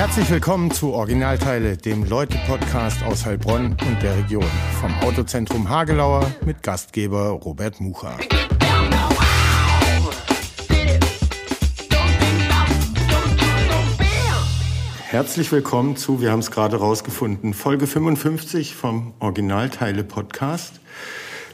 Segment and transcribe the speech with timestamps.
[0.00, 4.46] Herzlich willkommen zu Originalteile, dem Leute-Podcast aus Heilbronn und der Region.
[4.80, 8.16] Vom Autozentrum Hagelauer mit Gastgeber Robert Mucha.
[15.04, 20.80] Herzlich willkommen zu, wir haben es gerade rausgefunden, Folge 55 vom Originalteile-Podcast.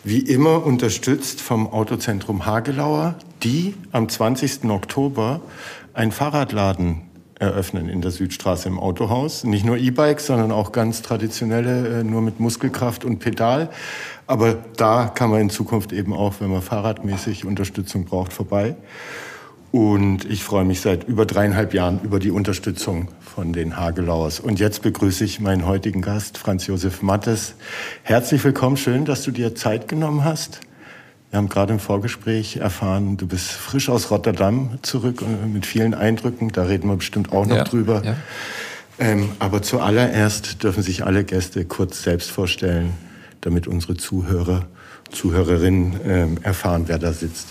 [0.05, 4.67] Wie immer unterstützt vom Autozentrum Hagelauer, die am 20.
[4.71, 5.41] Oktober
[5.95, 7.06] ein Fahrradladen
[7.39, 9.45] eröffnen in der Südstraße im Autohaus.
[9.45, 13.71] Nicht nur E-Bikes, sondern auch ganz traditionelle, äh, nur mit Muskelkraft und Pedal.
[14.27, 18.77] Aber da kann man in Zukunft eben auch, wenn man fahrradmäßig Unterstützung braucht, vorbei.
[19.71, 24.41] Und ich freue mich seit über dreieinhalb Jahren über die Unterstützung von den Hagelauers.
[24.41, 27.55] Und jetzt begrüße ich meinen heutigen Gast, Franz Josef Mattes.
[28.03, 30.61] Herzlich willkommen, schön, dass du dir Zeit genommen hast.
[31.31, 35.93] Wir haben gerade im Vorgespräch erfahren, du bist frisch aus Rotterdam zurück und mit vielen
[35.93, 36.51] Eindrücken.
[36.51, 38.03] Da reden wir bestimmt auch noch ja, drüber.
[38.05, 38.17] Ja.
[38.99, 42.95] Ähm, aber zuallererst dürfen sich alle Gäste kurz selbst vorstellen,
[43.41, 44.67] damit unsere Zuhörer,
[45.11, 47.49] Zuhörerinnen ähm, erfahren, wer da sitzt.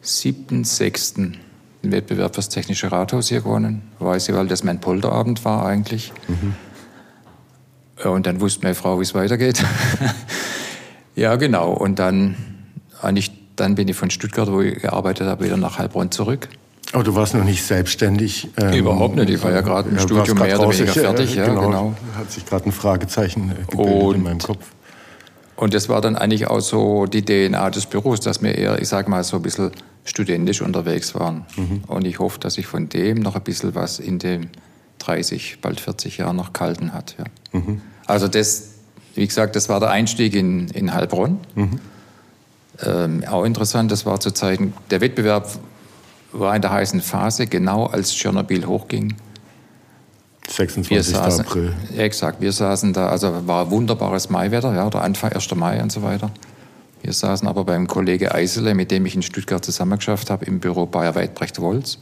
[0.04, 1.16] 7.6.
[1.16, 1.40] den
[1.92, 3.82] Wettbewerb fürs Technische Rathaus hier gewonnen.
[4.00, 6.14] Weiß ich, weil das mein Polterabend war eigentlich.
[6.28, 6.54] Mhm.
[8.10, 9.62] Und dann wusste meine Frau, wie es weitergeht.
[11.16, 11.72] ja, genau.
[11.72, 12.59] Und dann
[13.02, 16.50] eigentlich dann bin ich von Stuttgart, wo ich gearbeitet habe, wieder nach Heilbronn zurück.
[16.92, 18.48] Aber du warst noch nicht selbstständig?
[18.58, 19.30] Ähm, Überhaupt nicht.
[19.30, 21.36] Ich war ja gerade im ja, Studium mehr oder weniger fertig.
[21.36, 21.68] Ja, genau.
[21.68, 21.96] genau.
[22.18, 24.66] Hat sich gerade ein Fragezeichen äh, gebildet und, in meinem Kopf.
[25.56, 28.88] Und das war dann eigentlich auch so die DNA des Büros, dass wir eher, ich
[28.88, 29.72] sage mal, so ein bisschen
[30.04, 31.46] studentisch unterwegs waren.
[31.58, 31.84] Mhm.
[31.86, 34.50] Und ich hoffe, dass sich von dem noch ein bisschen was in den
[35.00, 37.16] 30, bald 40 Jahren noch gehalten hat.
[37.20, 37.60] Ja.
[37.60, 37.82] Mhm.
[38.08, 38.70] Also das,
[39.14, 41.40] wie gesagt, das war der Einstieg in, in Heilbronn.
[41.54, 41.80] Mhm.
[42.84, 45.50] Ähm, auch interessant, das war zu Zeiten, der Wettbewerb
[46.32, 49.16] war in der heißen Phase, genau als Tschernobyl hochging.
[50.48, 51.16] 26.
[51.16, 51.74] Saßen, April.
[51.96, 55.56] Exakt, wir saßen da, also war wunderbares Maiwetter, ja, der Anfang 1.
[55.56, 56.32] Mai und so weiter.
[57.02, 60.86] Wir saßen aber beim Kollege Eisele, mit dem ich in Stuttgart zusammengeschafft habe, im Büro
[60.86, 61.98] Bayer Weidbrecht Wolz,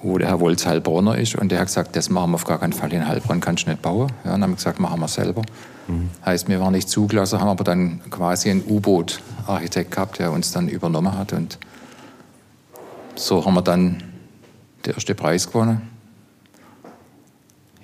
[0.00, 2.58] wo der Herr Wolz Heilbronner ist und der hat gesagt, das machen wir auf gar
[2.58, 4.12] keinen Fall in Heilbronn, kannst du nicht bauen.
[4.24, 5.42] Ja, dann haben wir gesagt, machen wir selber.
[5.88, 6.10] Mhm.
[6.24, 10.68] Heißt, wir waren nicht zugelassen, haben aber dann quasi einen U-Boot-Architekt gehabt, der uns dann
[10.68, 11.32] übernommen hat.
[11.32, 11.58] Und
[13.14, 14.02] so haben wir dann
[14.86, 15.82] den ersten Preis gewonnen.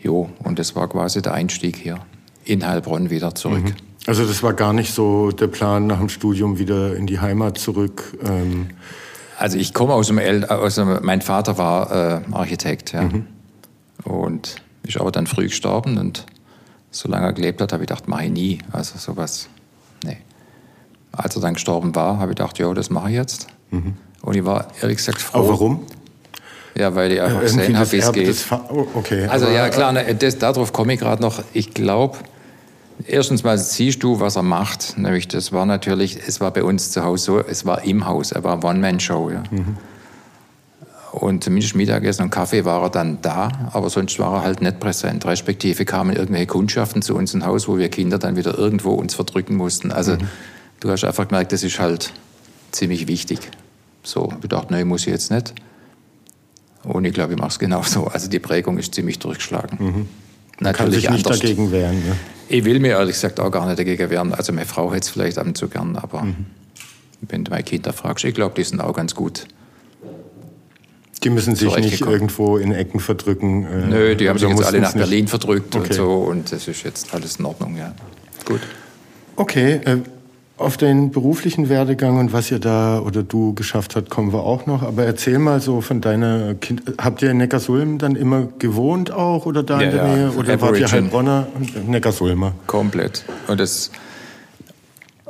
[0.01, 1.99] Jo, und das war quasi der Einstieg hier
[2.45, 3.65] in Heilbronn wieder zurück.
[3.65, 3.75] Mhm.
[4.07, 7.57] Also das war gar nicht so der Plan, nach dem Studium wieder in die Heimat
[7.57, 8.19] zurück?
[8.23, 8.69] Ähm
[9.39, 13.03] also ich komme aus dem, El aus dem mein Vater war äh, Architekt, ja.
[13.03, 13.27] Mhm.
[14.05, 16.27] Und ist aber dann früh gestorben und
[16.95, 18.59] solange er gelebt hat, habe ich gedacht, mache ich nie.
[18.73, 19.49] Also sowas,
[20.05, 20.19] nee.
[21.13, 23.49] Als er dann gestorben war, habe ich gedacht, ja, das mache ich jetzt.
[23.71, 23.95] Mhm.
[24.23, 25.39] Und ich war ehrlich gesagt froh.
[25.39, 25.81] Aber warum?
[26.77, 28.47] Ja, weil ich einfach äh, gesehen habe, wie es geht.
[28.71, 31.43] Oh, okay, also ja, klar, ne, das, darauf komme ich gerade noch.
[31.53, 32.19] Ich glaube,
[33.07, 34.97] erstens mal siehst du, was er macht.
[34.97, 38.33] Nämlich, das war natürlich, es war bei uns zu Hause so, es war im Haus,
[38.33, 39.31] er war One-Man-Show.
[39.31, 39.43] Ja.
[39.51, 39.77] Mhm.
[41.15, 44.81] Und zumindest Mittagessen und Kaffee war er dann da, aber sonst war er halt nicht
[44.81, 45.25] präsent.
[45.25, 49.15] Respektive kamen irgendwelche Kundschaften zu uns ins Haus, wo wir Kinder dann wieder irgendwo uns
[49.15, 49.93] verdrücken mussten.
[49.93, 50.27] Also mhm.
[50.81, 52.13] du hast einfach gemerkt, das ist halt
[52.73, 53.39] ziemlich wichtig.
[54.03, 55.55] So, ich dachte, nein, muss ich jetzt nicht.
[56.83, 58.07] Und ich glaube, ich mache es genauso.
[58.07, 59.79] Also die Prägung ist ziemlich durchgeschlagen.
[59.79, 60.09] Mhm.
[60.59, 61.95] Natürlich kann sich nicht dagegen wehren.
[61.95, 62.17] Ne?
[62.49, 64.35] Ich will mir ehrlich gesagt auch gar nicht dagegen wehren.
[64.35, 66.47] Also meine Frau hätte es vielleicht ab und zu gern, aber mhm.
[67.21, 69.47] wenn du meine Kinder fragst, ich glaube, die sind auch ganz gut
[71.25, 73.67] die müssen sich nicht irgendwo in Ecken verdrücken.
[73.67, 75.89] Äh, Nö, die haben sich jetzt alle nach Berlin verdrückt okay.
[75.89, 77.95] und so und das ist jetzt alles in Ordnung, ja.
[78.45, 78.61] Gut.
[79.37, 79.97] Okay, äh,
[80.57, 84.67] auf den beruflichen Werdegang und was ihr da oder du geschafft habt, kommen wir auch
[84.67, 84.83] noch.
[84.83, 86.83] Aber erzähl mal so von deiner Kind.
[86.99, 90.31] Habt ihr in Neckarsulm dann immer gewohnt auch oder da ja, in der Nähe?
[90.31, 92.55] Oder wart ihr Heilbronner und Neckarsulmer?
[92.69, 93.25] Komplett.
[93.49, 93.91] Und das,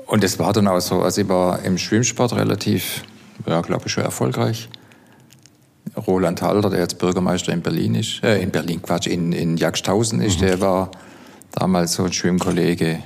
[0.06, 1.00] und das war dann auch so.
[1.00, 3.02] Also ich war im Schwimmsport relativ,
[3.46, 4.68] ja, glaube ich, schon erfolgreich.
[6.06, 10.20] Roland Halder, der jetzt Bürgermeister in Berlin ist, äh, in Berlin, Quatsch, in, in Jagdhausen
[10.20, 10.46] ist, mhm.
[10.46, 10.90] der war
[11.52, 13.00] damals so ein Schwimmkollege.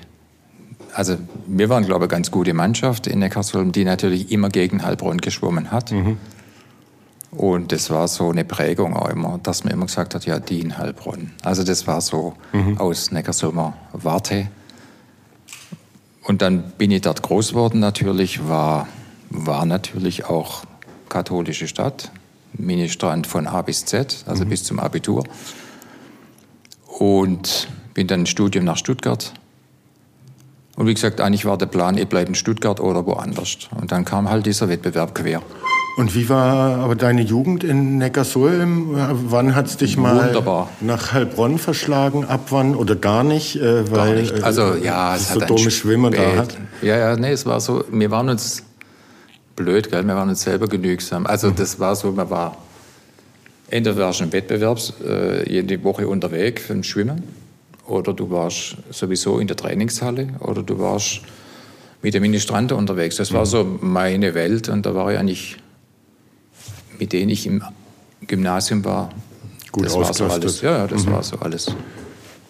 [0.94, 1.16] Also
[1.46, 5.18] wir waren, glaube ich, eine ganz gute Mannschaft in Neckarsulm, die natürlich immer gegen Heilbronn
[5.18, 5.92] geschwommen hat.
[5.92, 6.16] Mhm.
[7.30, 10.60] Und das war so eine Prägung auch immer, dass man immer gesagt hat, ja, die
[10.60, 11.32] in Heilbronn.
[11.42, 12.78] Also das war so mhm.
[12.78, 14.48] aus Neckarsulmer Warte.
[16.22, 18.88] Und dann bin ich dort groß geworden natürlich, war,
[19.30, 20.64] war natürlich auch
[21.08, 22.10] katholische Stadt,
[22.52, 24.48] Ministrant von A bis Z, also mhm.
[24.48, 25.24] bis zum Abitur.
[26.98, 29.32] Und bin dann ins Studium nach Stuttgart.
[30.76, 33.68] Und wie gesagt, eigentlich war der Plan, ich bleibe in Stuttgart oder woanders.
[33.80, 35.42] Und dann kam halt dieser Wettbewerb quer.
[35.96, 38.94] Und wie war aber deine Jugend in Neckarsulm?
[38.94, 40.68] Wann hat es dich mal Wunderbar.
[40.80, 42.24] nach Heilbronn verschlagen?
[42.24, 43.56] Ab wann oder gar nicht?
[43.56, 44.44] Äh, weil, gar nicht.
[44.44, 46.56] Also ja, es, es so dumme Schwimmer da hat.
[46.82, 48.62] Ja, ja, nee, es war so, wir waren uns
[49.62, 50.04] blöd, gell?
[50.04, 51.26] wir waren uns selber genügsam.
[51.26, 51.56] Also mhm.
[51.56, 52.56] das war so, man war,
[53.68, 57.22] entweder warst du im Wettbewerb, äh, jede Woche unterwegs für Schwimmen,
[57.86, 61.20] oder du warst sowieso in der Trainingshalle, oder du warst
[62.02, 63.16] mit dem Ministranten unterwegs.
[63.16, 63.46] Das war mhm.
[63.46, 65.56] so meine Welt und da war ich eigentlich
[66.98, 67.62] mit denen ich im
[68.26, 69.10] Gymnasium war.
[69.72, 70.60] Gut das war so alles.
[70.60, 71.12] Ja, das mhm.
[71.12, 71.74] war so alles.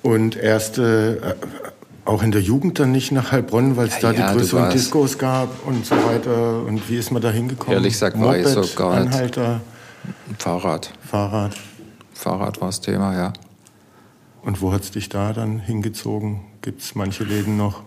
[0.02, 1.67] Und erste, äh,
[2.08, 4.70] auch in der Jugend dann nicht nach Heilbronn, weil es ja, da ja, die größeren
[4.70, 6.62] Discos gab und so weiter.
[6.64, 7.74] Und wie ist man da hingekommen?
[7.74, 9.12] Ehrlich gesagt war ich so gar nicht.
[9.12, 9.60] Anhalter.
[10.38, 10.92] Fahrrad.
[11.06, 11.54] Fahrrad.
[12.14, 13.32] Fahrrad war das Thema, ja.
[14.42, 16.40] Und wo hat es dich da dann hingezogen?
[16.62, 17.82] Gibt es manche Läden noch?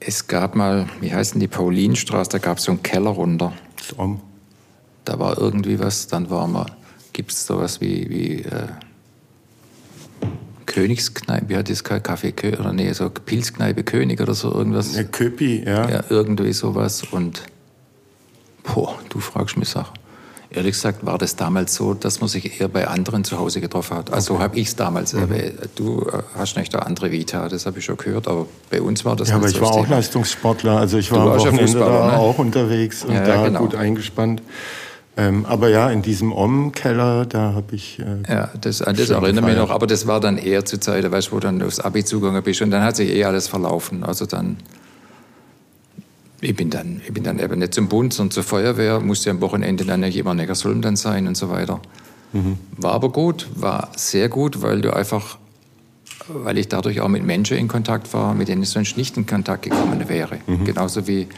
[0.00, 3.52] Es gab mal, wie heißt denn die Paulinstraße, da gab es so einen Keller runter.
[3.78, 4.20] Das um
[5.04, 6.66] da war irgendwie was, dann war mal,
[7.12, 8.68] gibt es sowas wie, wie äh,
[10.66, 14.96] Königskneipe, wie hat das Kaffee oder nee, so Pilzkneipe König oder so irgendwas.
[14.96, 15.88] Ja, Köpi, ja.
[15.88, 17.42] Ja, irgendwie sowas und
[18.62, 19.94] boah, du fragst mich Sachen.
[20.50, 23.96] Ehrlich gesagt war das damals so, dass man sich eher bei anderen zu Hause getroffen
[23.96, 24.12] hat.
[24.12, 24.42] Also okay.
[24.44, 25.12] habe ich es damals.
[25.12, 25.28] Mhm.
[25.74, 29.04] Du äh, hast nicht eine andere Vita, das habe ich schon gehört, aber bei uns
[29.04, 29.88] war das Ja, aber ich so war auch.
[29.88, 32.18] Leistungssportler, also ich war am Wochenende da ne?
[32.18, 33.60] auch unterwegs und ja, da genau.
[33.60, 34.42] gut eingespannt.
[35.16, 38.00] Ähm, aber ja, in diesem Om-Keller, da habe ich.
[38.00, 41.30] Äh, ja, das, das erinnere mich noch, aber das war dann eher zur Zeit, weißt,
[41.30, 44.02] wo du dann aufs Abi zugegangen bist und dann hat sich eh alles verlaufen.
[44.02, 44.56] Also dann.
[46.40, 49.40] Ich bin dann, ich bin dann eben nicht zum Bund, sondern zur Feuerwehr, musste am
[49.40, 51.80] Wochenende dann ja jemand Neckarsulm dann sein und so weiter.
[52.34, 52.58] Mhm.
[52.76, 55.38] War aber gut, war sehr gut, weil du einfach,
[56.28, 59.24] weil ich dadurch auch mit Menschen in Kontakt war, mit denen ich sonst nicht in
[59.24, 60.40] Kontakt gekommen wäre.
[60.46, 60.64] Mhm.
[60.64, 61.28] Genauso wie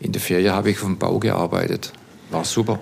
[0.00, 1.92] in der Ferie habe ich vom Bau gearbeitet.
[2.30, 2.78] War super.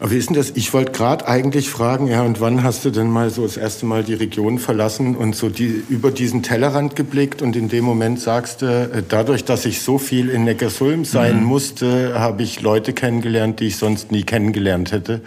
[0.00, 0.50] Aber wie ist denn das?
[0.54, 3.84] Ich wollte gerade eigentlich fragen, ja, und wann hast du denn mal so das erste
[3.84, 8.20] Mal die Region verlassen und so die, über diesen Tellerrand geblickt und in dem Moment
[8.20, 11.46] sagst du, äh, dadurch, dass ich so viel in Neckarsulm sein mhm.
[11.46, 15.20] musste, habe ich Leute kennengelernt, die ich sonst nie kennengelernt hätte.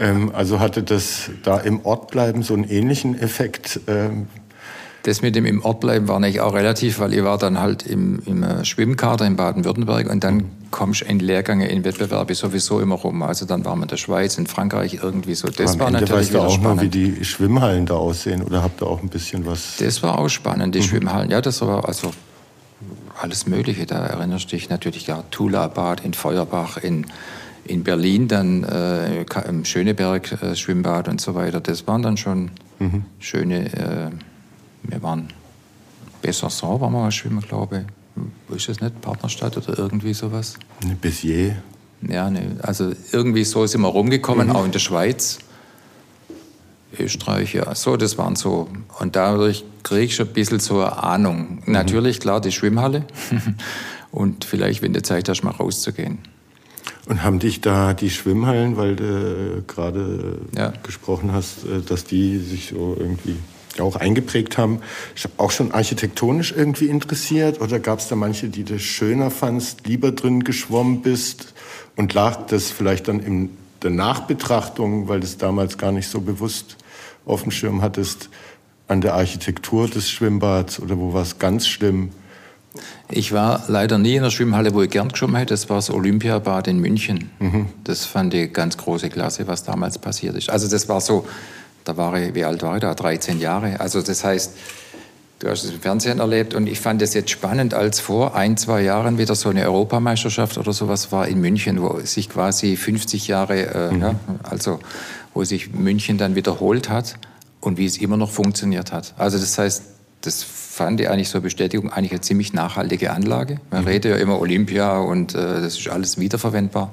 [0.00, 3.80] Ähm, also hatte das da im Ort bleiben so einen ähnlichen Effekt?
[3.86, 4.26] Ähm,
[5.02, 7.84] das mit dem im Ort bleiben war nicht auch relativ, weil ich war dann halt
[7.84, 12.80] im, im äh, Schwimmkader in Baden-Württemberg und dann kommst du in Lehrgänge, in Wettbewerbe sowieso
[12.80, 13.22] immer rum.
[13.22, 15.48] Also dann waren wir in der Schweiz, in Frankreich irgendwie so.
[15.48, 16.76] Das war natürlich weißt du auch spannend.
[16.76, 19.76] Noch, wie die Schwimmhallen da aussehen oder habt ihr auch ein bisschen was?
[19.78, 20.84] Das war auch spannend, die mhm.
[20.84, 21.30] Schwimmhallen.
[21.30, 22.12] Ja, das war also
[23.20, 23.86] alles Mögliche.
[23.86, 27.06] Da erinnerst du dich natürlich ja Tula-Bad in Feuerbach, in
[27.64, 31.60] in Berlin dann äh, im Schöneberg äh, Schwimmbad und so weiter.
[31.60, 32.50] Das waren dann schon
[32.80, 33.04] mhm.
[33.20, 34.10] schöne äh,
[34.84, 35.28] wir waren
[36.22, 38.22] waren wir mal schwimmen, glaube ich.
[38.48, 39.00] Wo ist das nicht?
[39.00, 40.54] Partnerstadt oder irgendwie sowas?
[40.84, 41.54] Ne, Béziers.
[42.08, 44.56] Ja, ne, also irgendwie so sind wir rumgekommen, mhm.
[44.56, 45.38] auch in der Schweiz.
[46.98, 48.68] Österreich, ja, so, das waren so.
[48.98, 51.62] Und dadurch kriege ich schon ein bisschen so eine Ahnung.
[51.64, 51.72] Mhm.
[51.72, 53.04] Natürlich, klar, die Schwimmhalle.
[54.10, 56.18] und vielleicht, wenn du Zeit hast, mal rauszugehen.
[57.08, 60.72] Und haben dich da die Schwimmhallen, weil du gerade ja.
[60.82, 63.36] gesprochen hast, äh, dass die sich so irgendwie
[63.80, 64.80] auch eingeprägt haben,
[65.36, 67.60] auch schon architektonisch irgendwie interessiert?
[67.60, 71.54] Oder gab es da manche, die du schöner fandst, lieber drin geschwommen bist?
[71.96, 73.50] Und lag das vielleicht dann in
[73.82, 76.76] der Nachbetrachtung, weil du es damals gar nicht so bewusst
[77.26, 78.30] auf dem Schirm hattest,
[78.88, 82.10] an der Architektur des Schwimmbads oder wo war es ganz schlimm?
[83.10, 85.52] Ich war leider nie in der Schwimmhalle, wo ich gern geschwommen hätte.
[85.52, 87.30] Das war das Olympiabad in München.
[87.38, 87.66] Mhm.
[87.84, 90.48] Das fand ich ganz große Klasse, was damals passiert ist.
[90.48, 91.26] Also das war so
[91.84, 92.94] da war ich, wie alt war ich da?
[92.94, 93.80] 13 Jahre.
[93.80, 94.52] Also das heißt,
[95.40, 98.56] du hast es im Fernsehen erlebt und ich fand es jetzt spannend, als vor ein,
[98.56, 103.28] zwei Jahren wieder so eine Europameisterschaft oder sowas war in München, wo sich quasi 50
[103.28, 104.00] Jahre, äh, mhm.
[104.00, 104.78] ja, also
[105.34, 107.16] wo sich München dann wiederholt hat
[107.60, 109.14] und wie es immer noch funktioniert hat.
[109.16, 109.82] Also das heißt,
[110.20, 113.60] das fand ich eigentlich so Bestätigung, eigentlich eine ziemlich nachhaltige Anlage.
[113.70, 113.88] Man mhm.
[113.88, 116.92] redet ja immer Olympia und äh, das ist alles wiederverwendbar.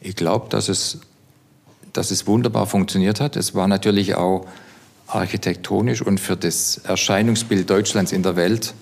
[0.00, 1.00] Ich glaube, dass es
[1.98, 3.34] dass es wunderbar funktioniert hat.
[3.34, 4.46] Es war natürlich auch
[5.08, 8.72] architektonisch und für das Erscheinungsbild Deutschlands in der Welt,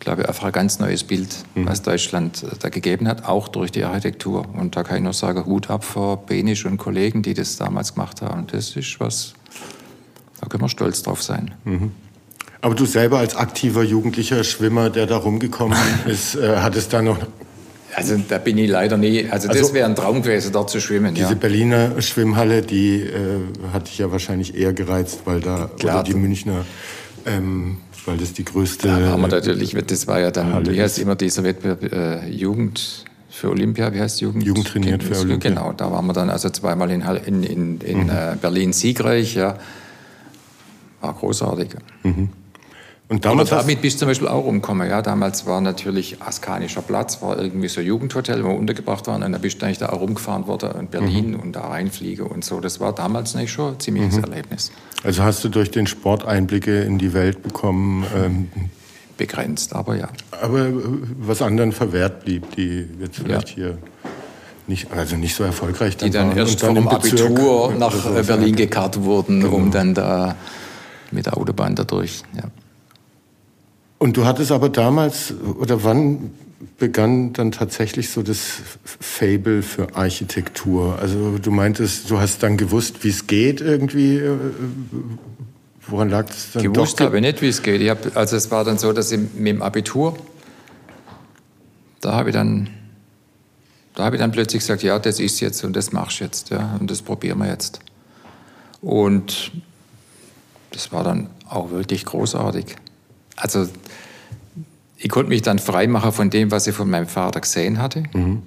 [0.00, 1.66] glaube ich, einfach ein ganz neues Bild, mhm.
[1.68, 4.46] was Deutschland äh, da gegeben hat, auch durch die Architektur.
[4.54, 7.94] Und da kann ich nur sagen, Hut ab vor Benisch und Kollegen, die das damals
[7.94, 8.46] gemacht haben.
[8.46, 9.34] Das ist was,
[10.40, 11.54] da können wir stolz drauf sein.
[11.64, 11.92] Mhm.
[12.62, 17.18] Aber du selber als aktiver jugendlicher Schwimmer, der da rumgekommen ist, äh, hattest da noch
[17.94, 19.28] also da bin ich leider nie.
[19.30, 21.14] Also, also das wäre ein Traum gewesen, dort zu schwimmen.
[21.14, 21.34] Diese ja.
[21.34, 23.40] Berliner Schwimmhalle, die äh,
[23.72, 26.64] hat dich ja wahrscheinlich eher gereizt, weil da Klar, oder die Münchner,
[27.26, 28.88] ähm, weil das die größte.
[28.88, 32.28] Da haben wir natürlich, das war ja dann, Halle wie heißt immer dieser Wettbewerb äh,
[32.28, 34.44] Jugend für Olympia, wie heißt Jugend?
[34.44, 35.50] Jugend trainiert für Olympia.
[35.50, 38.10] Genau, da waren wir dann also zweimal in, in, in, in mhm.
[38.10, 39.58] äh, Berlin siegreich, ja.
[41.00, 41.70] War großartig.
[42.02, 42.30] Mhm.
[43.06, 44.88] Und damals Aber damit bist du zum Beispiel auch umgekommen.
[44.88, 49.22] Ja, damals war natürlich Askanischer Platz, war irgendwie so ein Jugendhotel, wo wir untergebracht waren.
[49.22, 51.40] Und da bist du eigentlich da auch rumgefahren worden in Berlin mhm.
[51.40, 52.60] und da reinfliege und so.
[52.60, 54.24] Das war damals nicht schon ein ziemliches mhm.
[54.24, 54.72] Erlebnis.
[55.02, 58.06] Also hast du durch den Sport Einblicke in die Welt bekommen?
[58.16, 58.48] Ähm,
[59.16, 60.08] Begrenzt, aber ja.
[60.40, 60.72] Aber äh,
[61.20, 63.54] was anderen verwehrt blieb, die jetzt vielleicht ja.
[63.54, 63.78] hier
[64.66, 67.94] nicht, also nicht so erfolgreich dann Die dann waren erst dann vom Abitur nach
[68.26, 69.54] Berlin gekarrt wurden, genau.
[69.54, 70.34] um dann da
[71.10, 72.22] mit der Autobahn dadurch.
[72.34, 72.44] Ja.
[74.04, 76.30] Und du hattest aber damals, oder wann
[76.78, 78.60] begann dann tatsächlich so das
[79.00, 80.98] Fable für Architektur?
[80.98, 84.18] Also du meintest, du hast dann gewusst, wie es geht irgendwie.
[84.18, 84.36] Äh,
[85.86, 86.64] woran lag es dann?
[86.64, 87.80] Gewusst habe ich nicht, wie es geht.
[87.80, 90.18] Ich hab, also es war dann so, dass ich mit dem Abitur,
[92.02, 92.68] da habe ich dann,
[93.94, 96.50] da habe ich dann plötzlich gesagt, ja, das ist jetzt und das machst du jetzt,
[96.50, 97.80] ja, und das probieren wir jetzt.
[98.82, 99.50] Und
[100.72, 102.76] das war dann auch wirklich großartig.
[103.36, 103.68] Also
[104.96, 108.04] ich konnte mich dann freimachen von dem, was ich von meinem Vater gesehen hatte.
[108.12, 108.42] Mhm.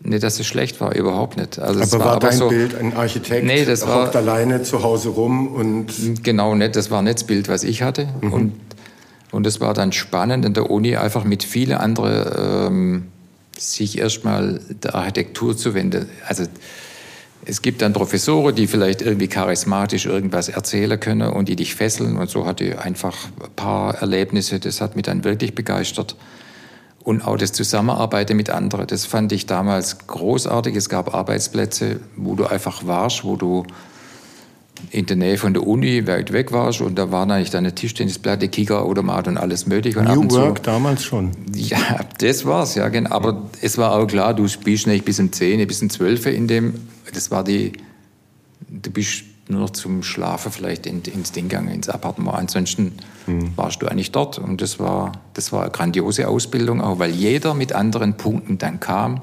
[0.00, 1.58] Nicht, dass es schlecht war, überhaupt nicht.
[1.58, 4.62] Also aber war, war aber dein so, Bild ein Architekt, nee, das der war, alleine
[4.62, 6.22] zu Hause rum und...
[6.22, 8.08] Genau, nicht, das war nicht das Bild, was ich hatte.
[8.20, 8.32] Mhm.
[8.32, 8.52] Und,
[9.32, 13.06] und es war dann spannend in der Uni einfach mit vielen anderen ähm,
[13.58, 16.08] sich erstmal der Architektur zu wenden.
[16.26, 16.44] Also
[17.48, 22.16] es gibt dann Professoren, die vielleicht irgendwie charismatisch irgendwas erzählen können und die dich fesseln.
[22.16, 26.16] Und so hatte ich einfach ein paar Erlebnisse, das hat mich dann wirklich begeistert.
[27.04, 30.74] Und auch das Zusammenarbeiten mit anderen, das fand ich damals großartig.
[30.74, 33.64] Es gab Arbeitsplätze, wo du einfach warst, wo du
[34.90, 38.48] in der Nähe von der Uni weit weg warst und da waren eigentlich deine Tischtennisplatte,
[38.48, 40.00] Kickerautomat und alles mögliche.
[40.00, 41.30] Und New Work damals schon.
[41.54, 43.10] Ja, das war's, ja, genau.
[43.10, 46.48] Aber es war auch klar, du spielst nicht bis um 10, bis um 12 in
[46.48, 46.74] dem,
[47.12, 47.72] das war die,
[48.68, 52.36] du bist nur noch zum Schlafen vielleicht in, ins Ding gegangen, ins Appartement.
[52.36, 52.94] Ansonsten
[53.26, 53.52] mhm.
[53.56, 57.54] warst du eigentlich dort und das war, das war eine grandiose Ausbildung, auch weil jeder
[57.54, 59.22] mit anderen Punkten dann kam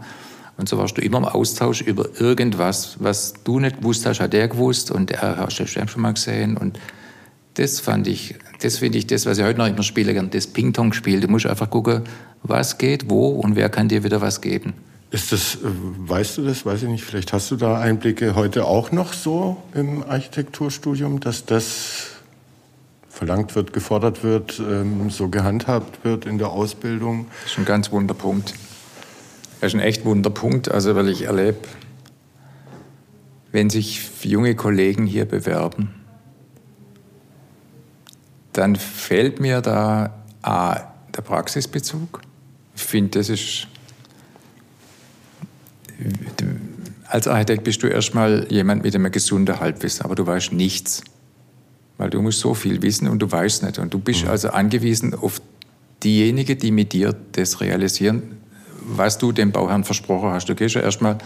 [0.58, 4.34] und so warst du immer im Austausch über irgendwas, was du nicht gewusst hast, hat
[4.34, 6.58] der gewusst und der hast du schon mal gesehen.
[6.58, 6.80] Und
[7.56, 11.22] das fand ich, das finde ich das, was ich heute noch immer spiele, das Ping-Pong-Spiel.
[11.22, 12.04] Du musst einfach gucken,
[12.44, 14.74] was geht, wo und wer kann dir wieder was geben.
[15.13, 18.65] Ist das, äh, weißt du das, weiß ich nicht, vielleicht hast du da Einblicke heute
[18.65, 22.08] auch noch so im Architekturstudium, dass das
[23.10, 27.27] verlangt wird, gefordert wird, ähm, so gehandhabt wird in der Ausbildung?
[27.43, 28.55] Das ist ein ganz wunder Punkt.
[29.62, 31.60] Das ist ein echt Wunderpunkt, also weil ich erlebe,
[33.51, 35.93] wenn sich junge Kollegen hier bewerben,
[38.51, 40.79] dann fehlt mir da A,
[41.15, 42.22] der Praxisbezug.
[42.75, 43.67] Ich finde, das ist.
[47.08, 51.04] Als Architekt bist du erstmal jemand mit einem gesunden Halbwissen, aber du weißt nichts.
[51.98, 53.78] Weil du musst so viel wissen und du weißt nicht.
[53.78, 54.30] Und du bist mhm.
[54.30, 55.42] also angewiesen auf
[56.04, 58.24] diejenigen, die mit dir das realisieren,
[58.86, 60.50] was du dem Bauherrn versprochen hast.
[60.50, 61.18] Du gehst ja erstmal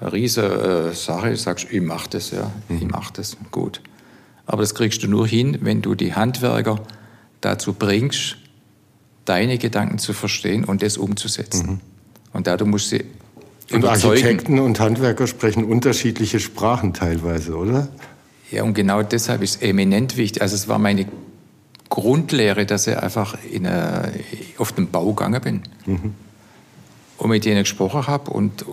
[0.00, 2.76] eine riesige äh, Sache, sagst, ich mach das, ja, mhm.
[2.76, 3.80] ich mach das, gut.
[4.46, 6.80] Aber das kriegst du nur hin, wenn du die Handwerker
[7.40, 8.36] dazu bringst,
[9.24, 11.66] deine Gedanken zu verstehen und das umzusetzen.
[11.66, 11.80] Mhm.
[12.32, 13.04] Und da du musst sie
[13.70, 17.88] und Architekten und Handwerker sprechen unterschiedliche Sprachen teilweise, oder?
[18.50, 20.42] Ja, und genau deshalb ist es eminent wichtig.
[20.42, 21.06] Also es war meine
[21.88, 24.12] Grundlehre, dass ich einfach in eine,
[24.58, 25.62] auf den Bau gegangen bin.
[25.86, 26.14] Mhm
[27.22, 28.32] und mit denen gesprochen habe.
[28.32, 28.64] Und,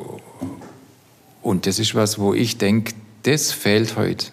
[1.44, 4.26] und das ist was, wo ich denke, das fehlt heute.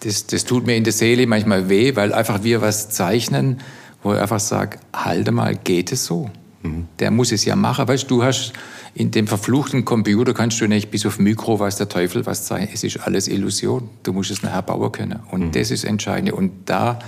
[0.00, 3.60] Das, das tut mir in der Seele manchmal weh, weil einfach wir was zeichnen,
[4.04, 6.30] wo ich einfach sage, halte mal, geht es so?
[6.62, 6.86] Mhm.
[6.98, 7.88] Der muss es ja machen.
[7.88, 8.52] Weißt du, hast
[8.94, 12.68] in dem verfluchten Computer kannst du nicht bis auf Mikro, weiß der Teufel was sein.
[12.72, 13.88] Es ist alles Illusion.
[14.02, 15.20] Du musst es nachher bauen können.
[15.30, 15.52] Und mhm.
[15.52, 16.32] das ist entscheidend.
[16.32, 16.98] Und da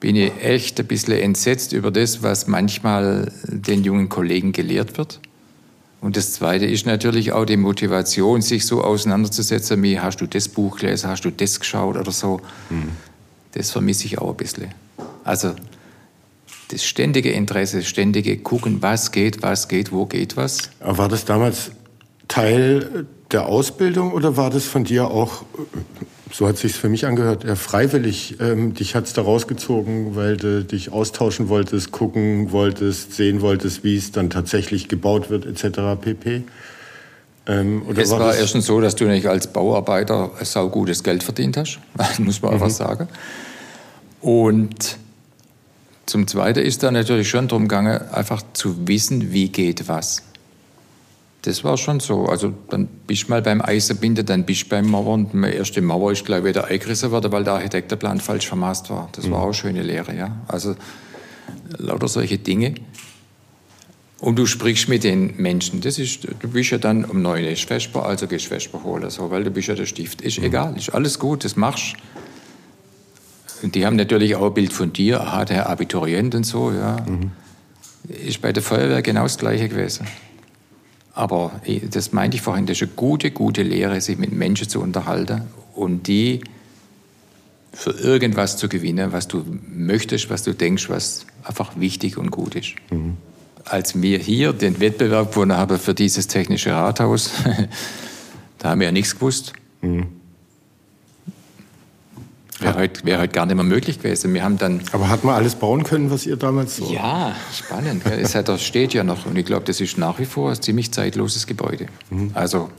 [0.00, 5.20] bin ich echt ein bisschen entsetzt über das, was manchmal den jungen Kollegen gelehrt wird.
[6.00, 10.48] Und das Zweite ist natürlich auch die Motivation, sich so auseinanderzusetzen, wie hast du das
[10.48, 12.40] Buch gelesen, hast du das geschaut oder so.
[12.70, 12.88] Mhm.
[13.52, 14.68] Das vermisse ich auch ein bisschen.
[15.24, 15.54] Also
[16.70, 20.70] das ständige Interesse, ständige Gucken, was geht, was geht, wo geht was.
[20.80, 21.72] War das damals
[22.28, 25.44] Teil der Ausbildung oder war das von dir auch,
[26.32, 28.36] so hat sich für mich angehört, ja, freiwillig?
[28.40, 33.96] Ähm, dich hat's da rausgezogen, weil du dich austauschen wolltest, gucken wolltest, sehen wolltest, wie
[33.96, 36.00] es dann tatsächlich gebaut wird, etc.
[36.00, 36.44] pp.
[37.46, 41.80] Ähm, es war, war erstens so, dass du nicht als Bauarbeiter saugutes Geld verdient hast,
[42.18, 42.62] muss man mhm.
[42.62, 43.08] einfach sagen.
[44.20, 44.98] Und
[46.10, 50.24] zum Zweiten ist da natürlich schon darum gegangen, einfach zu wissen, wie geht was.
[51.42, 52.26] Das war schon so.
[52.26, 55.30] Also dann bist du mal beim Eisenbinden, dann bist du beim Mauern.
[55.32, 59.08] Die erste Mauer ist gleich wieder eingerissen worden, weil der Architektenplan falsch vermaßt war.
[59.12, 59.30] Das mhm.
[59.30, 60.36] war auch eine schöne Lehre, ja.
[60.48, 60.74] Also
[61.78, 62.74] lauter solche Dinge.
[64.18, 65.80] Und du sprichst mit den Menschen.
[65.80, 69.30] Das ist, du bist ja dann um neun Vesper, also gehst du Vesper holen, so,
[69.30, 70.20] weil du bist ja der Stift.
[70.20, 70.44] Ist mhm.
[70.44, 71.94] egal, ist alles gut, das machst
[73.62, 76.96] und die haben natürlich auch ein Bild von dir, aha, der Abiturient und so, ja.
[77.06, 77.32] Mhm.
[78.08, 80.06] Ist bei der Feuerwehr genau das Gleiche gewesen.
[81.12, 84.80] Aber das meinte ich vorhin, das ist eine gute, gute Lehre, sich mit Menschen zu
[84.80, 85.42] unterhalten
[85.74, 86.40] und die
[87.72, 92.54] für irgendwas zu gewinnen, was du möchtest, was du denkst, was einfach wichtig und gut
[92.54, 92.74] ist.
[92.90, 93.16] Mhm
[93.64, 97.30] als wir hier den Wettbewerb gewonnen haben für dieses technische Rathaus,
[98.58, 99.52] da haben wir ja nichts gewusst.
[99.80, 100.19] Mhm.
[102.60, 104.34] Wäre heute, wär heute gar nicht mehr möglich gewesen.
[104.34, 106.92] Wir haben dann Aber hat man alles bauen können, was ihr damals so?
[106.92, 108.04] Ja, spannend.
[108.06, 109.26] es hat, das steht ja noch.
[109.26, 111.86] Und ich glaube, das ist nach wie vor ein ziemlich zeitloses Gebäude.
[112.10, 112.32] Mhm.
[112.34, 112.70] Also,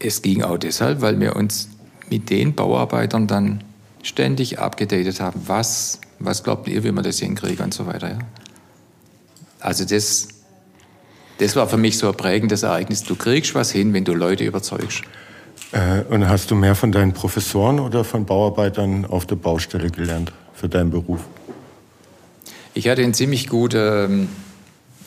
[0.00, 1.68] es ging auch deshalb, weil wir uns
[2.10, 3.62] mit den Bauarbeitern dann
[4.02, 5.40] ständig abgedatet haben.
[5.46, 8.10] Was, was glaubt ihr, wie wir das hinkriegen und so weiter.
[8.10, 8.18] Ja?
[9.60, 10.28] Also das,
[11.38, 13.02] das war für mich so ein prägendes Ereignis.
[13.02, 15.02] Du kriegst was hin, wenn du Leute überzeugst.
[15.72, 20.32] Äh, und hast du mehr von deinen Professoren oder von Bauarbeitern auf der Baustelle gelernt
[20.54, 21.20] für deinen Beruf?
[22.74, 24.28] Ich hatte einen ziemlich guten ähm,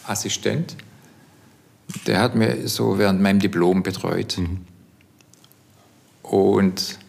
[0.05, 0.75] Assistent.
[2.07, 4.37] Der hat mir so während meinem Diplom betreut.
[4.37, 4.65] Mhm.
[6.21, 6.99] Und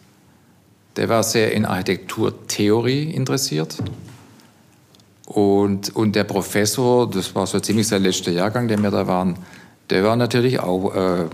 [0.97, 3.77] der war sehr in Architekturtheorie interessiert.
[5.27, 9.37] Und, und der Professor, das war so ziemlich sein letzter Jahrgang, den wir da waren,
[9.91, 11.25] der war natürlich auch äh,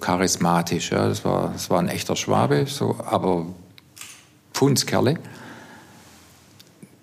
[0.00, 0.90] charismatisch.
[0.90, 1.08] Ja.
[1.08, 3.46] Das, war, das war ein echter Schwabe, so, aber
[4.52, 5.18] Pfundskerle.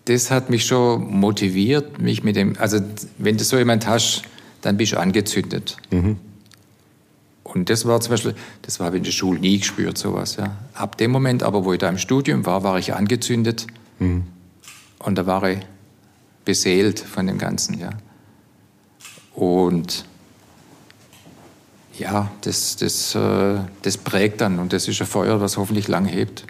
[0.05, 2.79] Das hat mich schon motiviert, mich mit dem, also
[3.17, 4.23] wenn du so jemand hast,
[4.61, 5.77] dann bist du angezündet.
[5.91, 6.17] Mhm.
[7.43, 10.37] Und das war zum Beispiel, das habe ich in der Schule nie gespürt, sowas.
[10.37, 10.57] Ja.
[10.73, 13.67] Ab dem Moment aber, wo ich da im Studium war, war ich angezündet.
[13.99, 14.23] Mhm.
[14.99, 15.59] Und da war ich
[16.45, 17.79] beseelt von dem Ganzen.
[17.79, 17.91] Ja.
[19.35, 20.05] Und
[21.97, 26.05] ja, das, das, äh, das prägt dann und das ist ein Feuer, was hoffentlich lang
[26.05, 26.45] hebt.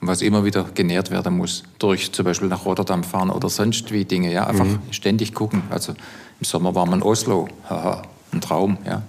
[0.00, 1.64] Und was immer wieder genährt werden muss.
[1.80, 4.32] Durch zum Beispiel nach Rotterdam fahren oder sonst wie Dinge.
[4.32, 4.78] Ja, einfach mhm.
[4.92, 5.62] ständig gucken.
[5.70, 7.48] Also im Sommer war man in Oslo.
[7.68, 8.02] Haha,
[8.32, 8.78] ein Traum.
[8.86, 9.02] Ja.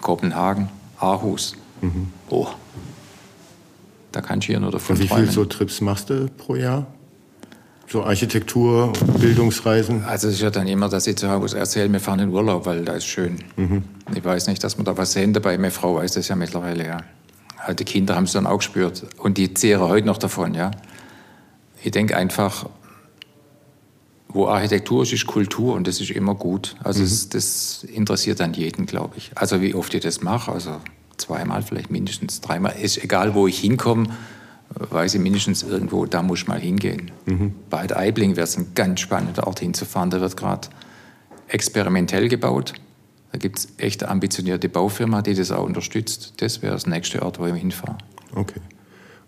[0.00, 0.68] Kopenhagen,
[1.00, 1.56] Aarhus.
[1.80, 2.12] Mhm.
[2.30, 2.46] Oh,
[4.14, 6.86] da kann ich hier nur davon Und wie viele so Trips machst du pro Jahr?
[7.86, 10.04] So Architektur, Bildungsreisen?
[10.04, 12.66] Also es ist ja dann immer, dass ich zu Hause erzähle, wir fahren in Urlaub,
[12.66, 13.38] weil da ist schön.
[13.56, 13.84] Mhm.
[14.14, 15.56] Ich weiß nicht, dass man da was sehen dabei.
[15.58, 16.98] Meine Frau weiß das ja mittlerweile, ja.
[17.58, 19.04] Also die Kinder haben es dann auch gespürt.
[19.18, 20.70] Und die zehren heute noch davon, ja.
[21.82, 22.66] Ich denke einfach,
[24.28, 26.76] wo Architektur ist, ist Kultur und das ist immer gut.
[26.82, 27.04] Also mhm.
[27.04, 29.30] das, das, interessiert dann jeden, glaube ich.
[29.34, 30.80] Also wie oft ich das mache, also
[31.16, 32.74] zweimal, vielleicht mindestens dreimal.
[32.80, 34.08] Ist egal, wo ich hinkomme
[34.68, 37.10] weiß ich mindestens irgendwo, da muss ich mal hingehen.
[37.26, 37.54] Mhm.
[37.70, 40.10] Bei Eibling wäre es ein ganz spannender Ort hinzufahren.
[40.10, 40.68] Da wird gerade
[41.48, 42.74] experimentell gebaut.
[43.32, 46.34] Da gibt es echt ambitionierte Baufirma, die das auch unterstützt.
[46.38, 47.98] Das wäre das nächste Ort, wo ich hinfahre.
[48.34, 48.60] Okay.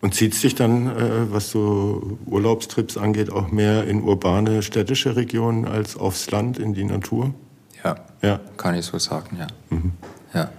[0.01, 5.17] Und zieht es dich dann, äh, was so Urlaubstrips angeht, auch mehr in urbane, städtische
[5.17, 7.35] Regionen als aufs Land, in die Natur?
[7.83, 8.41] Ja, ja.
[8.57, 9.47] kann ich so sagen, ja.
[9.71, 9.93] Mhm.
[10.35, 10.51] ja.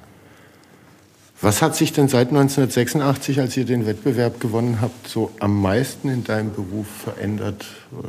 [1.40, 6.10] Was hat sich denn seit 1986, als ihr den Wettbewerb gewonnen habt, so am meisten
[6.10, 7.66] in deinem Beruf verändert?
[7.92, 8.08] Äh,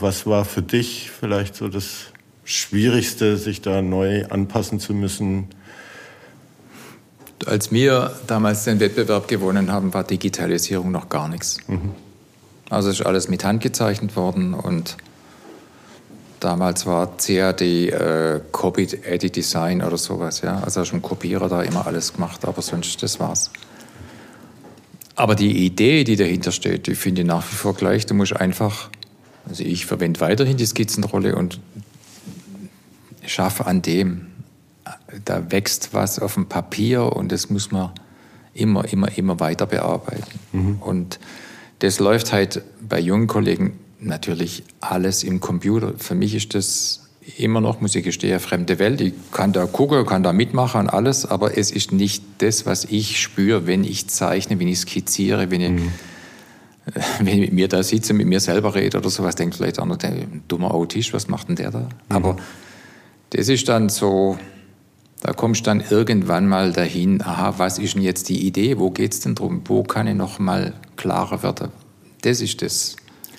[0.00, 2.06] was war für dich vielleicht so das
[2.44, 5.48] Schwierigste, sich da neu anpassen zu müssen?
[7.46, 11.58] Als wir damals den Wettbewerb gewonnen haben, war Digitalisierung noch gar nichts.
[11.68, 11.92] Mhm.
[12.70, 14.96] Also ist alles mit Hand gezeichnet worden und
[16.44, 20.42] Damals war CAD äh, Copied Edit Design oder sowas.
[20.42, 20.58] Ja?
[20.58, 23.50] Also hast du Kopierer da immer alles gemacht, aber sonst, das war's.
[25.16, 28.04] Aber die Idee, die dahinter steht, die finde ich nach wie vor gleich.
[28.04, 28.90] Du musst einfach,
[29.48, 31.60] also ich verwende weiterhin die Skizzenrolle und
[33.24, 34.26] schaffe an dem.
[35.24, 37.90] Da wächst was auf dem Papier und das muss man
[38.52, 40.38] immer, immer, immer weiter bearbeiten.
[40.52, 40.76] Mhm.
[40.82, 41.20] Und
[41.78, 45.94] das läuft halt bei jungen Kollegen natürlich alles im Computer.
[45.98, 47.00] Für mich ist das
[47.38, 49.00] immer noch, muss ich gestehen, eine fremde Welt.
[49.00, 52.84] Ich kann da gucken, kann da mitmachen und alles, aber es ist nicht das, was
[52.84, 55.92] ich spüre, wenn ich zeichne, wenn ich skizziere, wenn ich, mhm.
[57.18, 59.96] wenn ich mit mir da sitze, mit mir selber rede oder sowas, denkt vielleicht einer,
[59.96, 60.14] der
[60.48, 61.80] dummer Autist, was macht denn der da?
[61.80, 61.88] Mhm.
[62.08, 62.36] Aber
[63.30, 64.38] das ist dann so,
[65.22, 68.90] da kommst du dann irgendwann mal dahin, aha, was ist denn jetzt die Idee, wo
[68.90, 71.70] geht es denn drum, wo kann ich noch mal klarer werden?
[72.22, 72.96] Das ist das.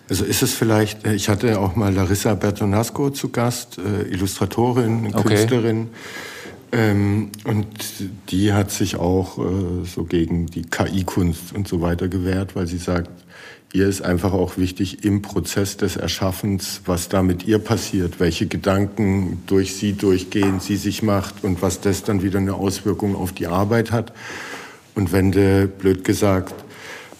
[0.09, 5.07] Also ist es vielleicht, äh, ich hatte auch mal Larissa Bertonasco zu Gast, äh, Illustratorin,
[5.13, 5.35] okay.
[5.35, 5.89] Künstlerin.
[6.71, 7.67] Ähm, und
[8.29, 12.77] die hat sich auch äh, so gegen die KI-Kunst und so weiter gewehrt, weil sie
[12.77, 13.09] sagt,
[13.73, 18.47] ihr ist einfach auch wichtig im Prozess des Erschaffens, was da mit ihr passiert, welche
[18.47, 23.31] Gedanken durch sie durchgehen, sie sich macht und was das dann wieder eine Auswirkung auf
[23.31, 24.13] die Arbeit hat.
[24.95, 26.64] Und wenn du, blöd gesagt,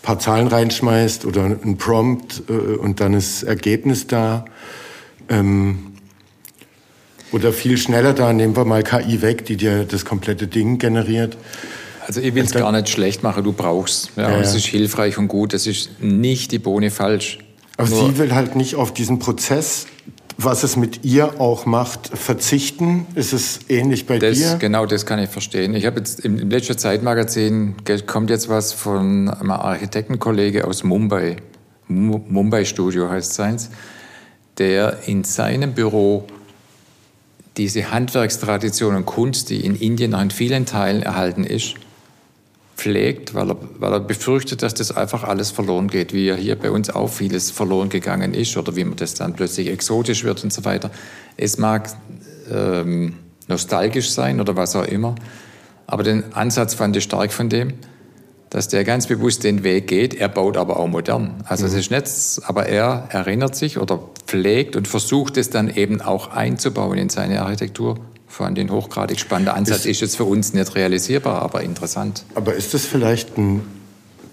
[0.05, 4.45] paar Zahlen reinschmeißt oder ein Prompt äh, und dann ist Ergebnis da.
[5.27, 5.93] Ähm,
[7.31, 11.35] oder viel schneller da, nehmen wir mal KI weg, die dir das komplette Ding generiert.
[12.05, 14.11] Also ich will es gar nicht schlecht machen, du brauchst.
[14.15, 17.39] Ja, ja, Es ist hilfreich und gut, es ist nicht die Bohne falsch.
[17.77, 19.87] Aber Nur sie will halt nicht auf diesen Prozess
[20.38, 23.06] was es mit ihr auch macht, verzichten?
[23.15, 24.58] Ist es ähnlich bei das, dir?
[24.60, 25.76] Genau, das kann ich verstehen.
[25.76, 31.38] Ich habe jetzt im, im letzten Zeitmagazin kommt jetzt was von einem Architektenkollege aus Mumbai,
[31.88, 33.69] Mumbai Studio heißt seins,
[34.58, 36.26] der in seinem Büro
[37.58, 41.76] diese Handwerkstradition und Kunst, die in Indien noch in vielen Teilen erhalten ist,
[42.75, 46.57] pflegt, weil er, weil er befürchtet, dass das einfach alles verloren geht, wie ja hier
[46.57, 50.43] bei uns auch vieles verloren gegangen ist oder wie man das dann plötzlich exotisch wird
[50.43, 50.91] und so weiter.
[51.38, 51.89] Es mag
[52.51, 53.15] ähm,
[53.47, 55.15] nostalgisch sein oder was auch immer,
[55.88, 57.73] aber den Ansatz fand ich stark von dem,
[58.49, 60.13] dass der ganz bewusst den Weg geht.
[60.13, 61.43] Er baut aber auch modern.
[61.45, 61.71] Also mhm.
[61.71, 66.31] es ist nicht, aber er erinnert sich oder pflegt und versucht es dann eben auch
[66.31, 67.99] einzubauen in seine Architektur
[68.36, 69.80] fand den hochgradig spannender Ansatz.
[69.80, 72.26] Ist, ist jetzt für uns nicht realisierbar, aber interessant.
[72.36, 73.62] Aber ist das vielleicht ein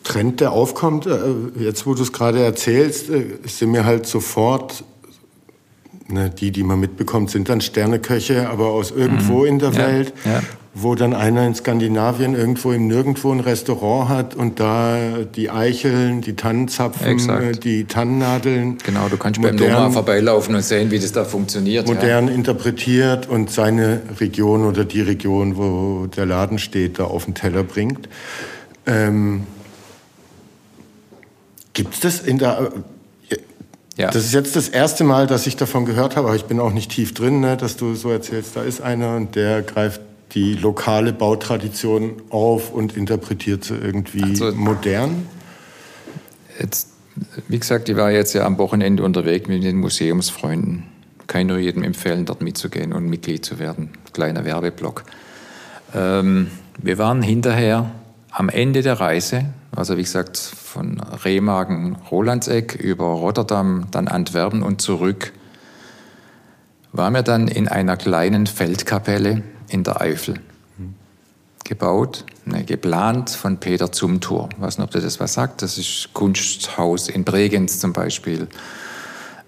[0.03, 1.07] Trend, der aufkommt?
[1.07, 1.19] Äh,
[1.59, 4.85] jetzt, wo du es gerade erzählst, äh, sind mir halt sofort
[6.13, 9.47] ne, die, die man mitbekommt, sind dann Sterneköche, aber aus irgendwo mhm.
[9.47, 10.13] in der ja, Welt.
[10.25, 10.43] Ja
[10.75, 14.97] wo dann einer in Skandinavien irgendwo im Nirgendwo ein Restaurant hat und da
[15.35, 17.57] die Eicheln, die Tannenzapfen, Exakt.
[17.57, 18.79] Äh, die Tannennadeln.
[18.79, 21.87] Genau, du kannst modern, beim Noma vorbeilaufen und sehen, wie das da funktioniert.
[21.89, 22.35] Modern ja.
[22.35, 27.65] interpretiert und seine Region oder die Region, wo der Laden steht, da auf den Teller
[27.65, 28.09] bringt.
[28.87, 29.43] Ähm,
[31.75, 32.73] Gibt es das in der
[33.97, 34.11] ja.
[34.11, 36.73] Das ist jetzt das erste Mal, dass ich davon gehört habe, aber ich bin auch
[36.73, 40.01] nicht tief drin, ne, dass du so erzählst, da ist einer und der greift
[40.35, 45.27] die lokale Bautradition auf und interpretiert sie irgendwie also, modern?
[46.59, 46.89] Jetzt,
[47.49, 50.85] wie gesagt, ich war jetzt ja am Wochenende unterwegs mit den Museumsfreunden.
[51.27, 53.91] Kann ich nur jedem empfehlen, dort mitzugehen und Mitglied zu werden.
[54.13, 55.05] Kleiner Werbeblock.
[55.95, 57.91] Ähm, wir waren hinterher
[58.31, 64.81] am Ende der Reise, also wie gesagt von Remagen, Rolandseck über Rotterdam, dann Antwerpen und
[64.81, 65.33] zurück,
[66.93, 70.35] waren wir dann in einer kleinen Feldkapelle in der Eifel.
[71.65, 74.49] Gebaut, ne, geplant von Peter Zumthor.
[74.53, 75.63] Ich weiß nicht, ob der das was sagt.
[75.63, 78.49] Das ist Kunsthaus in Bregenz zum Beispiel.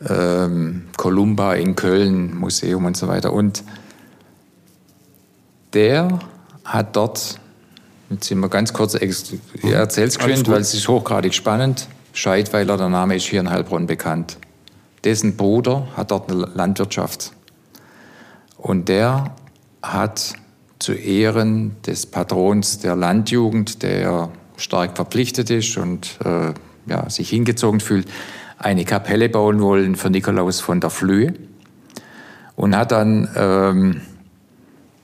[0.08, 3.32] Ähm, Columba in Köln, Museum und so weiter.
[3.32, 3.64] Und
[5.74, 6.20] der
[6.64, 7.40] hat dort,
[8.14, 11.88] jetzt sind wir ganz kurz, ich erzähle es geschwind, weil es ist hochgradig spannend.
[12.12, 14.38] Scheidweiler, der Name ist hier in Heilbronn bekannt.
[15.03, 17.33] Dessen Bruder hat dort eine Landwirtschaft.
[18.57, 19.35] Und der
[19.83, 20.35] hat
[20.79, 26.53] zu Ehren des Patrons der Landjugend, der stark verpflichtet ist und äh,
[26.87, 28.09] ja, sich hingezogen fühlt,
[28.59, 31.35] eine Kapelle bauen wollen für Nikolaus von der Flöhe
[32.57, 34.00] und hat dann ähm,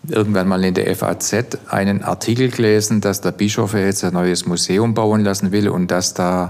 [0.08, 1.34] irgendwann mal in der FAZ
[1.68, 6.14] einen Artikel gelesen, dass der Bischof jetzt ein neues Museum bauen lassen will und dass
[6.14, 6.48] da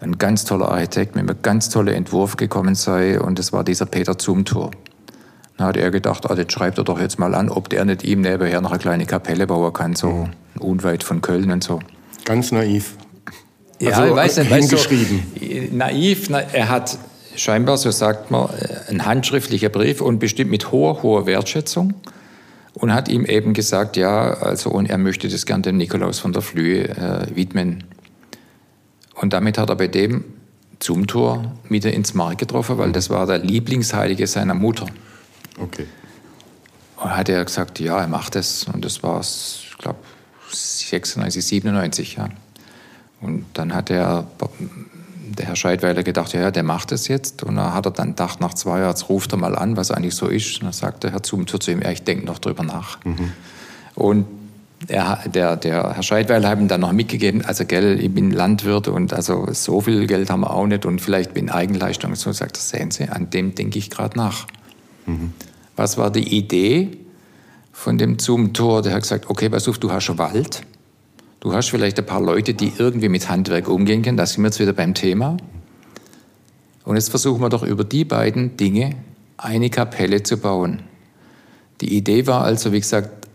[0.00, 3.86] ein ganz toller Architekt mit einem ganz tollen Entwurf gekommen sei und das war dieser
[3.86, 4.70] Peter Zumthor.
[5.56, 8.02] Dann hat er gedacht, ah, das schreibt er doch jetzt mal an, ob der nicht
[8.02, 10.30] ihm nebenher noch eine kleine Kapelle bauen kann, so mhm.
[10.58, 11.80] unweit von Köln und so.
[12.24, 12.96] Ganz naiv.
[13.78, 15.22] Ja, also, ich weiß nicht, hingeschrieben.
[15.34, 16.98] Weißt du, naiv, na, er hat
[17.36, 21.94] scheinbar, so sagt man, äh, ein handschriftlicher Brief und bestimmt mit hoher, hoher Wertschätzung
[22.74, 26.32] und hat ihm eben gesagt, ja, also und er möchte das gern dem Nikolaus von
[26.32, 27.84] der Flühe äh, widmen.
[29.14, 30.24] Und damit hat er bei dem
[30.78, 34.86] zum Tor wieder ins Mark getroffen, weil das war der Lieblingsheilige seiner Mutter.
[35.58, 35.86] Okay.
[36.96, 38.64] Und hat er gesagt, ja, er macht es.
[38.64, 39.98] Und das war es, ich glaube,
[40.50, 42.28] 96, 97, ja.
[43.20, 44.26] Und dann hat er
[45.38, 47.42] der Herr Scheidweiler gedacht, ja, der macht es jetzt.
[47.42, 49.90] Und dann hat er dann gedacht, nach zwei Jahren, jetzt ruft er mal an, was
[49.90, 50.58] eigentlich so ist.
[50.58, 53.04] Und dann sagte der Herr Zumthor zu ihm, ja, ich denke noch drüber nach.
[53.04, 53.32] Mhm.
[53.94, 54.26] Und
[54.88, 58.88] er, der, der Herr Scheidweiler hat ihm dann noch mitgegeben, also gell, ich bin Landwirt
[58.88, 62.14] und also so viel Geld haben wir auch nicht und vielleicht bin Eigenleistung.
[62.14, 64.46] So sagt er, sehen Sie, an dem denke ich gerade nach.
[65.06, 65.32] Mhm.
[65.76, 66.96] Was war die Idee
[67.72, 68.82] von dem Zumthor?
[68.82, 70.62] Der hat gesagt, okay, pass auf, du hast schon Wald
[71.40, 74.18] Du hast vielleicht ein paar Leute, die irgendwie mit Handwerk umgehen können.
[74.18, 75.38] Da sind wir jetzt wieder beim Thema.
[76.84, 78.94] Und jetzt versuchen wir doch über die beiden Dinge
[79.38, 80.82] eine Kapelle zu bauen.
[81.80, 83.26] Die Idee war also, wie gesagt,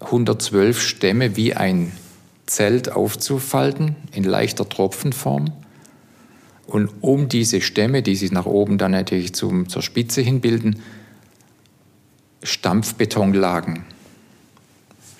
[0.00, 1.92] 112 Stämme wie ein
[2.46, 5.52] Zelt aufzufalten in leichter Tropfenform.
[6.66, 10.82] Und um diese Stämme, die sich nach oben dann natürlich zum, zur Spitze hin bilden,
[12.42, 13.84] Stampfbetonlagen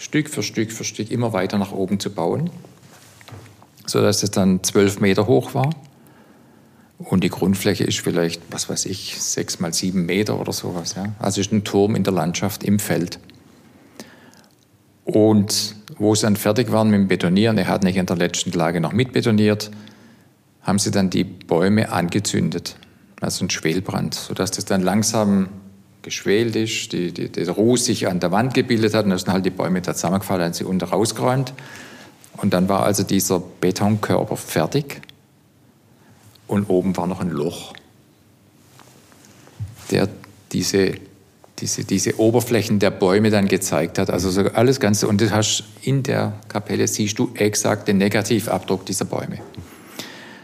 [0.02, 2.50] Stück für Stück für Stück immer weiter nach oben zu bauen,
[3.86, 5.70] sodass es dann zwölf Meter hoch war.
[6.98, 10.96] Und die Grundfläche ist vielleicht, was weiß ich, sechs mal sieben Meter oder sowas.
[10.96, 11.14] Ja?
[11.20, 13.20] Also ist ein Turm in der Landschaft im Feld.
[15.04, 18.50] Und wo sie dann fertig waren mit dem Betonieren, er hat nicht in der letzten
[18.50, 19.70] Lage noch mitbetoniert,
[20.62, 22.76] haben sie dann die Bäume angezündet.
[23.20, 25.48] Also ein Schwelbrand, sodass das dann langsam
[26.02, 29.32] geschwelt ist, die, die, der Ruß sich an der Wand gebildet hat und da sind
[29.32, 31.52] halt die Bäume da zusammengefallen, haben sie unten rausgeräumt.
[32.36, 35.00] Und dann war also dieser Betonkörper fertig
[36.46, 37.72] und oben war noch ein Loch,
[39.90, 40.08] der
[40.52, 40.94] diese,
[41.60, 44.10] diese, diese Oberflächen der Bäume dann gezeigt hat.
[44.10, 45.08] Also so alles Ganze.
[45.08, 49.38] Und das hast in der Kapelle siehst du exakt den Negativabdruck dieser Bäume.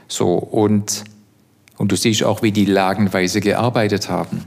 [0.07, 1.05] So, und,
[1.77, 4.45] und du siehst auch, wie die lagenweise gearbeitet haben.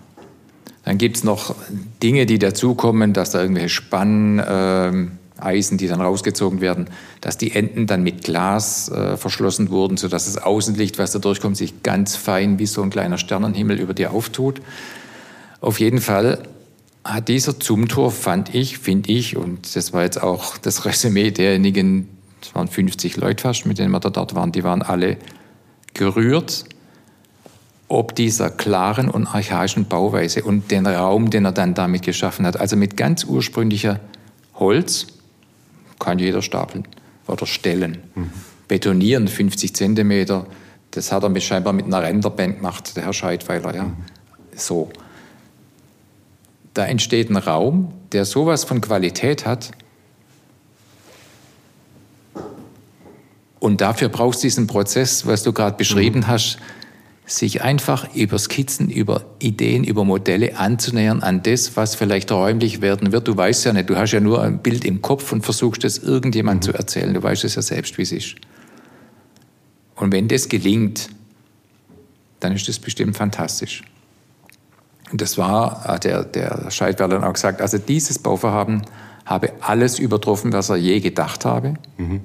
[0.92, 1.56] Dann gibt es noch
[2.04, 6.90] Dinge, die dazukommen, dass da irgendwelche Spanneisen, äh, die dann rausgezogen werden,
[7.22, 11.56] dass die Enden dann mit Glas äh, verschlossen wurden, sodass das Außenlicht, was da durchkommt,
[11.56, 14.62] sich ganz fein wie so ein kleiner Sternenhimmel über dir auftut.
[15.62, 16.44] Auf jeden Fall
[17.06, 22.10] hat dieser Zumtor, fand ich, finde ich, und das war jetzt auch das Resümee derjenigen,
[22.42, 25.16] es waren 50 Leute fast, mit denen wir da dort waren, die waren alle
[25.94, 26.66] gerührt
[27.92, 32.58] ob dieser klaren und archaischen Bauweise und den Raum, den er dann damit geschaffen hat.
[32.58, 34.00] Also mit ganz ursprünglicher
[34.54, 35.08] Holz
[36.00, 36.88] kann jeder stapeln
[37.28, 37.98] oder stellen.
[38.16, 38.32] Mhm.
[38.70, 40.46] Betonieren 50 Zentimeter,
[40.92, 43.76] das hat er scheinbar mit einer Renderbank gemacht, der Herr Scheidweiler.
[43.76, 43.84] Ja.
[43.84, 43.96] Mhm.
[44.56, 44.90] So.
[46.74, 49.72] Da entsteht ein Raum, der sowas von Qualität hat.
[53.60, 56.28] Und dafür brauchst du diesen Prozess, was du gerade beschrieben mhm.
[56.28, 56.58] hast,
[57.26, 63.12] sich einfach über Skizzen, über Ideen, über Modelle anzunähern an das, was vielleicht räumlich werden
[63.12, 63.28] wird.
[63.28, 66.00] Du weißt ja nicht, du hast ja nur ein Bild im Kopf und versuchst es
[66.00, 66.72] irgendjemand mhm.
[66.72, 67.14] zu erzählen.
[67.14, 68.36] Du weißt es ja selbst, wie es ist.
[69.96, 71.10] Und wenn das gelingt,
[72.40, 73.84] dann ist das bestimmt fantastisch.
[75.12, 78.82] Und das war, hat der, der Scheidweiler dann auch gesagt, also dieses Bauvorhaben
[79.26, 81.76] habe alles übertroffen, was er je gedacht habe.
[81.98, 82.22] Mhm.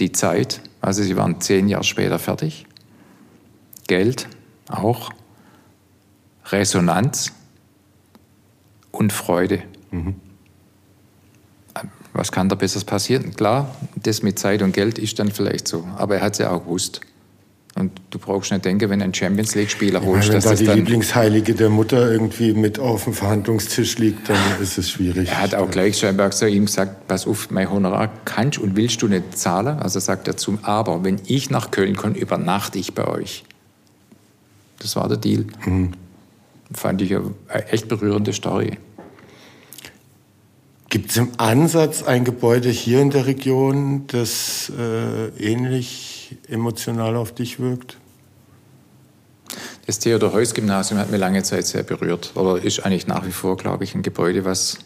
[0.00, 2.66] Die Zeit, also sie waren zehn Jahre später fertig.
[3.92, 4.26] Geld
[4.70, 5.10] auch,
[6.46, 7.30] Resonanz
[8.90, 9.64] und Freude.
[9.90, 10.14] Mhm.
[12.14, 13.36] Was kann da Besseres passieren?
[13.36, 16.52] Klar, das mit Zeit und Geld ist dann vielleicht so, aber er hat es ja
[16.52, 17.02] auch gewusst.
[17.74, 21.54] Und du brauchst nicht denken, wenn ein Champions League-Spieler holst, ja, wenn da die Lieblingsheilige
[21.54, 25.28] der Mutter irgendwie mit auf dem Verhandlungstisch liegt, dann ist es schwierig.
[25.28, 29.02] Er hat auch gleich scheinbar zu ihm gesagt, pass auf, mein Honorar kannst und willst
[29.02, 29.78] du nicht zahlen?
[29.80, 33.44] Also sagt er zum, aber wenn ich nach Köln komme, übernachte ich bei euch.
[34.82, 35.46] Das war der Deal.
[35.64, 35.92] Mhm.
[36.74, 37.32] Fand ich eine
[37.68, 38.78] echt berührende Story.
[40.88, 47.34] Gibt es im Ansatz ein Gebäude hier in der Region, das äh, ähnlich emotional auf
[47.34, 47.96] dich wirkt?
[49.86, 52.32] Das Theodor-Heuss-Gymnasium hat mir lange Zeit sehr berührt.
[52.34, 54.78] Oder ist eigentlich nach wie vor, glaube ich, ein Gebäude, was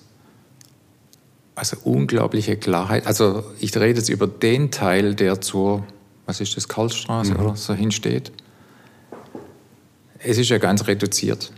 [1.57, 3.07] also unglaubliche Klarheit.
[3.07, 5.85] Also ich rede jetzt über den Teil, der zur,
[6.27, 7.41] was ist das, Karlstraße mhm.
[7.41, 8.31] oder so hinsteht.
[10.19, 11.53] Es ist ja ganz reduziert.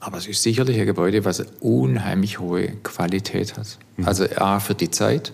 [0.00, 3.78] Aber es ist sicherlich ein Gebäude, was eine unheimlich hohe Qualität hat.
[3.96, 4.06] Mhm.
[4.06, 5.32] Also A für die Zeit.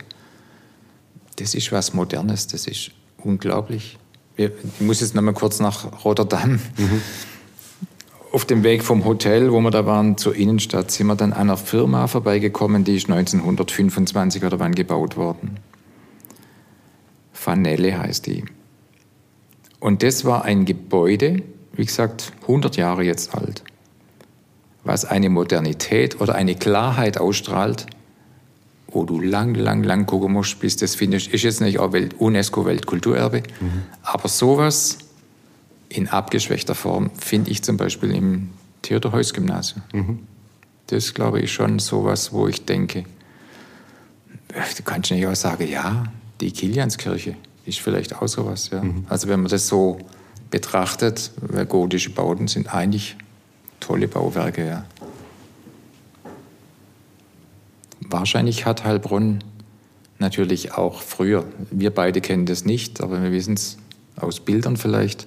[1.37, 3.99] Das ist was Modernes, das ist unglaublich.
[4.37, 6.61] Ich muss jetzt noch mal kurz nach Rotterdam.
[6.77, 7.03] Mhm.
[8.33, 11.43] Auf dem Weg vom Hotel, wo wir da waren, zur Innenstadt, sind wir dann an
[11.43, 15.59] einer Firma vorbeigekommen, die ist 1925 oder wann gebaut worden.
[17.33, 18.45] Fanelle heißt die.
[19.79, 21.43] Und das war ein Gebäude,
[21.77, 23.63] wie gesagt, 100 Jahre jetzt alt,
[24.85, 27.87] was eine Modernität oder eine Klarheit ausstrahlt,
[28.89, 31.29] wo du lang, lang, lang gucken musst, bis das findest.
[31.29, 33.83] Ist jetzt nicht auch Welt, UNESCO-Weltkulturerbe, mhm.
[34.03, 34.99] aber sowas
[35.89, 38.51] in abgeschwächter Form finde ich zum Beispiel im
[38.83, 39.83] Theodor-Heuss-Gymnasium.
[39.93, 40.19] Mhm.
[40.89, 43.05] Das glaube ich schon sowas, wo ich denke,
[44.49, 46.05] du kannst nicht auch sagen, ja,
[46.41, 48.71] die Kilianskirche ist vielleicht auch sowas.
[48.73, 48.83] Ja.
[48.83, 49.05] Mhm.
[49.09, 49.99] Also wenn man das so
[50.51, 53.17] betrachtet, weil gotische Bauten sind eigentlich
[53.81, 54.67] tolle Bauwerke.
[54.67, 54.85] Ja.
[58.01, 59.43] Wahrscheinlich hat Heilbronn
[60.19, 63.77] natürlich auch früher, wir beide kennen das nicht, aber wir wissen es
[64.17, 65.27] aus Bildern vielleicht,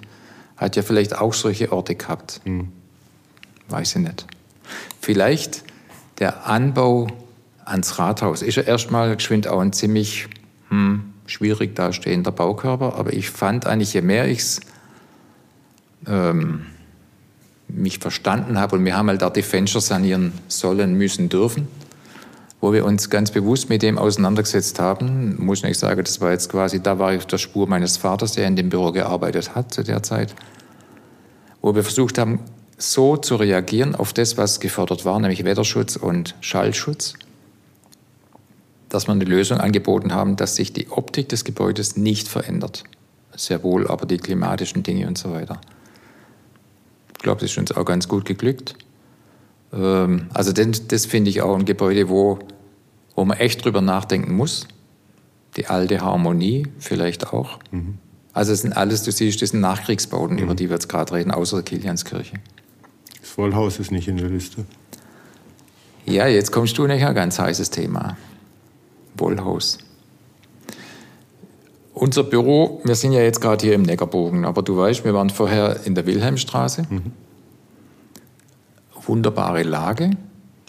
[0.58, 2.42] hat ja vielleicht auch solche Orte gehabt.
[2.46, 2.70] Mhm.
[3.70, 4.26] Weiß ich nicht.
[5.00, 5.64] Vielleicht
[6.20, 7.08] der Anbau
[7.66, 10.28] ans Rathaus ist ja erstmal geschwind auch ein ziemlich
[10.70, 14.62] hm, schwierig dastehender Baukörper, aber ich fand eigentlich, je mehr ich es
[16.08, 16.66] ähm,
[17.68, 21.68] mich verstanden habe und wir haben halt da die Fenster sanieren sollen, müssen, dürfen,
[22.62, 26.50] wo wir uns ganz bewusst mit dem auseinandergesetzt haben, muss ich sagen, das war jetzt
[26.50, 29.74] quasi, da war ich auf der Spur meines Vaters, der in dem Büro gearbeitet hat
[29.74, 30.34] zu der Zeit,
[31.62, 32.40] wo wir versucht haben,
[32.78, 37.14] so zu reagieren auf das, was gefordert war, nämlich Wetterschutz und Schallschutz,
[38.88, 42.86] dass wir eine Lösung angeboten haben, dass sich die Optik des Gebäudes nicht verändert.
[43.36, 45.62] Sehr wohl aber die klimatischen Dinge und so weiter.
[47.20, 48.76] Ich glaube, das ist uns auch ganz gut geglückt.
[49.74, 52.40] Ähm, also das, das finde ich auch ein Gebäude, wo,
[53.14, 54.70] wo man echt drüber nachdenken muss.
[55.58, 57.60] Die alte Harmonie vielleicht auch.
[57.72, 57.98] Mhm.
[58.32, 60.44] Also es sind alles, du siehst, das sind Nachkriegsbauten, mhm.
[60.44, 62.38] über die wir jetzt gerade reden, außer der Kilianskirche.
[63.20, 64.66] Das Wollhaus ist nicht in der Liste.
[66.06, 68.16] Ja, jetzt kommst du nicht ein ganz heißes Thema.
[69.18, 69.80] Wollhaus.
[72.00, 75.30] Unser Büro, wir sind ja jetzt gerade hier im Neckarbogen, aber du weißt, wir waren
[75.30, 76.88] vorher in der Wilhelmstraße.
[76.90, 77.12] Mhm
[79.10, 80.12] wunderbare Lage,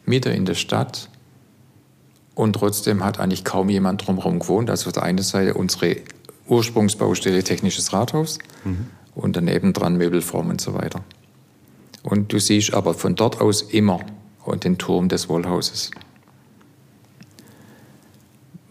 [0.06, 1.08] mitten in der Stadt.
[2.34, 4.70] Und trotzdem hat eigentlich kaum jemand drumherum gewohnt.
[4.70, 5.96] Also auf der einen Seite unsere
[6.48, 8.86] Ursprungsbaustelle Technisches Rathaus mhm.
[9.14, 11.04] und daneben dran Möbelform und so weiter.
[12.02, 14.00] Und du siehst aber von dort aus immer
[14.64, 15.90] den Turm des Wollhauses.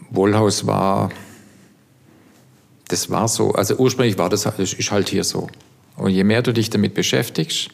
[0.09, 1.09] Wollhaus war,
[2.89, 5.47] das war so, also ursprünglich war das, das ist halt hier so.
[5.95, 7.69] Und je mehr du dich damit beschäftigst,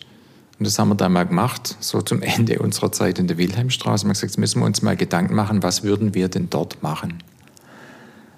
[0.58, 4.04] und das haben wir dann mal gemacht, so zum Ende unserer Zeit in der Wilhelmstraße.
[4.04, 6.82] Wir haben gesagt, jetzt müssen wir uns mal Gedanken machen, was würden wir denn dort
[6.82, 7.23] machen?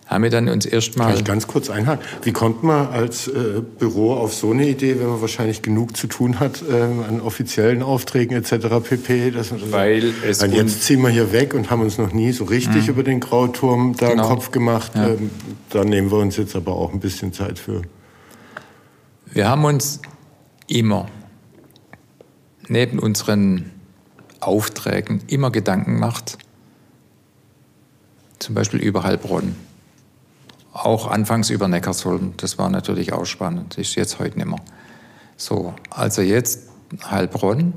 [0.08, 1.08] Haben wir dann uns erstmal.
[1.08, 2.06] Kann ich ganz kurz einhaken?
[2.24, 6.08] Wie kommt man als äh, Büro auf so eine Idee, wenn man wahrscheinlich genug zu
[6.08, 8.68] tun hat äh, an offiziellen Aufträgen etc.
[8.82, 9.32] pp?
[9.32, 12.32] Dass man Weil es und jetzt ziehen wir hier weg und haben uns noch nie
[12.32, 12.90] so richtig mhm.
[12.90, 14.30] über den Grauturm da genau.
[14.30, 14.94] Kopf gemacht.
[14.96, 15.10] Ja.
[15.10, 15.30] Ähm,
[15.72, 17.82] da nehmen wir uns jetzt aber auch ein bisschen Zeit für.
[19.26, 20.00] Wir haben uns
[20.68, 21.08] immer
[22.70, 23.72] neben unseren
[24.40, 26.38] Aufträgen immer Gedanken macht,
[28.40, 29.67] zum Beispiel über Heilbronn.
[30.78, 34.62] Auch anfangs über Neckarsulm, das war natürlich auch spannend, ist jetzt heute nicht mehr.
[35.36, 36.70] So, also jetzt
[37.10, 37.74] Heilbronn,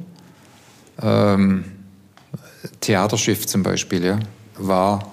[1.01, 1.65] ähm,
[2.81, 4.19] Theaterschiff zum Beispiel, ja,
[4.59, 5.13] war,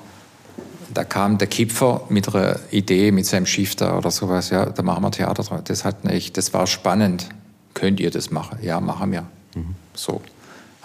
[0.94, 4.84] da kam der Kipfer mit einer Idee, mit seinem Schiff da oder sowas, ja, da
[4.84, 5.62] machen wir Theater drauf.
[5.64, 7.30] Das hat nicht, das war spannend.
[7.74, 8.60] Könnt ihr das machen?
[8.62, 9.24] Ja, machen wir.
[9.94, 10.22] So.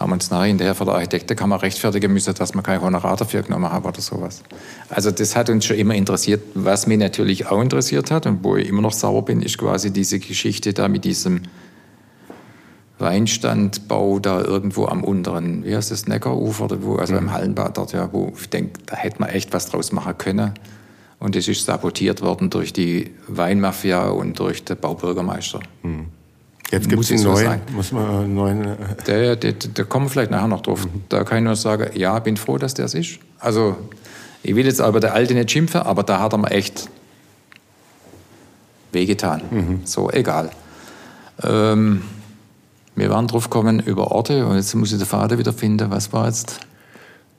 [0.03, 3.71] Haben uns nachher hinterher von der Architektenkammer rechtfertigen müssen, dass wir kein Honorar dafür genommen
[3.71, 4.43] haben oder sowas.
[4.89, 6.43] Also das hat uns schon immer interessiert.
[6.55, 9.93] Was mich natürlich auch interessiert hat und wo ich immer noch sauer bin, ist quasi
[9.93, 11.43] diese Geschichte da mit diesem
[12.99, 17.21] Weinstandbau da irgendwo am unteren, wie heißt das, Neckarufer, oder wo, also mhm.
[17.21, 20.53] im Hallenbad dort, ja, wo ich denke, da hätte man echt was draus machen können.
[21.21, 25.61] Und es ist sabotiert worden durch die Weinmafia und durch den Baubürgermeister.
[25.85, 26.07] Mhm.
[26.73, 28.65] Jetzt gibt es einen neuen, muss man einen neuen.
[28.65, 30.87] Äh der, der, der kommen vielleicht nachher noch drauf.
[30.87, 31.03] Mhm.
[31.11, 33.19] Da kann ich nur sagen, ja, bin froh, dass der es ist.
[33.39, 33.77] Also,
[34.43, 36.89] ich will jetzt aber der Alte nicht schimpfen, aber da hat er mir echt
[38.91, 39.43] wehgetan.
[39.51, 39.81] Mhm.
[39.85, 40.51] So, egal.
[41.43, 42.03] Ähm,
[42.97, 45.91] wir waren drauf gekommen über Orte und jetzt muss ich den Vater wieder finden.
[45.91, 46.61] Was war jetzt?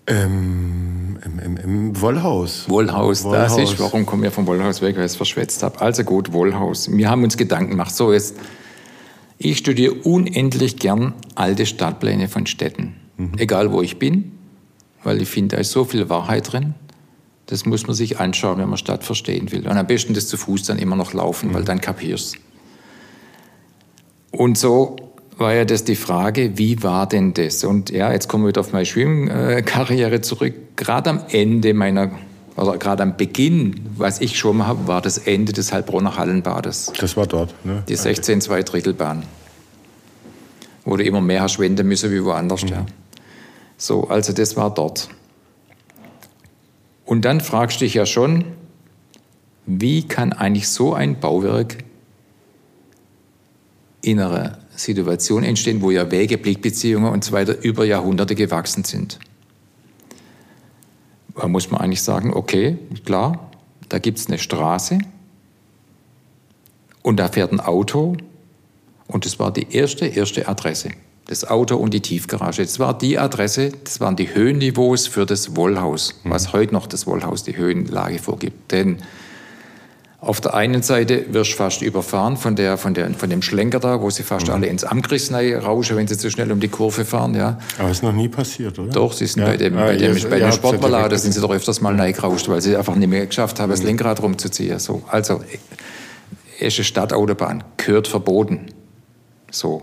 [0.06, 2.66] Ähm, im, im, Im Wollhaus.
[2.70, 3.24] Wollhaus.
[3.24, 5.82] Wollhaus, das ist, warum kommen wir vom Wollhaus weg, weil ich es verschwätzt habe.
[5.82, 6.92] Also gut, Wollhaus.
[6.92, 7.96] Wir haben uns Gedanken gemacht.
[7.96, 8.36] So, jetzt
[9.44, 12.96] ich studiere unendlich gern alte Stadtpläne von Städten.
[13.18, 13.34] Mhm.
[13.38, 14.32] Egal wo ich bin,
[15.04, 16.76] weil ich finde, da ist so viel Wahrheit drin.
[17.48, 19.68] Das muss man sich anschauen, wenn man Stadt verstehen will.
[19.68, 21.54] Und am besten das zu Fuß dann immer noch laufen, mhm.
[21.56, 22.38] weil dann kapierst
[24.32, 24.96] Und so
[25.38, 27.64] war ja das die Frage, wie war denn das?
[27.64, 30.54] Und ja, jetzt kommen wir wieder auf meine Schwimmkarriere zurück.
[30.78, 32.12] Gerade am Ende meiner
[32.56, 36.92] also gerade am Beginn, was ich schon habe, war das Ende des Heilbronner Hallenbades.
[37.00, 37.84] Das war dort, ne?
[37.88, 39.24] Die 16 2 Drittelbahn.
[40.86, 42.64] Wo du immer mehr hast wenden müssen wie woanders.
[42.64, 42.70] Mhm.
[42.70, 42.86] Ja.
[43.78, 45.10] So, also das war dort.
[47.06, 48.46] Und dann fragst du dich ja schon,
[49.66, 51.78] wie kann eigentlich so ein Bauwerk
[54.02, 59.20] innere Situation entstehen, wo ja Wege, Blickbeziehungen und so weiter über Jahrhunderte gewachsen sind.
[61.36, 63.52] Da muss man eigentlich sagen, okay, klar,
[63.90, 65.00] da gibt es eine Straße
[67.02, 68.16] und da fährt ein Auto
[69.08, 70.90] und das war die erste, erste Adresse.
[71.26, 72.64] Das Auto und die Tiefgarage.
[72.64, 76.32] Das war die Adresse, das waren die Höhenniveaus für das Wollhaus, mhm.
[76.32, 78.72] was heute noch das Wollhaus die Höhenlage vorgibt.
[78.72, 78.98] Denn
[80.26, 83.80] auf der einen Seite wirst du fast überfahren von, der, von, der, von dem Schlenker
[83.80, 84.54] da, wo sie fast mhm.
[84.54, 87.36] alle ins Amgris rauschen, wenn sie zu schnell um die Kurve fahren.
[87.36, 87.60] Ja.
[87.78, 88.92] Aber ist noch nie passiert, oder?
[88.92, 89.50] Doch, sie sind ja.
[89.50, 92.62] bei dem, ah, bei dem, bei dem Sportballader sind sie doch öfters mal reingerauscht, weil
[92.62, 93.76] sie einfach nicht mehr geschafft haben, mhm.
[93.76, 94.80] das Lenkrad rumzuziehen.
[94.80, 95.04] So.
[95.10, 95.42] Also,
[96.60, 98.68] erste Stadtautobahn, gehört verboten.
[99.52, 99.82] So.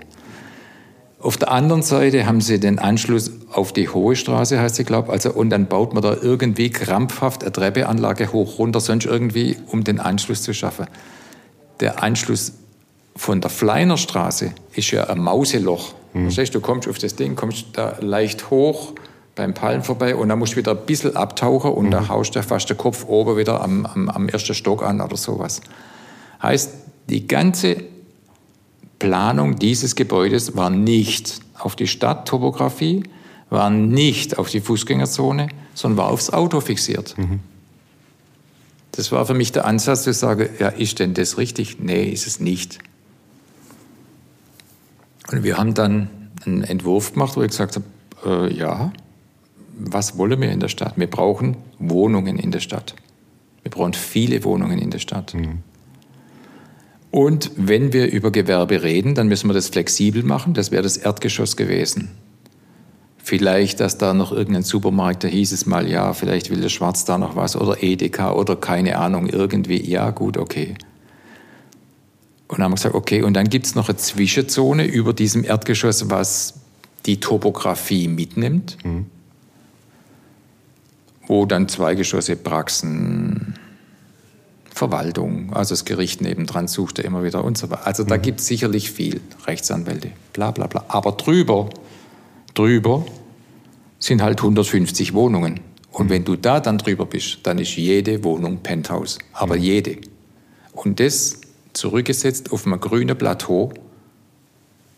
[1.20, 5.12] Auf der anderen Seite haben sie den Anschluss auf die Hohe Straße, heißt sie, glaube
[5.12, 9.84] also Und dann baut man da irgendwie krampfhaft eine Treppeanlage hoch, runter, sonst irgendwie, um
[9.84, 10.86] den Anschluss zu schaffen.
[11.80, 12.52] Der Anschluss
[13.16, 15.92] von der Fleiner Straße ist ja ein Mauseloch.
[16.14, 16.22] Mhm.
[16.24, 18.94] Verstehst du, kommst auf das Ding, kommst da leicht hoch
[19.34, 21.90] beim Palm vorbei und dann musst du wieder ein bisschen abtauchen und mhm.
[21.90, 25.18] da haust du fast den Kopf oben wieder am, am, am ersten Stock an oder
[25.18, 25.60] sowas.
[26.42, 26.72] Heißt,
[27.10, 27.76] die ganze
[29.00, 33.02] Planung dieses Gebäudes war nicht auf die Stadttopographie,
[33.48, 37.18] war nicht auf die Fußgängerzone, sondern war aufs Auto fixiert.
[37.18, 37.40] Mhm.
[38.92, 41.80] Das war für mich der Ansatz zu sagen, ja, ist denn das richtig?
[41.80, 42.78] Nee, ist es nicht.
[45.32, 46.10] Und wir haben dann
[46.44, 48.92] einen Entwurf gemacht, wo ich gesagt habe, äh, ja,
[49.78, 50.94] was wollen wir in der Stadt?
[50.96, 52.94] Wir brauchen Wohnungen in der Stadt.
[53.62, 55.34] Wir brauchen viele Wohnungen in der Stadt.
[55.34, 55.62] Mhm.
[57.10, 60.54] Und wenn wir über Gewerbe reden, dann müssen wir das flexibel machen.
[60.54, 62.10] Das wäre das Erdgeschoss gewesen.
[63.18, 67.04] Vielleicht, dass da noch irgendein Supermarkt, da hieß es mal, ja, vielleicht will der Schwarz
[67.04, 69.88] da noch was oder Edeka oder keine Ahnung, irgendwie.
[69.88, 70.74] Ja, gut, okay.
[72.48, 75.44] Und dann haben wir gesagt, okay, und dann gibt es noch eine Zwischenzone über diesem
[75.44, 76.54] Erdgeschoss, was
[77.06, 79.06] die Topografie mitnimmt, mhm.
[81.26, 83.54] wo dann Zweigeschosse, Praxen,
[84.80, 87.86] Verwaltung, also das Gericht nebendran sucht er immer wieder und so weiter.
[87.86, 88.22] Also da mhm.
[88.22, 90.86] gibt es sicherlich viel, Rechtsanwälte, bla bla bla.
[90.88, 91.68] Aber drüber,
[92.54, 93.04] drüber
[93.98, 95.60] sind halt 150 Wohnungen.
[95.92, 96.10] Und mhm.
[96.10, 99.18] wenn du da dann drüber bist, dann ist jede Wohnung Penthouse.
[99.34, 99.62] Aber mhm.
[99.62, 99.98] jede.
[100.72, 101.42] Und das
[101.74, 103.74] zurückgesetzt auf einem grünen Plateau,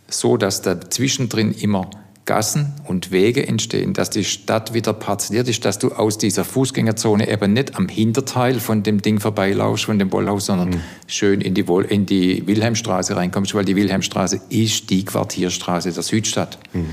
[0.07, 1.91] so dass da zwischendrin immer
[2.25, 7.29] Gassen und Wege entstehen, dass die Stadt wieder parzelliert ist, dass du aus dieser Fußgängerzone
[7.29, 10.81] eben nicht am Hinterteil von dem Ding vorbeilaufst, von dem Bollhaus, sondern mhm.
[11.09, 16.59] schön in die, in die Wilhelmstraße reinkommst, weil die Wilhelmstraße ist die Quartierstraße der Südstadt.
[16.73, 16.91] Mhm.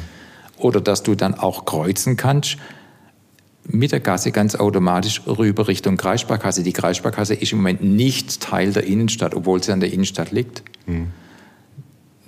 [0.57, 2.57] Oder dass du dann auch kreuzen kannst
[3.71, 6.63] mit der Gasse ganz automatisch rüber Richtung Kreissparkasse.
[6.63, 10.63] Die Kreissparkasse ist im Moment nicht Teil der Innenstadt, obwohl sie an der Innenstadt liegt.
[10.87, 11.09] Mhm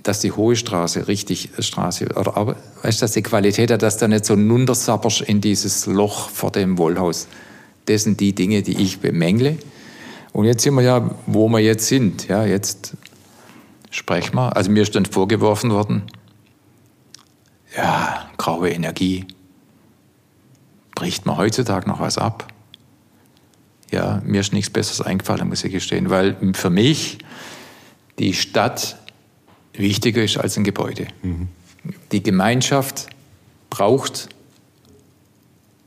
[0.04, 4.08] dass die Hohe Straße richtig Straße, oder aber, weißt dass die Qualität hat, dass da
[4.08, 7.28] nicht so nundersapperst in dieses Loch vor dem Wollhaus.
[7.86, 9.58] Das sind die Dinge, die ich bemängle.
[10.34, 12.28] Und jetzt sind wir ja, wo wir jetzt sind.
[12.28, 12.96] Ja, jetzt
[13.90, 14.56] sprechen wir.
[14.56, 16.04] Also mir ist dann vorgeworfen worden,
[17.76, 19.26] ja, graue Energie.
[20.96, 22.48] Bricht man heutzutage noch was ab?
[23.92, 27.20] Ja, mir ist nichts Besseres eingefallen, muss ich gestehen, weil für mich
[28.20, 28.98] die Stadt
[29.74, 31.08] wichtiger ist als ein Gebäude.
[31.24, 31.48] Mhm.
[32.12, 33.08] Die Gemeinschaft
[33.70, 34.30] braucht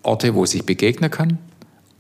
[0.03, 1.39] Orte, wo sich begegnen kann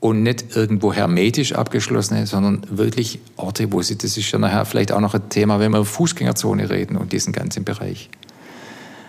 [0.00, 4.92] und nicht irgendwo hermetisch abgeschlossene, sondern wirklich Orte, wo sie, das ist ja nachher vielleicht
[4.92, 8.10] auch noch ein Thema, wenn wir über Fußgängerzone reden und diesen ganzen Bereich.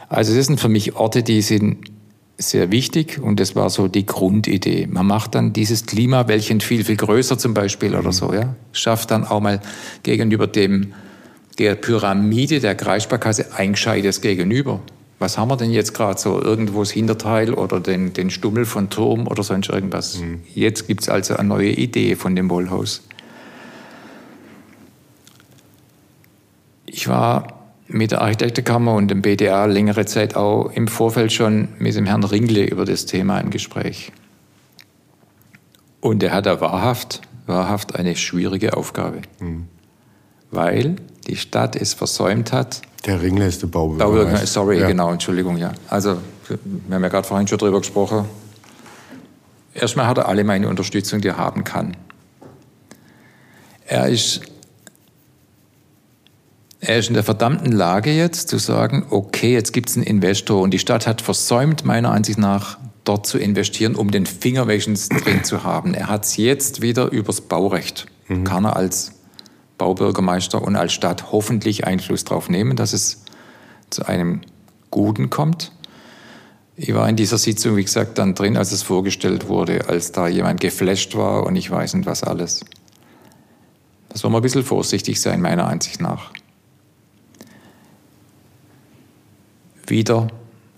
[0.08, 1.92] Also das sind für mich Orte, die sind
[2.38, 4.88] sehr wichtig und das war so die Grundidee.
[4.88, 8.00] Man macht dann dieses Klimawäldchen viel, viel größer zum Beispiel mhm.
[8.00, 8.56] oder so, ja.
[8.72, 9.62] Schafft dann auch mal
[10.04, 10.94] gegenüber dem
[11.58, 14.82] der Pyramide der Kreissparkasse ein gescheites Gegenüber.
[15.20, 16.42] Was haben wir denn jetzt gerade so?
[16.42, 20.20] Irgendwo das Hinterteil oder den, den Stummel von Turm oder sonst irgendwas.
[20.20, 20.42] Mhm.
[20.54, 23.02] Jetzt gibt es also eine neue Idee von dem Wollhaus.
[26.86, 27.48] Ich war
[27.88, 32.24] mit der Architektenkammer und dem BDA längere Zeit auch im Vorfeld schon mit dem Herrn
[32.24, 34.12] Ringle über das Thema im Gespräch.
[36.02, 39.22] Und er hat da wahrhaft, wahrhaft eine schwierige Aufgabe.
[39.40, 39.68] Mhm
[40.56, 40.96] weil
[41.28, 42.82] die Stadt es versäumt hat.
[43.06, 43.22] Der
[43.62, 44.48] der Baubürgermeister.
[44.48, 44.88] Sorry, ja.
[44.88, 45.74] genau, Entschuldigung, ja.
[45.90, 46.18] Also,
[46.48, 48.26] wir haben ja gerade vorhin schon drüber gesprochen.
[49.74, 51.98] Erstmal hat er alle meine Unterstützung, die er haben kann.
[53.86, 54.42] Er ist,
[56.80, 60.62] er ist in der verdammten Lage jetzt zu sagen, okay, jetzt gibt es einen Investor
[60.62, 64.68] und die Stadt hat versäumt, meiner Ansicht nach, dort zu investieren, um den Finger
[65.10, 65.94] drin zu haben.
[65.94, 68.08] Er hat es jetzt wieder übers Baurecht.
[68.28, 68.44] Mhm.
[68.46, 69.15] Kann er als
[69.78, 73.24] Baubürgermeister und als Stadt hoffentlich Einfluss darauf nehmen, dass es
[73.90, 74.42] zu einem
[74.92, 75.72] Guten kommt.
[76.78, 80.28] Ich war in dieser Sitzung, wie gesagt, dann drin, als es vorgestellt wurde, als da
[80.28, 82.66] jemand geflasht war und ich weiß nicht was alles.
[84.10, 86.32] Da soll man ein bisschen vorsichtig sein, meiner Ansicht nach.
[89.88, 90.28] Wieder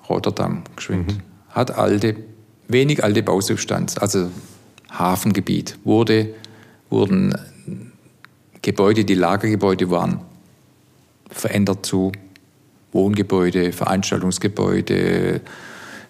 [0.09, 1.13] Rotterdam geschwind.
[1.13, 1.21] Mhm.
[1.49, 2.15] Hat alte,
[2.67, 4.29] wenig alte Bausubstanz, also
[4.91, 6.33] Hafengebiet, wurde,
[6.89, 7.35] wurden
[8.67, 10.19] Gebäude, die Lagergebäude waren,
[11.29, 12.11] verändert zu
[12.91, 15.39] Wohngebäude, Veranstaltungsgebäude,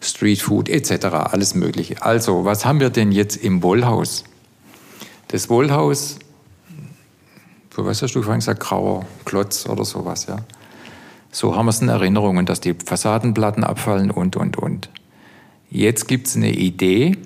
[0.01, 2.01] Streetfood etc., alles Mögliche.
[2.01, 4.23] Also, was haben wir denn jetzt im Wollhaus?
[5.27, 6.17] Das Wollhaus,
[7.75, 10.37] was hast du vorhin gesagt, grauer Klotz oder sowas, ja.
[11.31, 14.89] So haben wir es in Erinnerungen, dass die Fassadenplatten abfallen und, und, und.
[15.69, 17.17] Jetzt gibt es eine Idee,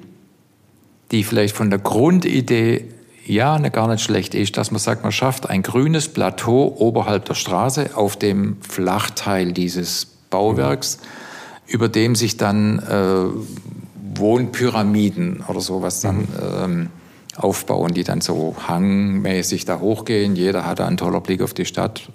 [1.11, 2.89] die vielleicht von der Grundidee
[3.26, 7.26] ja eine gar nicht schlecht ist, dass man sagt, man schafft ein grünes Plateau oberhalb
[7.26, 11.74] der Straße auf dem Flachteil dieses Bauwerks, mhm.
[11.74, 16.28] über dem sich dann äh, Wohnpyramiden oder sowas dann mhm.
[16.63, 16.89] ähm,
[17.38, 20.36] aufbauen, die dann so hangmäßig da hochgehen.
[20.36, 22.09] Jeder hat da einen toller Blick auf die Stadt.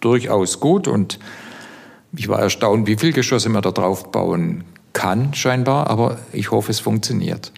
[0.00, 1.18] Durchaus gut und
[2.14, 6.70] ich war erstaunt, wie viel Geschosse man da drauf bauen kann, scheinbar, aber ich hoffe,
[6.70, 7.52] es funktioniert.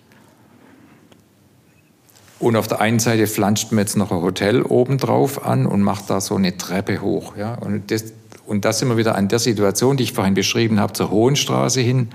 [2.38, 6.08] Und auf der einen Seite flanscht man jetzt noch ein Hotel obendrauf an und macht
[6.08, 7.36] da so eine Treppe hoch.
[7.36, 7.54] Ja?
[7.54, 8.04] Und, das,
[8.46, 11.80] und das sind wir wieder an der Situation, die ich vorhin beschrieben habe, zur Hohenstraße
[11.80, 12.08] hin.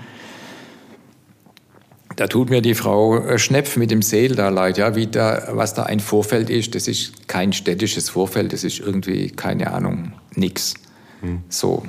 [2.16, 5.48] Da tut mir die Frau äh, Schnepf mit dem Seel da leid, ja, wie da,
[5.50, 6.74] was da ein Vorfeld ist.
[6.74, 10.74] Das ist kein städtisches Vorfeld, das ist irgendwie, keine Ahnung, nix.
[11.20, 11.40] Hm.
[11.48, 11.82] So,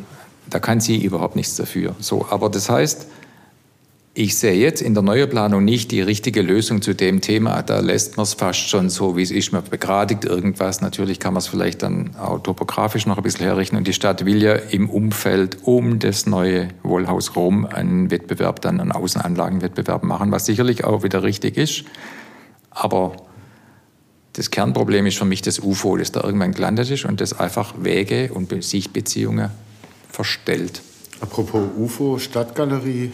[0.49, 1.95] da kann sie überhaupt nichts dafür.
[1.99, 3.07] So, aber das heißt,
[4.17, 7.61] ich sehe jetzt in der Neueplanung nicht die richtige Lösung zu dem Thema.
[7.61, 9.51] Da lässt man es fast schon so, wie es ist.
[9.51, 10.79] Man begradigt irgendwas.
[10.79, 13.75] Natürlich kann man es vielleicht dann auch topografisch noch ein bisschen herrichten.
[13.75, 18.79] Und die Stadt will ja im Umfeld um das neue Wohlhaus Rom einen Wettbewerb, dann
[18.79, 21.83] einen Außenanlagenwettbewerb machen, was sicherlich auch wieder richtig ist.
[22.71, 23.17] Aber
[24.31, 27.73] das Kernproblem ist für mich das UFO, das da irgendwann gelandet ist und das einfach
[27.79, 29.51] Wege und Sichtbeziehungen
[30.09, 30.81] verstellt.
[31.19, 33.11] Apropos UFO, Stadtgalerie,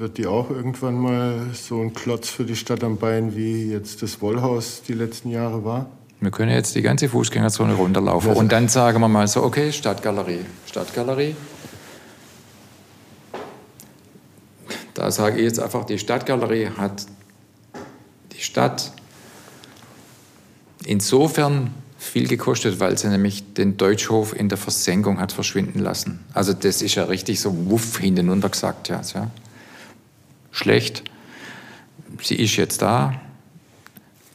[0.00, 4.02] wird die auch irgendwann mal so ein Klotz für die Stadt am Bein, wie jetzt
[4.02, 5.90] das Wollhaus die letzten Jahre war?
[6.20, 10.40] Wir können jetzt die ganze Fußgängerzone runterlaufen und dann sagen wir mal so, okay, Stadtgalerie,
[10.66, 11.36] Stadtgalerie.
[14.94, 17.06] Da sage ich jetzt einfach, die Stadtgalerie hat
[18.32, 18.92] die Stadt
[20.84, 26.24] insofern viel gekostet, weil sie nämlich den Deutschhof in der Versenkung hat verschwinden lassen.
[26.32, 28.88] Also das ist ja richtig so wuff hinten gesagt.
[28.88, 29.30] Ja, ja
[30.50, 31.04] schlecht.
[32.22, 33.20] Sie ist jetzt da.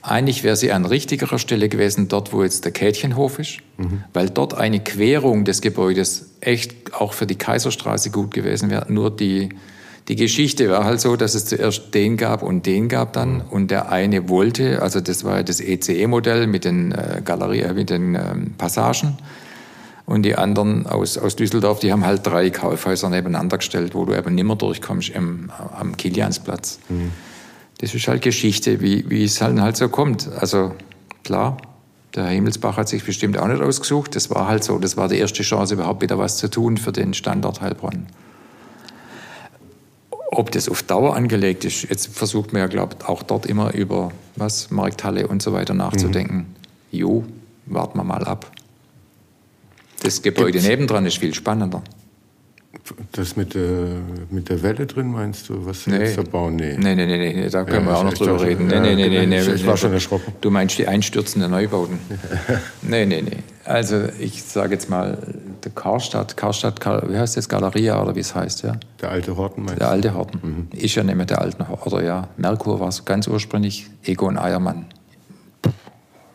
[0.01, 4.03] Eigentlich wäre sie an richtigerer Stelle gewesen, dort, wo jetzt der Kätchenhof ist, mhm.
[4.13, 8.91] weil dort eine Querung des Gebäudes echt auch für die Kaiserstraße gut gewesen wäre.
[8.93, 9.49] Nur die,
[10.07, 13.37] die Geschichte war halt so, dass es zuerst den gab und den gab dann.
[13.37, 13.41] Mhm.
[13.49, 17.89] Und der eine wollte, also das war das ECE-Modell mit den äh, Galerie, äh, mit
[17.89, 19.17] den ähm, Passagen.
[20.05, 24.13] Und die anderen aus, aus Düsseldorf, die haben halt drei Kaufhäuser nebeneinander gestellt, wo du
[24.13, 26.79] eben nimmer durchkommst im, am Kiliansplatz.
[26.89, 27.11] Mhm.
[27.79, 30.29] Das ist halt Geschichte, wie, wie es halt, halt so kommt.
[30.39, 30.73] Also
[31.23, 31.57] klar,
[32.15, 34.15] der Himmelsbach hat sich bestimmt auch nicht ausgesucht.
[34.15, 34.77] Das war halt so.
[34.77, 38.05] Das war die erste Chance, überhaupt wieder was zu tun für den Standort Heilbronn.
[40.31, 43.73] Ob das auf Dauer angelegt ist, jetzt versucht man ja, glaube ich, auch dort immer
[43.73, 46.37] über was, Markthalle und so weiter nachzudenken.
[46.37, 46.45] Mhm.
[46.91, 47.23] Jo,
[47.65, 48.51] warten wir mal ab.
[50.05, 51.81] Das Gebäude Gibt's nebendran ist viel spannender.
[53.13, 53.87] Das mit der,
[54.29, 56.03] mit der Welle drin meinst du, was sie nee.
[56.03, 56.55] jetzt da bauen?
[56.55, 56.77] Nee.
[56.77, 57.49] Nee, nee, nee, nee.
[57.49, 58.67] da können ja, wir auch noch drüber reden.
[58.67, 60.33] Nee, nee, nee, nee, nee, Ich war schon erschrocken.
[60.41, 61.97] Du meinst die einstürzenden Neubauten?
[62.83, 63.37] nee, nee, nee.
[63.63, 65.17] Also ich sage jetzt mal,
[65.63, 66.79] der Karstadt, Karstadt,
[67.09, 68.73] wie heißt das, Galeria oder wie es heißt, ja?
[69.01, 70.67] Der alte Horten meinst Der alte Horten.
[70.71, 70.79] Mhm.
[70.79, 72.27] Ist ja nicht mehr der alte Horten, oder ja.
[72.37, 74.85] Merkur war es ganz ursprünglich, Egon Eiermann.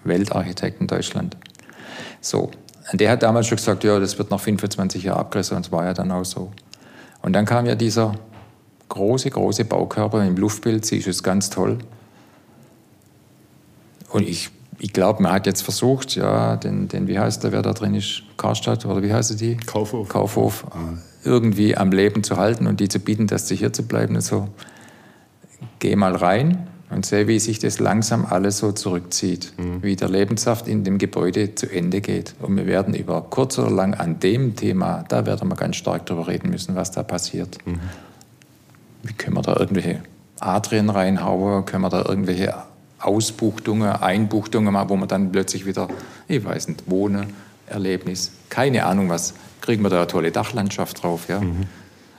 [0.03, 1.37] Weltarchitekt in Deutschland.
[2.21, 2.51] So,
[2.93, 5.85] der hat damals schon gesagt, ja, das wird nach 25 Jahren abgerissen und es war
[5.85, 6.51] ja dann auch so.
[7.23, 8.15] Und dann kam ja dieser
[8.89, 11.79] große, große Baukörper im Luftbild, sie ist es ganz toll.
[14.11, 17.63] Und ich, ich glaube, man hat jetzt versucht, ja, den, den, wie heißt der, wer
[17.63, 19.57] da drin ist, Karstadt oder wie heißt die?
[19.57, 20.09] Kaufhof.
[20.09, 20.99] Kaufhof, mhm.
[21.23, 24.23] irgendwie am Leben zu halten und die zu bieten, dass sie hier zu bleiben und
[24.23, 24.49] so.
[25.79, 29.83] Geh mal rein, und sehe, wie sich das langsam alles so zurückzieht, mhm.
[29.83, 32.35] wie der Lebenssaft in dem Gebäude zu Ende geht.
[32.41, 36.07] Und wir werden über kurz oder lang an dem Thema, da werden wir ganz stark
[36.07, 37.59] darüber reden müssen, was da passiert.
[37.65, 37.81] Mhm.
[39.05, 40.01] Wie können wir da irgendwelche
[40.41, 41.65] Adrien reinhauen?
[41.65, 42.55] Können wir da irgendwelche
[42.99, 45.89] Ausbuchtungen, Einbuchtungen, wo man dann plötzlich wieder,
[46.29, 47.29] ich weiß nicht, wohne,
[47.67, 51.29] Erlebnis, keine Ahnung was, kriegen wir da eine tolle Dachlandschaft drauf.
[51.29, 51.41] Ja?
[51.41, 51.67] Mhm.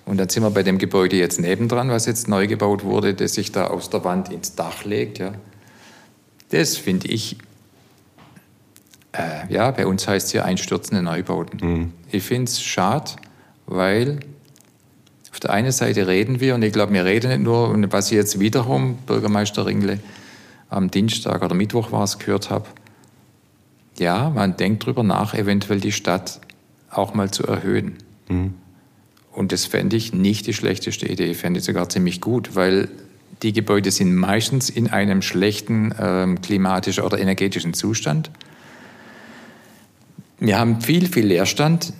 [0.06, 3.34] Und dann sind wir bei dem Gebäude jetzt nebendran, was jetzt neu gebaut wurde, das
[3.34, 5.20] sich da aus der Wand ins Dach legt.
[5.20, 5.34] Ja?
[6.50, 7.38] Das finde ich,
[9.14, 11.60] äh, ja, bei uns heißt es hier einstürzende Neubauten.
[11.62, 11.94] Mhm.
[12.12, 13.12] Ich finde es schade,
[13.68, 14.20] weil
[15.32, 18.12] auf der einen Seite reden wir, und ich glaube, wir reden nicht nur, und was
[18.12, 20.00] ich jetzt wiederum, Bürgermeister Ringle,
[20.70, 22.66] am Dienstag oder Mittwoch war es, gehört habe,
[23.98, 26.40] ja, man denkt darüber nach, eventuell die Stadt
[26.90, 27.98] auch mal zu erhöhen.
[28.28, 28.56] Mhm.
[29.32, 32.90] Und das fände ich nicht die schlechteste Idee, ich fände es sogar ziemlich gut, weil
[33.42, 38.30] die Gebäude sind meistens in einem schlechten äh, klimatischen oder energetischen Zustand.
[40.40, 41.94] Wir haben viel, viel Leerstand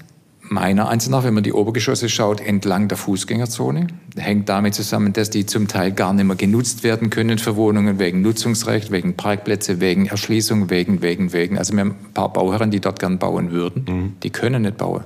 [0.52, 3.88] meiner Ansicht nach, wenn man die Obergeschosse schaut, entlang der Fußgängerzone.
[4.18, 8.00] Hängt damit zusammen, dass die zum Teil gar nicht mehr genutzt werden können für Wohnungen
[8.00, 11.58] wegen Nutzungsrecht, wegen Parkplätze, wegen Erschließung, wegen, wegen, wegen.
[11.58, 14.14] Also wir haben ein paar Bauherren, die dort gern bauen würden, mhm.
[14.22, 15.04] die können nicht bauen.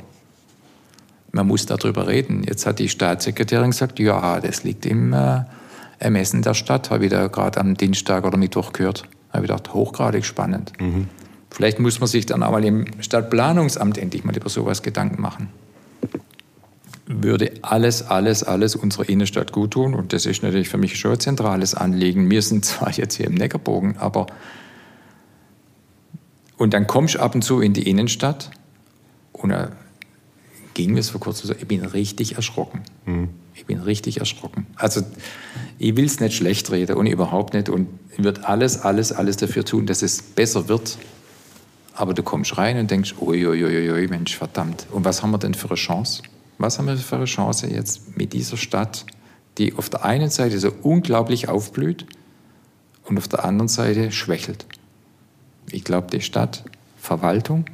[1.36, 2.46] Man muss darüber reden.
[2.48, 5.42] Jetzt hat die Staatssekretärin gesagt, ja, das liegt im äh,
[6.00, 9.04] Ermessen der Stadt, habe ich da gerade am Dienstag oder Mittwoch gehört.
[9.34, 10.72] Habe ich gedacht, hochgradig spannend.
[10.80, 11.10] Mhm.
[11.50, 15.50] Vielleicht muss man sich dann auch mal im Stadtplanungsamt endlich mal über sowas Gedanken machen.
[17.06, 21.12] Würde alles, alles, alles unserer Innenstadt gut tun und das ist natürlich für mich schon
[21.12, 22.32] ein zentrales Anliegen.
[22.32, 24.28] Wir sind zwar jetzt hier im Neckarbogen, aber
[26.56, 28.52] und dann kommst du ab und zu in die Innenstadt
[29.34, 29.72] und da
[30.76, 32.82] ging mir es vor kurzem so, ich bin richtig erschrocken.
[33.06, 33.30] Mhm.
[33.56, 34.68] Ich bin richtig erschrocken.
[34.76, 35.02] Also
[35.80, 39.66] ich will es nicht schlecht reden und überhaupt nicht und wird alles, alles, alles dafür
[39.66, 40.98] tun, dass es besser wird.
[41.94, 44.86] Aber du kommst rein und denkst, uiuiuiui, Mensch, verdammt.
[44.92, 46.24] Und was haben wir denn für eine Chance?
[46.58, 49.06] Was haben wir für eine Chance jetzt mit dieser Stadt,
[49.58, 52.06] die auf der einen Seite so unglaublich aufblüht
[53.06, 54.66] und auf der anderen Seite schwächelt?
[55.72, 57.66] Ich glaube, die Stadtverwaltung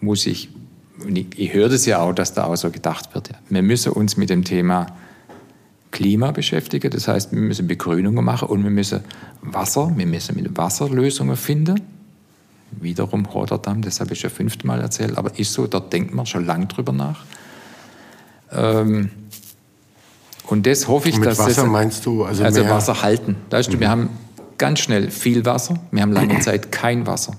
[0.00, 0.48] muss sich,
[1.08, 4.16] ich, ich höre das ja auch, dass da auch so gedacht wird, wir müssen uns
[4.16, 4.86] mit dem Thema
[5.90, 6.90] Klima beschäftigen.
[6.90, 9.00] Das heißt, wir müssen Begrünungen machen und wir müssen
[9.42, 11.80] Wasser, wir müssen mit Wasserlösungen finden
[12.72, 16.46] wiederum Rotterdam, das habe ich schon fünfmal erzählt, aber ist so, da denkt man schon
[16.46, 17.24] lange drüber nach.
[18.52, 19.10] Ähm,
[20.46, 23.36] und das hoffe ich, und mit dass Wasser das, meinst du also, also Wasser halten.
[23.50, 23.72] Weißt mhm.
[23.72, 23.90] du, wir mhm.
[23.90, 24.08] haben
[24.60, 27.36] ganz schnell viel Wasser, wir haben lange Zeit kein Wasser.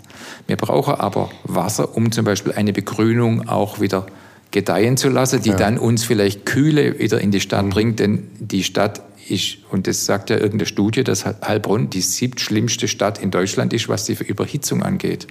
[0.48, 4.08] Wir brauchen aber Wasser, um zum Beispiel eine Begrünung auch wieder
[4.50, 5.56] gedeihen zu lassen, die ja.
[5.56, 7.70] dann uns vielleicht Kühle wieder in die Stadt mhm.
[7.70, 12.88] bringt, denn die Stadt ist, und das sagt ja irgendeine Studie, dass Heilbronn die siebtschlimmste
[12.88, 15.28] Stadt in Deutschland ist, was die Überhitzung angeht.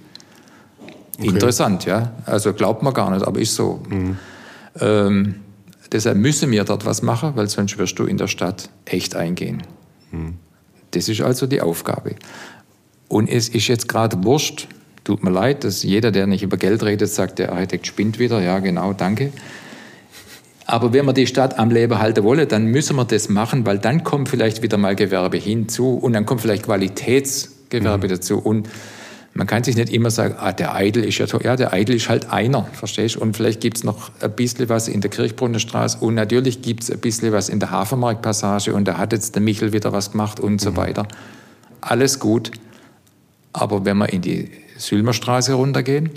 [1.19, 1.29] Okay.
[1.29, 2.15] Interessant, ja.
[2.25, 3.83] Also glaubt man gar nicht, aber ist so.
[3.91, 4.17] Mhm.
[4.81, 5.35] Ähm,
[5.93, 9.63] deshalb müssen wir dort was machen, weil sonst wirst du in der Stadt echt eingehen.
[10.13, 10.37] Mhm.
[10.93, 12.17] Das ist also die Aufgabe.
[13.09, 14.69] Und es ist jetzt gerade wurscht,
[15.05, 18.41] tut mir leid, dass jeder, der nicht über Geld redet, sagt, der Architekt spinnt wieder.
[18.41, 19.33] Ja, genau, danke.
[20.67, 23.79] Aber wenn wir die Stadt am Leben halten wollen, dann müssen wir das machen, weil
[23.79, 28.11] dann kommt vielleicht wieder mal Gewerbe hinzu und dann kommt vielleicht Qualitätsgewerbe mhm.
[28.11, 28.39] dazu.
[28.39, 28.69] Und
[29.33, 31.43] man kann sich nicht immer sagen, ah, der Eidel ist ja toll.
[31.45, 33.21] Ja, der Eidel ist halt einer, verstehst du?
[33.21, 36.91] Und vielleicht gibt es noch ein bisschen was in der Kirchbrunnenstraße und natürlich gibt es
[36.91, 40.41] ein bisschen was in der Hafenmarktpassage und da hat jetzt der Michel wieder was gemacht
[40.41, 40.59] und mhm.
[40.59, 41.07] so weiter.
[41.81, 42.51] Alles gut.
[43.53, 46.11] Aber wenn wir in die Sülmerstraße runtergehen,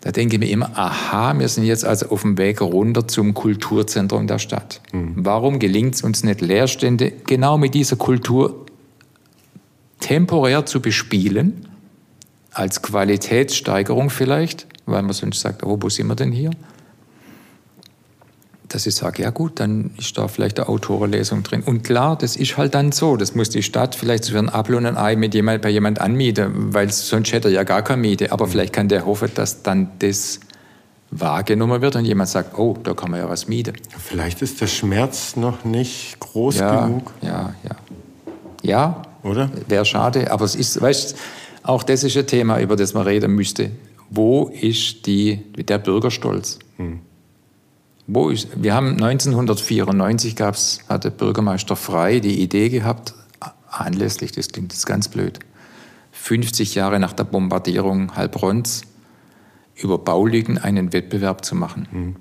[0.00, 3.34] da denke ich mir immer, aha, wir sind jetzt also auf dem Weg runter zum
[3.34, 4.80] Kulturzentrum der Stadt.
[4.92, 5.14] Mhm.
[5.16, 8.66] Warum gelingt es uns nicht, Leerstände genau mit dieser Kultur
[10.00, 11.68] temporär zu bespielen,
[12.52, 16.50] als Qualitätssteigerung vielleicht, weil man sonst sagt, oh, wo sind wir denn hier?
[18.74, 21.62] dass ich sage, ja gut, dann ist da vielleicht eine Autorenlesung drin.
[21.62, 24.76] Und klar, das ist halt dann so, das muss die Stadt vielleicht für ein Apfel
[24.76, 28.00] und ein Ei mit jemand, bei jemand anmieten, weil sonst hätte er ja gar keine
[28.00, 28.32] Miete.
[28.32, 30.40] Aber vielleicht kann der hoffen, dass dann das
[31.10, 33.74] wahrgenommen wird und jemand sagt, oh, da kann man ja was mieten.
[33.98, 37.12] Vielleicht ist der Schmerz noch nicht groß ja, genug.
[37.20, 37.76] Ja, ja.
[38.62, 39.50] Ja, oder?
[39.68, 41.16] Wäre schade, aber es ist, weißt
[41.62, 43.70] auch das ist ein Thema, über das man reden müsste.
[44.10, 46.58] Wo ist die, der Bürgerstolz?
[46.76, 47.00] Hm.
[48.06, 53.14] Wo ist, wir haben 1994 gab's, hatte Bürgermeister Frei die Idee gehabt,
[53.68, 55.38] anlässlich, das klingt jetzt ganz blöd,
[56.10, 58.82] 50 Jahre nach der Bombardierung Heilbronns
[59.76, 61.88] über Baulügen einen Wettbewerb zu machen.
[61.90, 62.16] Mhm.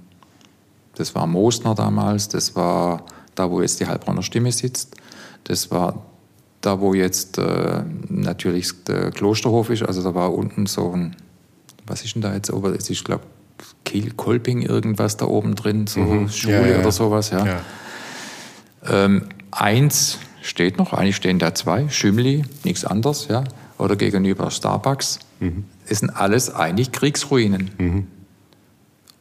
[0.96, 4.96] Das war Moosner damals, das war da, wo jetzt die Heilbronner Stimme sitzt,
[5.44, 6.06] das war
[6.62, 11.16] da, wo jetzt äh, natürlich der Klosterhof ist, also da war unten so ein,
[11.88, 13.24] was ist denn da jetzt, es ist, glaube
[13.84, 16.30] Kiel, Kolping irgendwas da oben drin, so mhm.
[16.30, 16.80] Schule ja, ja.
[16.80, 17.32] oder sowas.
[17.32, 17.46] Ja.
[17.46, 17.62] ja.
[18.88, 20.94] Ähm, eins steht noch.
[20.94, 21.90] Eigentlich stehen da zwei.
[21.90, 23.44] Schümli, nichts anderes, ja.
[23.78, 25.20] Oder gegenüber Starbucks.
[25.40, 25.66] Mhm.
[25.88, 27.72] Es sind alles eigentlich Kriegsruinen.
[27.78, 28.08] Mhm.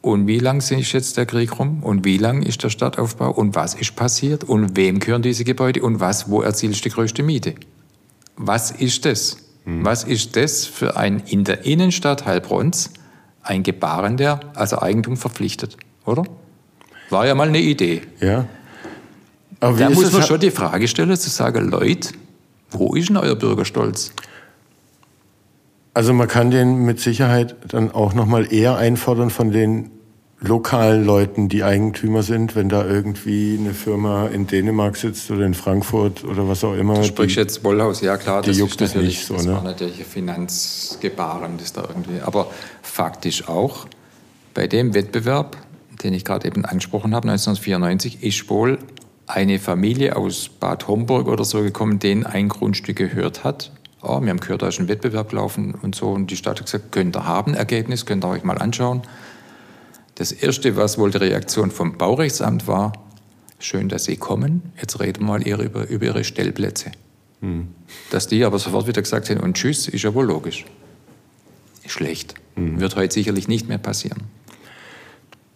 [0.01, 1.83] Und wie lang ist jetzt der Krieg rum?
[1.83, 3.31] Und wie lang ist der Stadtaufbau?
[3.31, 4.43] Und was ist passiert?
[4.43, 5.83] Und wem gehören diese Gebäude?
[5.83, 7.53] Und was, wo erzielst du die größte Miete?
[8.35, 9.37] Was ist das?
[9.65, 9.85] Mhm.
[9.85, 12.91] Was ist das für ein in der Innenstadt Heilbronns
[13.43, 16.23] ein Gebaren, der also Eigentum verpflichtet, oder?
[17.09, 18.01] War ja mal eine Idee.
[18.19, 18.47] Ja.
[19.59, 22.09] Aber da muss man schon die Frage stellen, zu sagen, Leute,
[22.71, 24.13] wo ist denn euer Bürgerstolz?
[25.93, 29.91] Also man kann den mit Sicherheit dann auch noch mal eher einfordern von den
[30.39, 35.53] lokalen Leuten, die Eigentümer sind, wenn da irgendwie eine Firma in Dänemark sitzt oder in
[35.53, 36.95] Frankfurt oder was auch immer.
[36.95, 39.53] Du sprichst die, jetzt Wollhaus, ja klar, das juckt ist natürlich, nicht so, das ne?
[39.53, 42.49] war natürlich ein Finanzgebaren, das da irgendwie, aber
[42.81, 43.85] faktisch auch
[44.55, 45.57] bei dem Wettbewerb,
[46.03, 48.79] den ich gerade eben angesprochen habe, 1994, ist wohl
[49.27, 53.71] eine Familie aus Bad Homburg oder so gekommen, denen ein Grundstück gehört hat.
[54.03, 56.11] Oh, wir haben gehört, da ist ein Wettbewerb gelaufen und so.
[56.11, 59.03] Und die Stadt hat gesagt, könnt ihr haben, Ergebnis, könnt ihr euch mal anschauen.
[60.15, 62.93] Das Erste, was wohl die Reaktion vom Baurechtsamt war,
[63.59, 66.91] schön, dass Sie kommen, jetzt reden wir mal über, über Ihre Stellplätze.
[67.41, 67.69] Mhm.
[68.09, 70.65] Dass die aber sofort wieder gesagt haben, und tschüss, ist ja wohl logisch.
[71.85, 72.35] Schlecht.
[72.55, 72.79] Mhm.
[72.79, 74.23] Wird heute sicherlich nicht mehr passieren.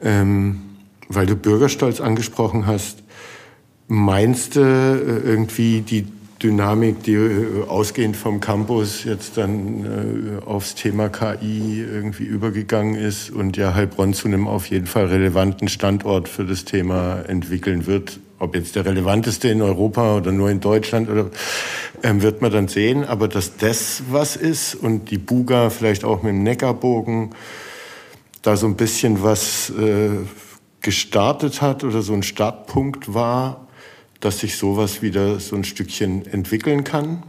[0.02, 0.62] Ähm,
[1.08, 3.00] weil du Bürgerstolz angesprochen hast,
[3.88, 6.08] meinst du äh, irgendwie die
[6.46, 13.32] Dynamik, die äh, ausgehend vom Campus jetzt dann äh, aufs Thema KI irgendwie übergegangen ist
[13.32, 18.20] und ja Heilbronn zu einem auf jeden Fall relevanten Standort für das Thema entwickeln wird.
[18.38, 21.32] Ob jetzt der relevanteste in Europa oder nur in Deutschland oder
[22.04, 23.06] ähm, wird man dann sehen.
[23.06, 27.32] Aber dass das was ist und die Buga vielleicht auch mit dem Neckarbogen
[28.43, 30.10] da so ein bisschen was äh,
[30.82, 33.64] gestartet hat oder so ein Startpunkt war,
[34.20, 37.24] dass sich sowas wieder so ein Stückchen entwickeln kann?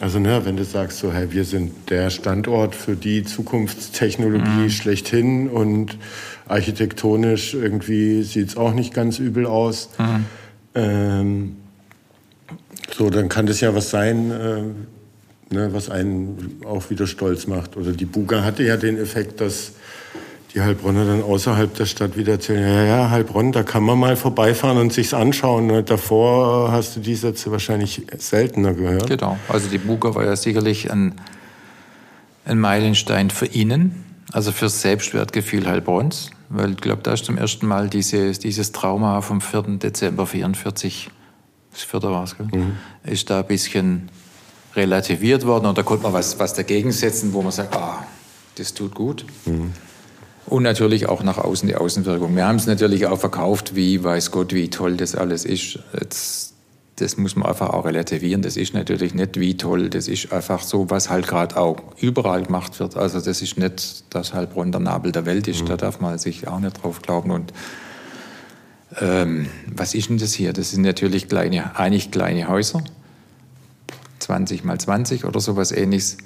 [0.00, 4.70] Also ne, wenn du sagst, so, hey, wir sind der Standort für die Zukunftstechnologie mhm.
[4.70, 5.96] schlechthin und
[6.46, 9.90] architektonisch irgendwie sieht es auch nicht ganz übel aus.
[9.98, 10.24] Mhm.
[10.74, 11.56] Ähm,
[12.96, 17.76] so, dann kann das ja was sein, äh, ne, was einen auch wieder stolz macht.
[17.76, 19.72] Oder die Buga hatte ja den Effekt, dass
[20.54, 24.16] die Heilbronner dann außerhalb der Stadt wieder erzählen, ja, ja, Heilbronn, da kann man mal
[24.16, 25.66] vorbeifahren und sich's anschauen.
[25.66, 25.82] Ne?
[25.82, 29.08] Davor hast du die Sätze wahrscheinlich seltener gehört.
[29.08, 31.14] Genau, also die Buga war ja sicherlich ein,
[32.46, 37.66] ein Meilenstein für Ihnen, also fürs Selbstwertgefühl Heilbronns, weil ich glaube, da ist zum ersten
[37.66, 39.78] Mal dieses, dieses Trauma vom 4.
[39.78, 41.10] Dezember 44,
[41.72, 42.02] das 4.
[42.04, 42.78] war es, mhm.
[43.04, 44.08] ist da ein bisschen
[44.74, 48.06] relativiert worden und da konnte man was, was dagegen setzen, wo man sagt, ah,
[48.56, 49.26] das tut gut.
[49.44, 49.72] Mhm.
[50.48, 52.34] Und natürlich auch nach außen die Außenwirkung.
[52.34, 55.78] Wir haben es natürlich auch verkauft, wie weiß Gott, wie toll das alles ist.
[55.98, 56.54] Jetzt,
[56.96, 58.40] das muss man einfach auch relativieren.
[58.40, 62.44] Das ist natürlich nicht wie toll, das ist einfach so, was halt gerade auch überall
[62.44, 62.96] gemacht wird.
[62.96, 65.66] Also das ist nicht, dass Heilbronn der Nabel der Welt ist, mhm.
[65.66, 67.30] da darf man sich auch nicht drauf glauben.
[67.30, 67.52] Und
[69.00, 70.54] ähm, was ist denn das hier?
[70.54, 72.82] Das sind natürlich kleine, eigentlich kleine Häuser,
[74.20, 76.16] 20 mal 20 oder sowas ähnliches.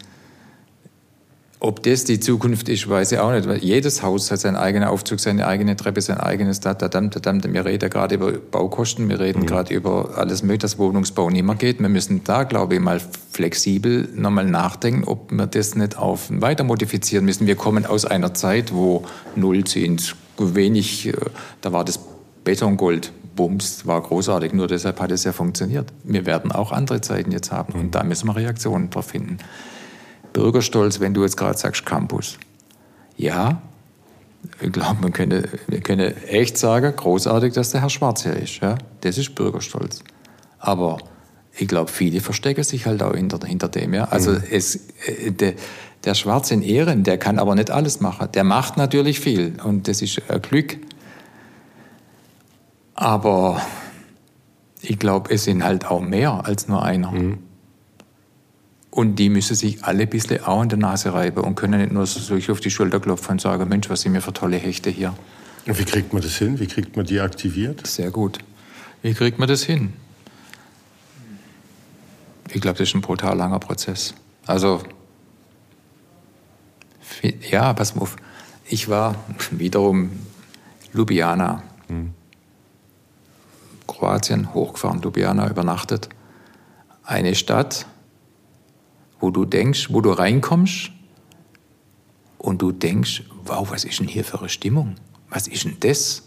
[1.65, 3.47] Ob das die Zukunft ist, weiß ich auch nicht.
[3.47, 7.41] Weil jedes Haus hat seinen eigenen Aufzug, seine eigene Treppe, sein eigenes Dadadam, Dadam.
[7.45, 9.47] Wir reden gerade über Baukosten, wir reden mhm.
[9.47, 11.79] gerade über alles Mögliche, dass Wohnungsbau nicht mehr geht.
[11.79, 13.01] Wir müssen da, glaube ich, mal
[13.31, 17.47] flexibel nochmal nachdenken, ob wir das nicht auf weiter modifizieren müssen.
[17.47, 19.05] Wir kommen aus einer Zeit, wo
[19.37, 21.13] Null sind, wenig, äh,
[21.61, 22.01] da war das
[22.43, 23.13] Betongold.
[23.37, 25.93] Bums war großartig, nur deshalb hat es ja funktioniert.
[26.03, 29.39] Wir werden auch andere Zeiten jetzt haben und da müssen wir Reaktionen drauf finden.
[30.33, 32.39] Bürgerstolz, wenn du jetzt gerade sagst Campus.
[33.17, 33.63] Ja,
[34.61, 38.61] ich glaube, man könnte, wir können echt sagen, großartig, dass der Herr Schwarz hier ist.
[38.61, 38.77] Ja?
[39.03, 40.03] Das ist Bürgerstolz.
[40.59, 40.99] Aber
[41.57, 43.95] ich glaube, viele verstecken sich halt auch hinter, hinter dem.
[43.95, 44.05] Ja?
[44.05, 44.43] Also mhm.
[44.51, 44.77] es,
[45.07, 45.55] äh, der,
[46.05, 48.29] der Schwarz in Ehren, der kann aber nicht alles machen.
[48.35, 50.79] Der macht natürlich viel und das ist ein Glück.
[52.95, 53.61] Aber
[54.81, 57.13] ich glaube, es sind halt auch mehr als nur einer.
[57.13, 57.39] Mhm.
[58.93, 61.93] Und die müssen sich alle ein bisschen auch in der Nase reiben und können nicht
[61.93, 64.91] nur so auf die Schulter klopfen und sagen, Mensch, was sind wir für tolle Hechte
[64.91, 65.15] hier.
[65.67, 66.61] Und wie kriegt man das hin?
[66.61, 67.87] Wie kriegt man die aktiviert?
[67.87, 68.39] Sehr gut.
[69.01, 69.95] Wie kriegt man das hin?
[72.53, 74.15] Ich glaube, das ist ein brutal langer Prozess.
[74.45, 74.83] Also,
[77.51, 78.17] ja, pass mal auf.
[78.67, 79.15] Ich war
[79.53, 80.11] wiederum
[80.93, 81.63] Ljubljana.
[81.89, 82.13] Hm.
[83.87, 86.11] Kroatien, hochgefahren, Ljubljana, übernachtet.
[87.05, 87.87] Eine Stadt,
[89.23, 90.91] wo du denkst, wo du reinkommst
[92.37, 94.97] und du denkst, wow, was ist denn hier für eine Stimmung?
[95.31, 96.25] Was ist denn das?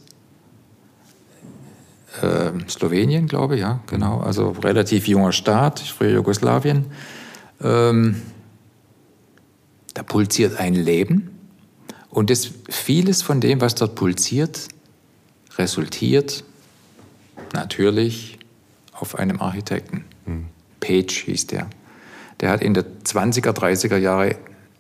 [2.22, 4.20] äh, Slowenien, glaube ich, ja, genau.
[4.20, 6.86] Also relativ junger Staat, früher Jugoslawien.
[7.62, 8.22] Ähm,
[9.94, 11.32] da pulsiert ein Leben.
[12.10, 14.68] Und das, vieles von dem, was dort pulsiert,
[15.58, 16.44] resultiert
[17.54, 18.40] natürlich
[18.94, 20.06] auf einem Architekten.
[20.26, 20.46] Mhm.
[20.80, 21.70] Page hieß der.
[22.42, 24.36] Der hat in der 20er, 30er Jahre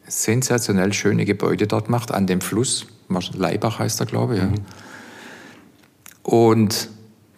[0.07, 2.85] sensationell schöne Gebäude dort gemacht, an dem Fluss.
[3.33, 4.41] Leibach heißt er, glaube ich.
[4.41, 4.47] Ja.
[4.47, 4.55] Mhm.
[6.23, 6.89] Und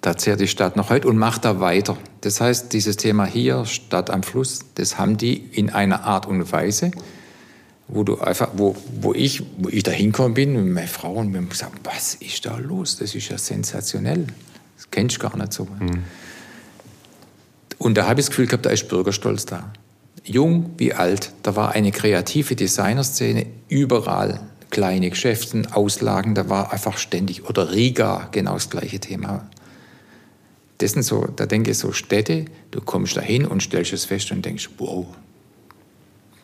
[0.02, 1.98] da zehrt die Stadt noch heute und macht da weiter.
[2.22, 6.52] Das heißt, dieses Thema hier, Stadt am Fluss, das haben die in einer Art und
[6.52, 6.92] Weise,
[7.88, 11.42] wo du einfach, wo, wo ich, wo ich da hinkommen bin meine Frau und mir
[11.42, 12.98] gesagt, was ist da los?
[12.98, 14.28] Das ist ja sensationell.
[14.78, 15.66] Das kennst du gar nicht so.
[15.66, 16.04] Mhm.
[17.78, 19.72] Und da habe ich das Gefühl gehabt, da ist Bürgerstolz da.
[20.28, 24.42] Jung wie alt, da war eine kreative Designerszene überall.
[24.70, 27.50] Kleine Geschäfte, Auslagen, da war einfach ständig.
[27.50, 29.50] Oder Riga, genau das gleiche Thema.
[30.80, 34.06] Das sind so, da denke ich so Städte, du kommst da hin und stellst es
[34.06, 35.08] fest und denkst, wow,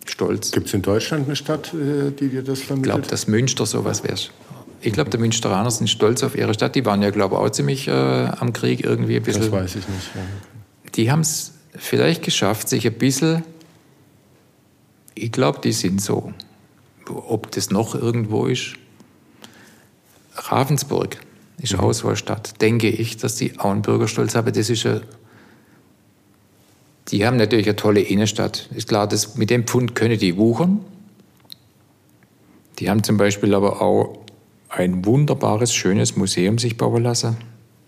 [0.06, 0.52] stolz.
[0.52, 2.78] Gibt es in Deutschland eine Stadt, äh, die dir das vermittelt?
[2.78, 4.16] Ich glaube, dass Münster sowas wäre.
[4.82, 6.76] Ich glaube, die Münsteraner sind stolz auf ihre Stadt.
[6.76, 9.44] Die waren ja, glaube ich, auch ziemlich äh, am Krieg irgendwie ein bisschen.
[9.44, 10.12] Das weiß ich nicht.
[10.16, 10.22] Ja.
[10.96, 13.44] Die haben es vielleicht geschafft, sich ein bisschen.
[15.16, 16.34] Ich glaube, die sind so.
[17.08, 18.76] Ob das noch irgendwo ist.
[20.36, 21.18] Ravensburg
[21.58, 21.80] ist mhm.
[21.80, 22.62] auch so eine Stadt.
[22.62, 24.52] Denke ich, dass die auch einen Bürgerstolz haben.
[24.54, 25.02] Das ist ja
[27.10, 28.70] die haben natürlich eine tolle Innenstadt.
[28.74, 30.80] Ist klar, dass mit dem Pfund können die wuchern.
[32.80, 34.20] Die haben zum Beispiel aber auch
[34.70, 37.38] ein wunderbares, schönes Museum sich bauen lassen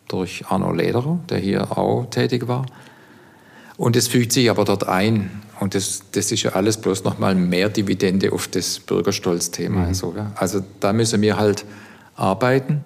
[0.07, 2.65] durch Arno Lederer, der hier auch tätig war.
[3.77, 5.41] Und es fügt sich aber dort ein.
[5.59, 9.81] Und das, das ist ja alles bloß nochmal mehr Dividende auf das Bürgerstolz-Thema.
[9.81, 9.87] Mhm.
[9.87, 10.31] Also, ja.
[10.35, 11.65] also da müssen wir halt
[12.15, 12.83] arbeiten.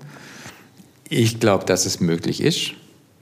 [1.10, 2.74] Ich glaube, dass es möglich ist.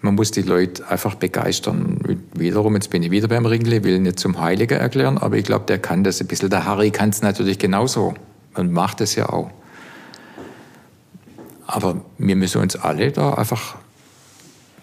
[0.01, 2.19] Man muss die Leute einfach begeistern.
[2.33, 5.65] Wiederum, jetzt bin ich wieder beim Ringle, will nicht zum Heiliger erklären, aber ich glaube,
[5.65, 6.49] der kann das ein bisschen.
[6.49, 8.13] Der Harry kann es natürlich genauso
[8.53, 9.49] und macht es ja auch.
[11.65, 13.75] Aber wir müssen uns alle da einfach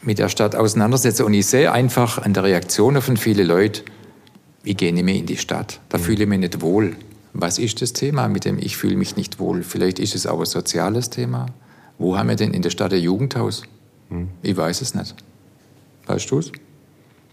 [0.03, 1.25] mit der Stadt auseinandersetzen.
[1.25, 3.83] Und ich sehe einfach an der Reaktion von vielen Leuten,
[4.65, 5.81] ich gehe nicht mehr in die Stadt.
[5.89, 6.97] Da fühle ich mich nicht wohl.
[7.33, 9.63] Was ist das Thema, mit dem ich fühle mich nicht wohl?
[9.63, 11.47] Vielleicht ist es auch ein soziales Thema.
[11.99, 13.63] Wo haben wir denn in der Stadt ein Jugendhaus?
[14.09, 14.29] Hm.
[14.43, 15.15] Ich weiß es nicht.
[16.07, 16.53] Weißt du es?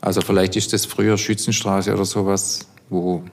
[0.01, 3.23] Also vielleicht ist das früher Schützenstraße oder sowas, wo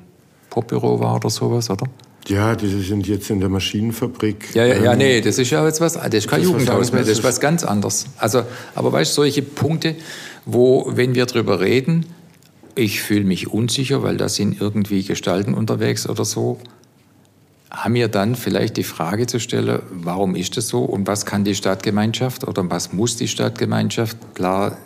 [0.51, 1.87] Popbüro war oder sowas, oder?
[2.27, 4.55] Ja, die sind jetzt in der Maschinenfabrik.
[4.55, 6.93] Ja, ja, ja ähm, nee, das ist ja jetzt was, das ist kein das Jugendhaus
[6.93, 8.07] mehr, das ist was ganz anderes.
[8.19, 8.43] Also,
[8.75, 9.97] aber weißt du, solche Punkte,
[10.45, 12.05] wo, wenn wir drüber reden,
[12.79, 16.59] ich fühle mich unsicher, weil da sind irgendwie Gestalten unterwegs oder so,
[17.71, 21.45] haben wir dann vielleicht die Frage zu stellen, warum ist das so und was kann
[21.45, 24.17] die Stadtgemeinschaft oder was muss die Stadtgemeinschaft?
[24.35, 24.79] Klar,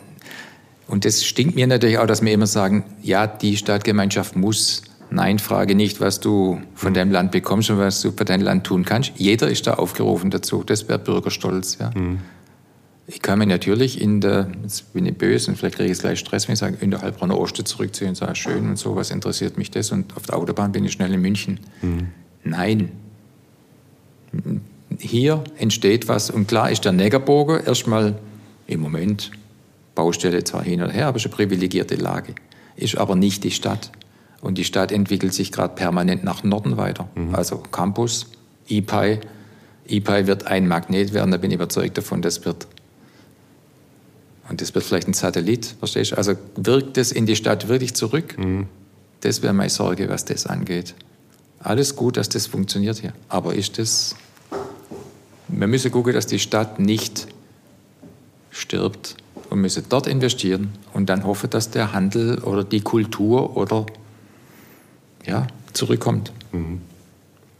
[0.87, 4.81] und das stinkt mir natürlich auch, dass wir immer sagen, ja, die Stadtgemeinschaft muss.
[5.09, 8.65] Nein, frage nicht, was du von deinem Land bekommst und was du für dein Land
[8.65, 9.13] tun kannst.
[9.15, 10.63] Jeder ist da aufgerufen dazu.
[10.65, 11.77] Das wäre Bürgerstolz.
[11.79, 11.91] Ja.
[11.93, 12.19] Mhm.
[13.05, 16.19] Ich kann mir natürlich in der, jetzt bin ich böse und vielleicht kriege ich gleich
[16.19, 19.11] Stress, wenn ich sage, in der Heilbronner Oste zurückziehen und sage, schön und so, was
[19.11, 19.91] interessiert mich das?
[19.91, 21.59] Und auf der Autobahn bin ich schnell in München.
[21.81, 22.07] Mhm.
[22.43, 22.91] Nein.
[24.99, 26.29] Hier entsteht was.
[26.29, 28.15] Und klar ist der Neckarburger erstmal
[28.67, 29.31] im Moment
[29.95, 32.33] Baustelle zwar hin oder her, aber es ist eine privilegierte Lage.
[32.75, 33.91] Ist aber nicht die Stadt.
[34.41, 37.07] Und die Stadt entwickelt sich gerade permanent nach Norden weiter.
[37.15, 37.35] Mhm.
[37.35, 38.27] Also Campus,
[38.67, 39.19] IPI.
[39.87, 42.67] IPI wird ein Magnet werden, da bin ich überzeugt davon, das wird.
[44.49, 46.17] Und das wird vielleicht ein Satellit, verstehst du?
[46.17, 48.37] Also wirkt es in die Stadt wirklich zurück?
[48.37, 48.67] Mhm.
[49.21, 50.95] Das wäre meine Sorge, was das angeht.
[51.59, 53.13] Alles gut, dass das funktioniert hier.
[53.29, 54.15] Aber ist das.
[55.47, 57.27] Wir müssen gucken, dass die Stadt nicht
[58.49, 59.15] stirbt
[59.49, 63.85] und müssen dort investieren und dann hoffen, dass der Handel oder die Kultur oder
[65.25, 66.33] ja, zurückkommt.
[66.51, 66.81] Mhm.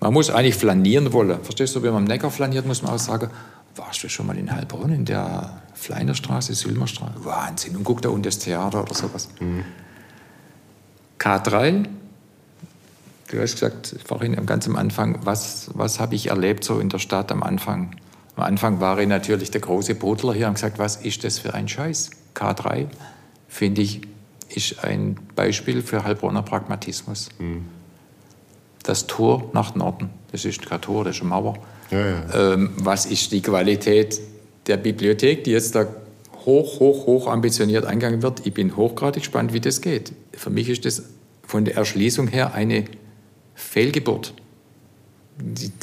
[0.02, 1.42] Man muss eigentlich flanieren wollen.
[1.44, 3.30] Verstehst du, wenn man am Neckar flaniert, muss man auch sagen,
[3.76, 7.26] warst du schon mal in Heilbronn, in der Fleinerstraße, Sülmerstraße?
[7.26, 7.76] Wahnsinn.
[7.76, 9.30] Und guck da unten das Theater oder sowas.
[9.40, 9.66] Mhm.
[11.20, 11.88] K3,
[13.34, 17.00] Du hast gesagt, vorhin ganz am Anfang, was, was habe ich erlebt so in der
[17.00, 17.96] Stadt am Anfang?
[18.36, 21.52] Am Anfang war ich natürlich der große Bodler hier und gesagt, was ist das für
[21.56, 22.12] ein Scheiß?
[22.36, 22.86] K3,
[23.48, 24.02] finde ich,
[24.50, 27.30] ist ein Beispiel für Heilbronner Pragmatismus.
[27.40, 27.66] Mhm.
[28.84, 31.58] Das Tor nach Norden, das ist kein Tor, das ist eine Mauer.
[31.92, 32.54] Ja, ja.
[32.54, 34.20] Ähm, was ist die Qualität
[34.68, 35.88] der Bibliothek, die jetzt da
[36.46, 38.46] hoch, hoch, hoch ambitioniert eingegangen wird?
[38.46, 40.14] Ich bin hochgradig gespannt, wie das geht.
[40.34, 41.04] Für mich ist das
[41.46, 42.86] von der Erschließung her eine
[43.56, 44.34] Fehlgeburt.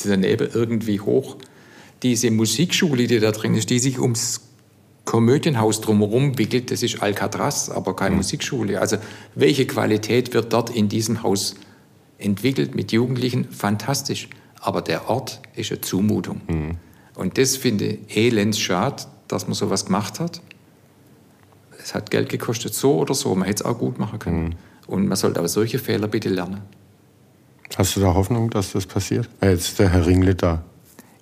[0.05, 1.37] Daneben irgendwie hoch.
[2.03, 4.41] Diese Musikschule, die da drin ist, die sich ums
[5.05, 8.19] Komödienhaus drumherum wickelt, das ist Alcatraz, aber keine mhm.
[8.19, 8.81] Musikschule.
[8.81, 8.97] Also
[9.35, 11.57] welche Qualität wird dort in diesem Haus
[12.19, 13.51] entwickelt mit Jugendlichen?
[13.51, 14.29] Fantastisch.
[14.61, 16.43] Aber der Ort ist eine Zumutung.
[16.49, 16.77] Mhm.
[17.15, 20.41] Und das finde ich elends schade, dass man sowas gemacht hat.
[21.83, 23.35] Es hat Geld gekostet, so oder so.
[23.35, 24.45] Man hätte es auch gut machen können.
[24.45, 24.55] Mhm.
[24.87, 26.63] Und man sollte aber solche Fehler bitte lernen.
[27.77, 29.29] Hast du da Hoffnung, dass das passiert?
[29.41, 30.63] Jetzt ist der Herr Ringle da.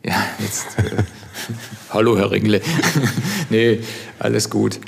[0.04, 0.78] Ja, jetzt.
[0.78, 1.02] Äh,
[1.90, 2.62] hallo, Herr Ringle.
[3.50, 3.80] nee,
[4.18, 4.80] alles gut.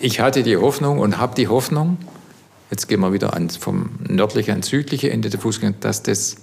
[0.00, 1.96] Ich hatte die Hoffnung und habe die Hoffnung,
[2.70, 6.36] jetzt gehen wir wieder ans, vom nördlichen ans südliche Ende der Fußgänger, dass das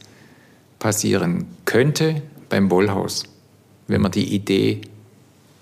[0.82, 3.24] passieren könnte beim Wollhaus,
[3.88, 4.82] wenn man die Idee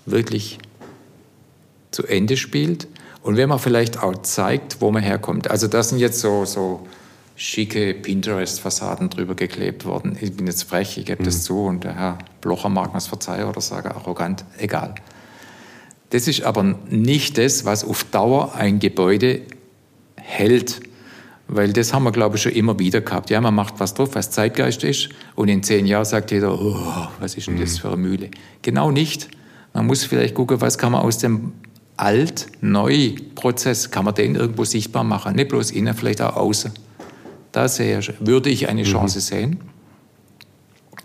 [0.06, 0.58] wirklich
[1.92, 2.88] zu Ende spielt
[3.22, 5.50] und wenn man vielleicht auch zeigt, wo man herkommt.
[5.50, 6.86] Also das sind jetzt so, so
[7.36, 10.16] schicke Pinterest-Fassaden drüber geklebt worden.
[10.20, 11.26] Ich bin jetzt frech, ich gebe mhm.
[11.26, 14.94] das zu und der Herr Blocher mag mir es verzeihen oder sage arrogant, egal.
[16.10, 19.42] Das ist aber nicht das, was auf Dauer ein Gebäude
[20.16, 20.80] hält.
[21.52, 23.28] Weil das haben wir, glaube ich, schon immer wieder gehabt.
[23.28, 27.08] Ja, man macht was drauf, was Zeitgeist ist, und in zehn Jahren sagt jeder, oh,
[27.18, 27.78] was ist denn das mhm.
[27.78, 28.30] für eine Mühle?
[28.62, 29.28] Genau nicht.
[29.74, 31.54] Man muss vielleicht gucken, was kann man aus dem
[31.96, 35.34] Alt-Neu-Prozess, kann man den irgendwo sichtbar machen.
[35.34, 36.70] Nicht bloß innen, vielleicht auch außen.
[37.50, 38.86] Da sehe, würde ich eine mhm.
[38.86, 39.60] Chance sehen.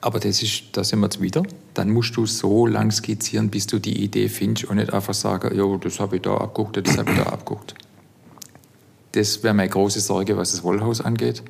[0.01, 1.41] Aber das ist, da sind wir jetzt wieder.
[1.73, 5.57] Dann musst du so lang skizzieren, bis du die Idee findest und nicht einfach sagen,
[5.57, 7.73] jo, das habe ich da abgeguckt, das habe ich da abgeguckt.
[9.15, 11.43] Das wäre meine große Sorge, was das Wollhaus angeht.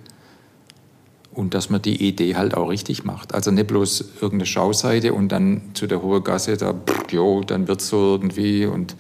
[1.33, 3.33] Und dass man die Idee halt auch richtig macht.
[3.33, 6.73] Also nicht bloß irgendeine Schauseite und dann zu der Hohe Gasse, da,
[7.11, 8.95] jo, dann wird es so irgendwie und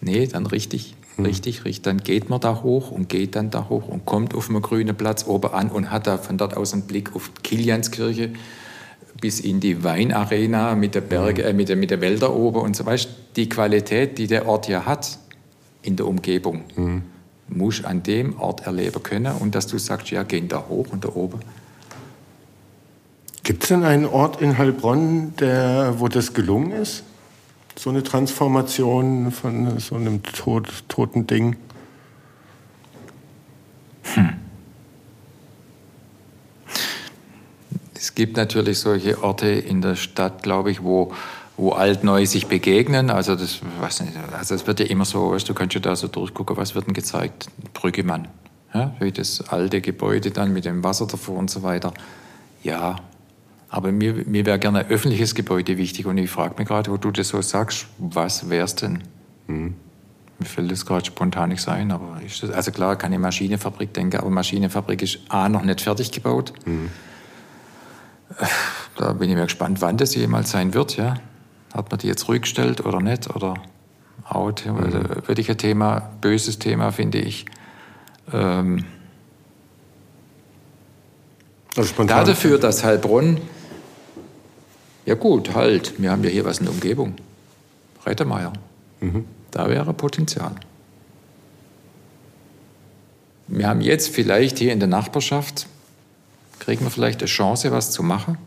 [0.00, 0.94] nee, dann richtig.
[1.16, 1.26] Mhm.
[1.26, 1.82] Richtig, richtig.
[1.82, 4.96] Dann geht man da hoch und geht dann da hoch und kommt auf einem grünen
[4.96, 8.30] Platz oben an und hat da von dort aus einen Blick auf Kilianskirche
[9.20, 11.48] bis in die Weinarena mit der Berge, mhm.
[11.48, 13.08] äh, mit, der, mit der Wälder oben und so weiter.
[13.36, 15.18] Die Qualität, die der Ort ja hat
[15.82, 17.02] in der Umgebung, mhm.
[17.48, 21.04] Muss an dem Ort erleben können und dass du sagst, ja, gehen da hoch und
[21.04, 21.40] da oben.
[23.42, 27.04] Gibt es denn einen Ort in Heilbronn, der, wo das gelungen ist?
[27.78, 31.56] so eine Transformation von so einem tot, toten Ding?
[34.14, 34.34] Hm.
[37.94, 41.12] Es gibt natürlich solche Orte in der Stadt, glaube ich, wo,
[41.56, 43.10] wo alt-neu sich begegnen.
[43.10, 45.96] Also das, weiß nicht, also es wird ja immer so, weißt, du kannst ja da
[45.96, 47.48] so durchgucken, was wird denn gezeigt?
[47.74, 48.28] Brüggemann.
[48.74, 51.92] Ja, wie das alte Gebäude dann mit dem Wasser davor und so weiter.
[52.62, 52.96] Ja,
[53.68, 56.96] aber mir, mir wäre gerne ein öffentliches Gebäude wichtig und ich frage mich gerade, wo
[56.96, 59.02] du das so sagst, was wäre es denn?
[59.46, 59.74] Mhm.
[60.38, 64.18] Mir fällt das gerade spontan nicht sein, aber das, also klar, kann ich Maschinenfabrik denken,
[64.18, 66.52] aber Maschinenfabrik ist A, noch nicht fertig gebaut.
[66.64, 66.90] Mhm.
[68.96, 71.14] Da bin ich mir gespannt, wann das jemals sein wird, ja.
[71.72, 73.34] Hat man die jetzt ruhig gestellt oder nicht?
[73.34, 73.54] Oder
[74.28, 74.64] out?
[74.66, 74.76] Mhm.
[74.76, 77.46] Also, wirklich ein Thema, böses Thema, finde ich.
[78.32, 78.84] Ähm,
[81.76, 83.40] also da dafür, dass Heilbronn
[85.04, 87.14] ja gut, halt, wir haben ja hier was in der Umgebung.
[88.06, 88.52] Rettermeier.
[89.00, 89.24] Mhm.
[89.50, 90.54] Da wäre Potenzial.
[93.48, 95.66] Wir haben jetzt vielleicht hier in der Nachbarschaft,
[96.58, 98.38] kriegen wir vielleicht eine Chance, was zu machen,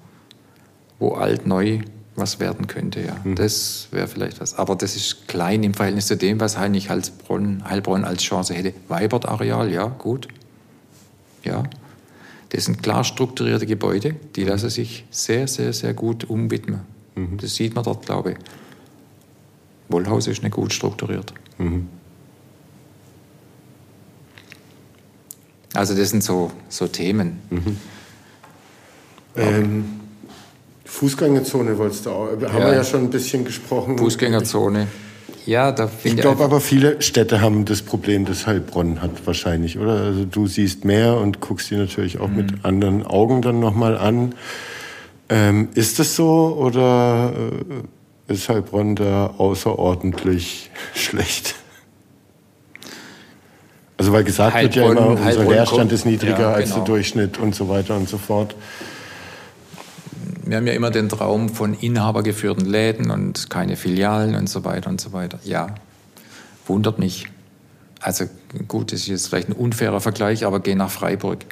[1.00, 1.82] wo alt neu
[2.16, 3.02] was werden könnte.
[3.02, 3.18] Ja.
[3.24, 3.36] Mhm.
[3.36, 4.56] Das wäre vielleicht was.
[4.56, 8.74] Aber das ist klein im Verhältnis zu dem, was Heinig Heilbronn, Heilbronn als Chance hätte.
[8.88, 10.28] Weibert-Areal, ja, gut.
[11.44, 11.64] Ja.
[12.50, 16.82] Das sind klar strukturierte Gebäude, die lassen sich sehr, sehr, sehr gut umwidmen.
[17.16, 17.38] Mhm.
[17.38, 18.38] Das sieht man dort, glaube ich.
[19.90, 21.34] Wollhaus ist nicht gut strukturiert.
[21.58, 21.88] Mhm.
[25.74, 27.42] Also das sind so, so Themen.
[27.50, 27.78] Mhm.
[29.36, 29.86] Ähm,
[30.96, 32.30] Fußgängerzone wolltest du auch.
[32.30, 32.58] Haben ja.
[32.68, 33.98] wir ja schon ein bisschen gesprochen.
[33.98, 34.88] Fußgängerzone.
[35.46, 39.92] Ja, da Ich glaube aber, viele Städte haben das Problem, das Heilbronn hat wahrscheinlich, oder?
[39.92, 42.38] Also du siehst mehr und guckst die natürlich auch mhm.
[42.38, 44.36] mit anderen Augen dann nochmal an.
[45.28, 47.34] Ähm, ist das so oder
[48.28, 51.56] äh, ist Heilbronn da außerordentlich schlecht?
[53.98, 56.70] Also weil gesagt Heilbronn, wird ja immer, unser Heilbronn Leerstand kommt, ist niedriger ja, als
[56.70, 56.86] der genau.
[56.86, 58.56] Durchschnitt und so weiter und so fort
[60.46, 64.90] wir haben ja immer den Traum von inhabergeführten Läden und keine Filialen und so weiter
[64.90, 65.40] und so weiter.
[65.44, 65.76] Ja,
[66.68, 67.28] wundert mich.
[68.00, 68.26] Also
[68.68, 71.46] gut, das ist jetzt vielleicht ein unfairer Vergleich, aber geh nach Freiburg.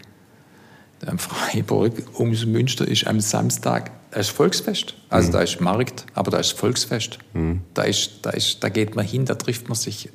[1.09, 4.93] In Freiburg ums Münster ist am Samstag, da ist Volksfest.
[5.09, 5.31] Also mhm.
[5.33, 7.17] da ist Markt, aber da ist Volksfest.
[7.33, 7.61] Mhm.
[7.73, 10.09] Da, ist, da, ist, da geht man hin, da trifft man sich.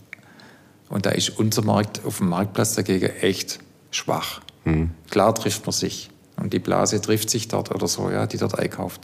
[0.89, 3.59] Und da ist unser Markt auf dem Marktplatz dagegen echt
[3.91, 4.41] schwach.
[4.65, 4.91] Mhm.
[5.11, 6.11] Klar trifft man sich
[6.41, 9.03] und die Blase trifft sich dort oder so, ja, die dort einkauft.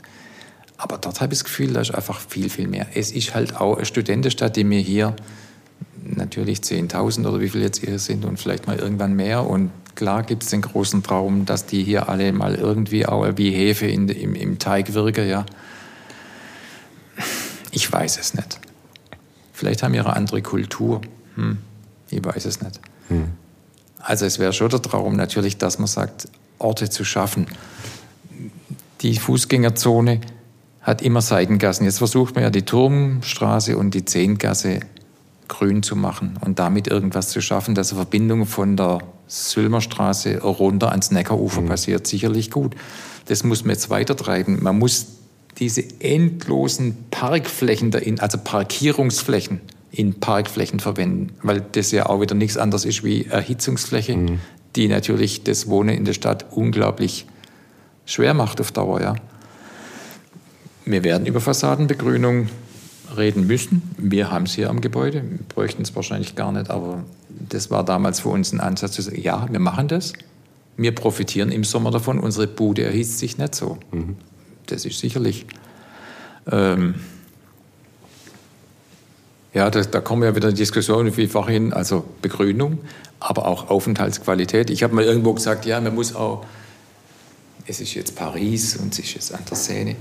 [0.76, 2.86] Aber dort habe ich das Gefühl, da ist einfach viel, viel mehr.
[2.94, 5.14] Es ist halt auch eine Studentenstadt, die mir hier
[6.02, 9.46] natürlich 10.000 oder wie viel jetzt hier sind und vielleicht mal irgendwann mehr.
[9.46, 13.50] Und klar gibt es den großen Traum, dass die hier alle mal irgendwie auch wie
[13.50, 15.46] Hefe in, im, im Teig wirken, ja.
[17.70, 18.60] Ich weiß es nicht.
[19.52, 21.00] Vielleicht haben wir eine andere Kultur.
[21.36, 21.58] Hm,
[22.10, 22.80] ich weiß es nicht.
[23.08, 23.32] Hm.
[23.98, 26.28] Also es wäre schon der Traum natürlich, dass man sagt,
[26.64, 27.46] Orte zu schaffen.
[29.02, 30.20] Die Fußgängerzone
[30.80, 31.84] hat immer Seitengassen.
[31.84, 34.80] Jetzt versucht man ja die Turmstraße und die Zehngasse
[35.48, 38.98] grün zu machen und damit irgendwas zu schaffen, dass eine Verbindung von der
[39.28, 41.68] Sülmerstraße runter ans Neckarufer mhm.
[41.68, 42.06] passiert.
[42.06, 42.74] Sicherlich gut.
[43.26, 44.62] Das muss man jetzt weitertreiben.
[44.62, 45.06] Man muss
[45.58, 49.60] diese endlosen Parkflächen, also Parkierungsflächen
[49.90, 54.40] in Parkflächen verwenden, weil das ja auch wieder nichts anderes ist wie Erhitzungsfläche, mhm.
[54.76, 57.26] Die natürlich das Wohnen in der Stadt unglaublich
[58.06, 59.00] schwer macht auf Dauer.
[59.00, 59.14] Ja.
[60.84, 62.48] Wir werden über Fassadenbegrünung
[63.16, 63.82] reden müssen.
[63.96, 67.84] Wir haben es hier am Gebäude, wir bräuchten es wahrscheinlich gar nicht, aber das war
[67.84, 70.12] damals für uns ein Ansatz zu sagen, ja, wir machen das.
[70.76, 73.78] Wir profitieren im Sommer davon, unsere Bude erhitzt sich nicht so.
[73.92, 74.16] Mhm.
[74.66, 75.46] Das ist sicherlich.
[76.50, 76.94] Ähm,
[79.54, 82.78] ja, da, da kommen ja wieder Diskussionen wie vorhin, also Begrünung,
[83.20, 84.68] aber auch Aufenthaltsqualität.
[84.68, 86.44] Ich habe mal irgendwo gesagt, ja, man muss auch,
[87.66, 89.96] es ist jetzt Paris und es ist jetzt an der Seine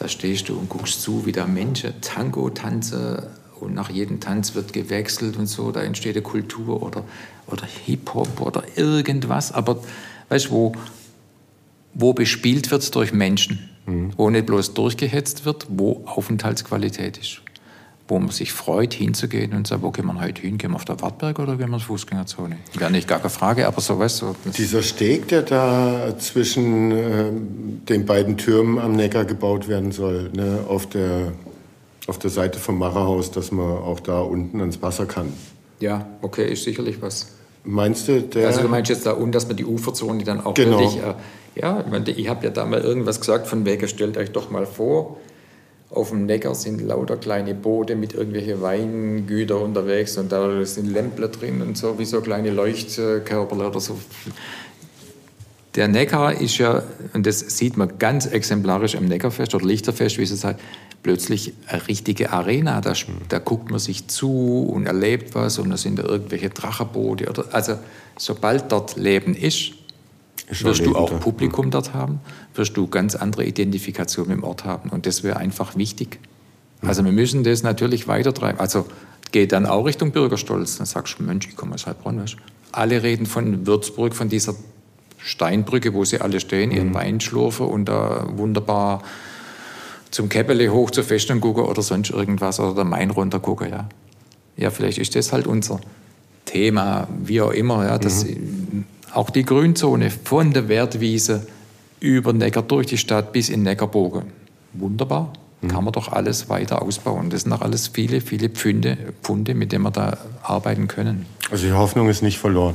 [0.00, 3.18] da stehst du und guckst zu, wie da Menschen Tango tanzen
[3.60, 7.04] und nach jedem Tanz wird gewechselt und so, da entsteht eine Kultur oder,
[7.46, 9.52] oder Hip-Hop oder irgendwas.
[9.52, 9.82] Aber
[10.30, 10.72] weißt du, wo,
[11.92, 14.12] wo bespielt wird durch Menschen, mhm.
[14.16, 17.42] wo nicht bloß durchgehetzt wird, wo Aufenthaltsqualität ist
[18.10, 20.58] wo man sich freut, hinzugehen und sagt, wo gehen wir heute hin?
[20.58, 22.56] Gehen wir auf der Wartberg oder gehen wir in die Fußgängerzone?
[22.74, 24.34] Wäre nicht gar keine Frage, aber so weißt du.
[24.56, 27.30] Dieser Steg, der da zwischen äh,
[27.88, 31.32] den beiden Türmen am Neckar gebaut werden soll, ne, auf, der,
[32.06, 35.32] auf der Seite vom Macherhaus, dass man auch da unten ans Wasser kann.
[35.78, 37.28] Ja, okay, ist sicherlich was.
[37.64, 38.48] Meinst du, der.
[38.48, 40.80] Also, du meinst jetzt da unten, dass man die Uferzone dann auch genau.
[40.80, 41.02] wirklich.
[41.02, 41.14] Äh,
[41.56, 45.18] ja, ich habe ja da mal irgendwas gesagt, von wegen, stellt euch doch mal vor,
[45.90, 51.28] auf dem Neckar sind lauter kleine Boote mit irgendwelchen Weingütern unterwegs und da sind Lämpler
[51.28, 53.98] drin und so, wie so kleine Leuchtkörper oder so.
[55.74, 56.82] Der Neckar ist ja,
[57.12, 60.60] und das sieht man ganz exemplarisch am Neckarfest oder Lichterfest, wie es sagt,
[61.02, 62.80] plötzlich eine richtige Arena.
[62.80, 62.92] Da,
[63.28, 67.28] da guckt man sich zu und erlebt was und da sind da irgendwelche Drachenboote.
[67.28, 67.78] Oder, also
[68.16, 69.72] sobald dort Leben ist,
[70.50, 72.20] wirst du auch Publikum dort haben,
[72.54, 74.90] wirst du ganz andere Identifikation mit dem Ort haben.
[74.90, 76.18] Und das wäre einfach wichtig.
[76.82, 78.58] Also wir müssen das natürlich weitertreiben.
[78.58, 78.86] Also
[79.32, 80.78] geht dann auch Richtung Bürgerstolz.
[80.78, 82.24] Dann sagst du, Mensch, ich komme aus Heilbronn.
[82.72, 84.54] Alle reden von Würzburg, von dieser
[85.18, 86.94] Steinbrücke, wo sie alle stehen, ihren mhm.
[86.94, 89.02] Wein schlurfen und da wunderbar
[90.10, 93.70] zum Käppele hoch zur Festung gucken oder sonst irgendwas oder der Main runter gucken.
[93.70, 93.88] Ja.
[94.56, 95.80] ja, vielleicht ist das halt unser
[96.46, 97.84] Thema, wie auch immer.
[97.84, 98.86] Ja, das, mhm.
[99.12, 101.46] Auch die Grünzone von der Wertwiese
[102.00, 104.24] über Neckar durch die Stadt bis in Neckarbogen.
[104.72, 105.32] Wunderbar.
[105.60, 105.68] Mhm.
[105.68, 107.30] Kann man doch alles weiter ausbauen.
[107.30, 111.26] Das sind doch alles viele, viele Pfunde, Pfunde, mit denen wir da arbeiten können.
[111.50, 112.74] Also die Hoffnung ist nicht verloren.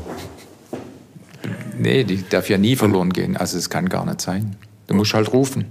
[1.77, 3.37] Nee, die darf ja nie verloren gehen.
[3.37, 4.55] Also es kann gar nicht sein.
[4.87, 5.65] Du musst halt rufen.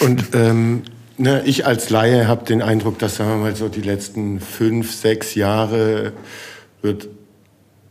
[0.00, 0.82] Und ähm,
[1.16, 4.94] ne, ich als Laie habe den Eindruck, dass sagen wir mal so die letzten fünf,
[4.94, 6.12] sechs Jahre
[6.82, 7.08] wird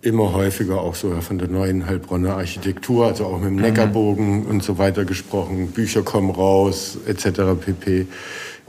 [0.02, 3.62] immer häufiger auch so von der neuen Heilbronner Architektur, also auch mit dem mhm.
[3.62, 5.68] Neckarbogen und so weiter gesprochen.
[5.68, 7.42] Bücher kommen raus, etc.
[7.60, 8.08] pp.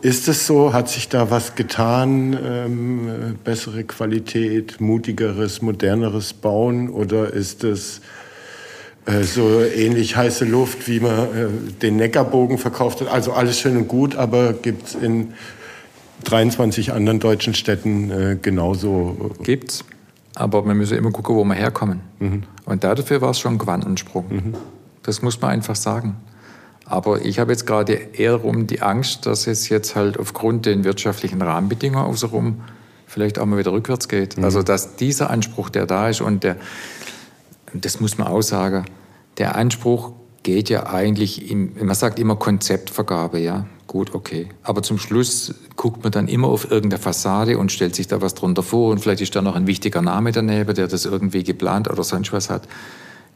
[0.03, 0.73] Ist es so?
[0.73, 2.37] Hat sich da was getan?
[2.45, 6.91] Ähm, bessere Qualität, mutigeres, moderneres Bauen?
[6.91, 8.01] Oder ist es
[9.07, 11.49] äh, so ähnlich heiße Luft, wie man äh,
[11.81, 13.09] den Neckarbogen verkauft hat?
[13.09, 15.35] Also alles schön und gut, aber gibt es in
[16.25, 19.31] 23 anderen deutschen Städten äh, genauso?
[19.43, 19.85] Gibt's.
[20.35, 22.01] Aber man muss immer gucken, wo wir herkommen.
[22.19, 22.43] Mhm.
[22.65, 24.27] Und dafür war es schon ein Quantensprung.
[24.29, 24.55] Mhm.
[25.03, 26.17] Das muss man einfach sagen.
[26.85, 30.85] Aber ich habe jetzt gerade eher rum die Angst, dass es jetzt halt aufgrund den
[30.85, 32.63] wirtschaftlichen Rahmenbedingungen außenrum
[33.07, 34.39] vielleicht auch mal wieder rückwärts geht.
[34.39, 34.45] Mhm.
[34.45, 36.57] Also dass dieser Anspruch, der da ist und der,
[37.75, 38.85] das muss man auch sagen,
[39.39, 40.13] der Anspruch
[40.43, 44.49] geht ja eigentlich, in, man sagt immer Konzeptvergabe, ja gut, okay.
[44.63, 48.35] Aber zum Schluss guckt man dann immer auf irgendeine Fassade und stellt sich da was
[48.35, 51.91] drunter vor und vielleicht ist da noch ein wichtiger Name daneben, der das irgendwie geplant
[51.91, 52.67] oder sonst was hat.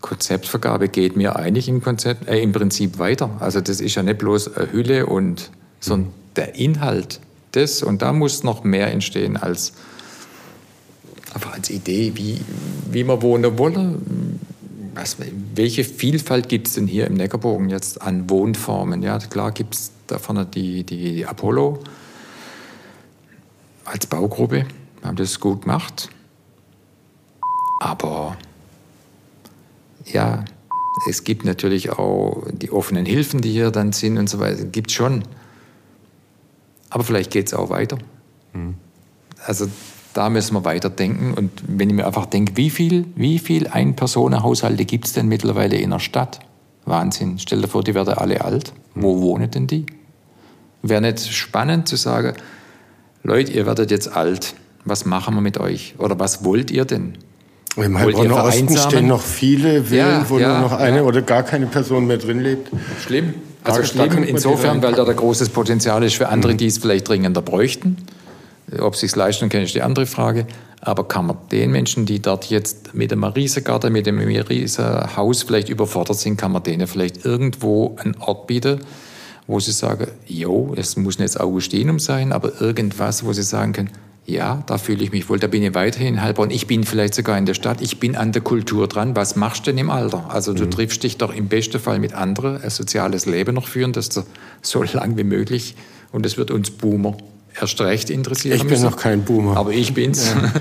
[0.00, 3.30] Konzeptvergabe geht mir eigentlich im, Konzept, äh, im Prinzip weiter.
[3.40, 5.50] Also das ist ja nicht bloß eine Hülle und,
[5.80, 7.20] sondern der Inhalt
[7.52, 9.72] das und da muss noch mehr entstehen als
[11.34, 12.40] einfach als Idee, wie,
[12.90, 14.40] wie man wohnen wollen,
[14.96, 15.16] was,
[15.54, 19.02] welche Vielfalt gibt es denn hier im Neckarbogen jetzt an Wohnformen?
[19.02, 21.80] Ja, klar gibt es da vorne die, die Apollo
[23.84, 24.66] als Baugruppe,
[25.02, 26.08] haben das gut gemacht.
[27.80, 28.36] Aber
[30.06, 30.44] ja,
[31.08, 34.64] es gibt natürlich auch die offenen Hilfen, die hier dann sind und so weiter.
[34.64, 35.22] Gibt schon.
[36.90, 37.98] Aber vielleicht geht es auch weiter.
[38.54, 38.76] Mhm.
[39.44, 39.68] Also
[40.16, 41.34] da müssen wir weiterdenken.
[41.34, 45.76] Und wenn ich mir einfach denke, wie viel, wie viel Ein-Personen-Haushalte gibt es denn mittlerweile
[45.76, 46.40] in der Stadt?
[46.86, 47.38] Wahnsinn.
[47.38, 48.72] Stell dir vor, die werden alle alt.
[48.94, 49.84] Wo wohnen denn die?
[50.82, 52.34] Wäre nicht spannend zu sagen,
[53.22, 54.54] Leute, ihr werdet jetzt alt.
[54.84, 55.94] Was machen wir mit euch?
[55.98, 57.18] Oder was wollt ihr denn?
[57.76, 61.02] Im Heilbronner Osten stehen noch viele Villen, ja, wo ja, nur noch eine ja.
[61.02, 62.70] oder gar keine Person mehr drin lebt.
[63.04, 63.34] Schlimm.
[63.64, 66.58] Also da, schlimm insofern, weil da ein großes Potenzial ist für andere, mhm.
[66.58, 67.98] die es vielleicht dringender bräuchten.
[68.80, 70.46] Ob sie es leisten können, ist die andere Frage.
[70.80, 75.68] Aber kann man den Menschen, die dort jetzt mit dem Riesengarten, mit dem Riesenhaus vielleicht
[75.68, 78.80] überfordert sind, kann man denen vielleicht irgendwo einen Ort bieten,
[79.46, 83.90] wo sie sagen, jo, es muss nicht Augustinum sein, aber irgendwas, wo sie sagen können,
[84.26, 86.50] ja, da fühle ich mich wohl, da bin ich weiterhin in Heilbronn.
[86.50, 89.14] Ich bin vielleicht sogar in der Stadt, ich bin an der Kultur dran.
[89.14, 90.28] Was machst du denn im Alter?
[90.30, 90.72] Also du mhm.
[90.72, 94.08] triffst dich doch im besten Fall mit anderen, ein soziales Leben noch führen, das
[94.62, 95.76] so lang wie möglich.
[96.10, 97.16] Und das wird uns Boomer
[97.60, 98.56] erst recht interessieren.
[98.56, 98.84] Ich bin müssen.
[98.84, 99.56] noch kein Boomer.
[99.56, 100.32] Aber ich bin's.
[100.34, 100.52] Ja.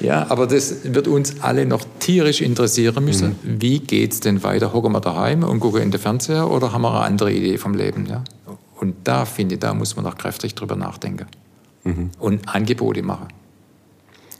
[0.00, 3.36] ja, aber das wird uns alle noch tierisch interessieren müssen.
[3.42, 3.60] Mhm.
[3.60, 4.72] Wie geht's denn weiter?
[4.72, 7.74] Hocken wir daheim und gucken in den Fernseher oder haben wir eine andere Idee vom
[7.74, 8.06] Leben?
[8.06, 8.24] Ja?
[8.78, 11.26] Und da finde ich, da muss man noch kräftig drüber nachdenken
[11.84, 12.10] mhm.
[12.18, 13.28] und Angebote machen.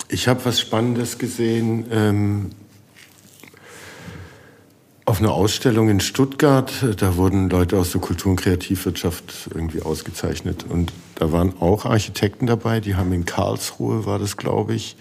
[0.09, 1.85] Ich habe was Spannendes gesehen.
[1.93, 2.51] Ähm,
[5.05, 10.65] auf einer Ausstellung in Stuttgart, da wurden Leute aus der Kultur- und Kreativwirtschaft irgendwie ausgezeichnet.
[10.69, 14.97] Und da waren auch Architekten dabei, die haben in Karlsruhe, war das, glaube ich,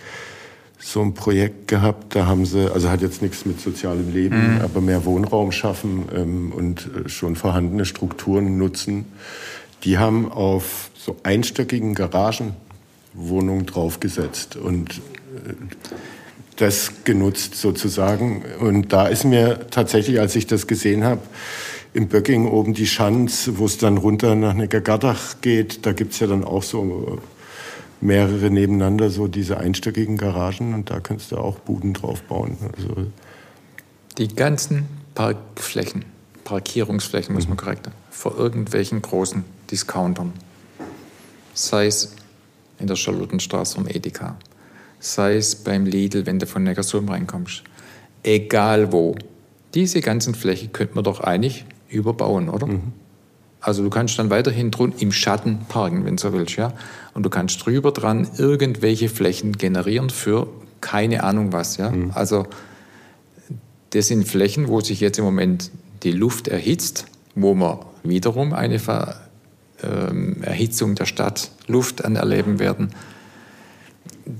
[0.79, 2.15] so ein Projekt gehabt.
[2.15, 4.61] Da haben sie, also hat jetzt nichts mit sozialem Leben, mhm.
[4.61, 9.05] aber mehr Wohnraum schaffen ähm, und äh, schon vorhandene Strukturen nutzen.
[9.83, 14.97] Die haben auf so einstöckigen Garagenwohnungen draufgesetzt und
[15.45, 15.53] äh,
[16.59, 18.43] das genutzt sozusagen.
[18.59, 21.21] Und da ist mir tatsächlich, als ich das gesehen habe,
[21.93, 26.19] im Böcking oben die Schanz, wo es dann runter nach Neckargardach geht, da gibt es
[26.19, 27.19] ja dann auch so
[28.01, 32.57] mehrere nebeneinander, so diese einstöckigen Garagen und da kannst du auch Buden drauf bauen.
[32.77, 33.07] Also
[34.17, 36.05] die ganzen Parkflächen,
[36.43, 37.61] Parkierungsflächen, muss man mhm.
[37.61, 40.33] korrekt, vor irgendwelchen großen Discountern
[41.53, 42.15] sei es
[42.79, 44.37] in der Charlottenstraße vom Edeka,
[44.99, 47.63] sei es beim Lidl, wenn du von Neckarsulm reinkommst,
[48.23, 49.15] egal wo.
[49.73, 52.67] Diese ganzen Flächen könnte man doch eigentlich überbauen, oder?
[52.67, 52.93] Mhm.
[53.61, 56.73] Also du kannst dann weiterhin drun im Schatten parken, wenn du so willst, ja.
[57.13, 60.47] Und du kannst drüber dran irgendwelche Flächen generieren für
[60.81, 61.91] keine Ahnung was, ja.
[61.91, 62.11] Mhm.
[62.13, 62.47] Also
[63.91, 65.71] das sind Flächen, wo sich jetzt im Moment
[66.03, 67.05] die Luft erhitzt,
[67.35, 69.21] wo man wiederum eine Ver
[69.83, 72.91] ähm, Erhitzung der Stadt, Luft anerleben werden.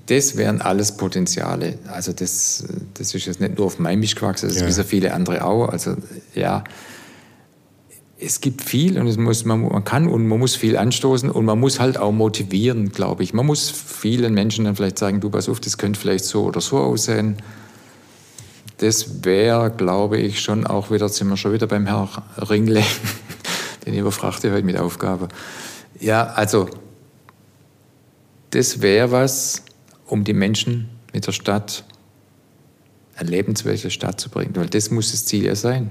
[0.06, 1.80] Das wären alles Potenziale.
[1.88, 4.68] Also das, das ist jetzt nicht nur auf mein Misch gewachsen, das ja.
[4.68, 5.70] ist so viele andere auch.
[5.70, 5.96] Also
[6.36, 6.64] ja,
[8.20, 11.46] es gibt viel und es muss, man, man kann und man muss viel anstoßen und
[11.46, 13.34] man muss halt auch motivieren, glaube ich.
[13.34, 16.62] Man muss vielen Menschen dann vielleicht sagen, du pass auf, das könnte vielleicht so oder
[16.62, 17.38] so aussehen.
[18.78, 22.84] Das wäre, glaube ich, schon auch wieder, sind wir schon wieder beim Herrn Ringle,
[23.86, 25.30] den überfrachte heute mit Aufgabe.
[26.00, 26.70] Ja, also
[28.52, 29.64] das wäre was,
[30.10, 31.84] um die Menschen mit der Stadt
[33.16, 34.56] eine lebenswerte Stadt zu bringen.
[34.56, 35.90] Weil das muss das Ziel ja sein.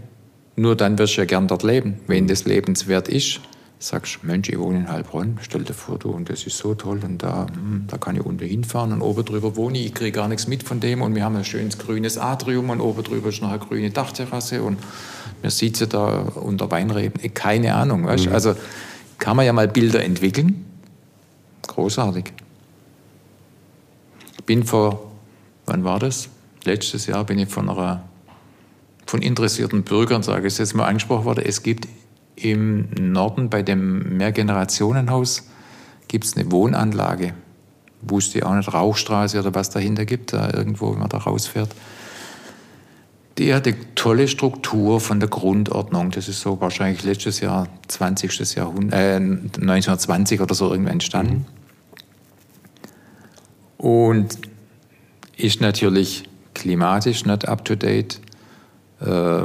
[0.57, 2.01] Nur dann wirst du ja gern dort leben.
[2.07, 3.41] Wenn das lebenswert ist,
[3.79, 6.75] sagst du, Mensch, ich wohne in Heilbronn, stell dir vor, du, und das ist so
[6.75, 9.95] toll und da, hm, da kann ich unten hinfahren und oben drüber wohne ich, ich
[9.95, 13.05] kriege gar nichts mit von dem und wir haben ein schönes grünes Atrium und oben
[13.05, 14.79] drüber ist noch eine grüne Dachterrasse und
[15.43, 18.33] wir sitzen da unter Weinreben, keine Ahnung, weißt mhm.
[18.33, 18.57] Also
[19.19, 20.65] kann man ja mal Bilder entwickeln.
[21.69, 22.33] Großartig.
[24.47, 25.11] Bin vor,
[25.67, 26.29] wann war das?
[26.65, 28.03] Letztes Jahr bin ich von einer
[29.07, 31.45] von interessierten Bürgern, sage ich jetzt mal, angesprochen worden.
[31.47, 31.89] Es gibt
[32.37, 35.49] im Norden bei dem Mehrgenerationenhaus
[36.09, 37.35] gibt es eine Wohnanlage.
[38.03, 41.71] Wusste ich auch nicht, Rauchstraße oder was dahinter gibt, da irgendwo, wenn man da rausfährt.
[43.39, 46.11] Die hat eine tolle Struktur von der Grundordnung.
[46.11, 48.57] Das ist so wahrscheinlich letztes Jahr, 20.
[48.57, 51.35] Jahrhundert, äh, 1920 oder so irgendwann entstanden.
[51.35, 51.68] Mhm.
[53.79, 54.39] Und
[55.37, 58.21] ist natürlich klimatisch nicht up to date,
[59.01, 59.41] äh,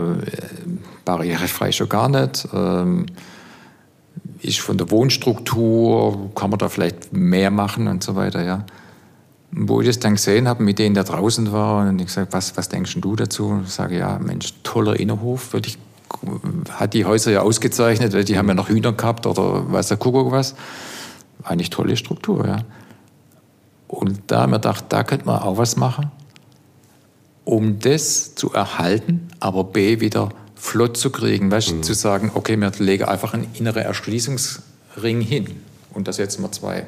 [1.06, 2.48] barrierefrei schon gar nicht.
[2.54, 3.06] Ähm,
[4.42, 8.66] ist von der Wohnstruktur, kann man da vielleicht mehr machen und so weiter, ja.
[9.52, 12.58] Wo ich das dann gesehen habe, mit denen, der draußen war, und ich gesagt, was,
[12.58, 13.62] was denkst du dazu?
[13.66, 15.78] Ich sage, ja, Mensch, toller Innenhof, würde ich,
[16.72, 19.98] hat die Häuser ja ausgezeichnet, weil die haben ja noch Hühner gehabt oder weiß der
[19.98, 20.56] Kuckuck was.
[21.44, 22.58] Eigentlich tolle Struktur, ja.
[23.94, 26.12] Und da haben wir gedacht, da könnte man auch was machen,
[27.46, 31.84] um das zu erhalten, aber B wieder flott zu kriegen, weißt mhm.
[31.84, 35.62] zu sagen, okay, wir legen einfach einen inneren Erschließungsring hin
[35.94, 36.86] und da setzen wir zwei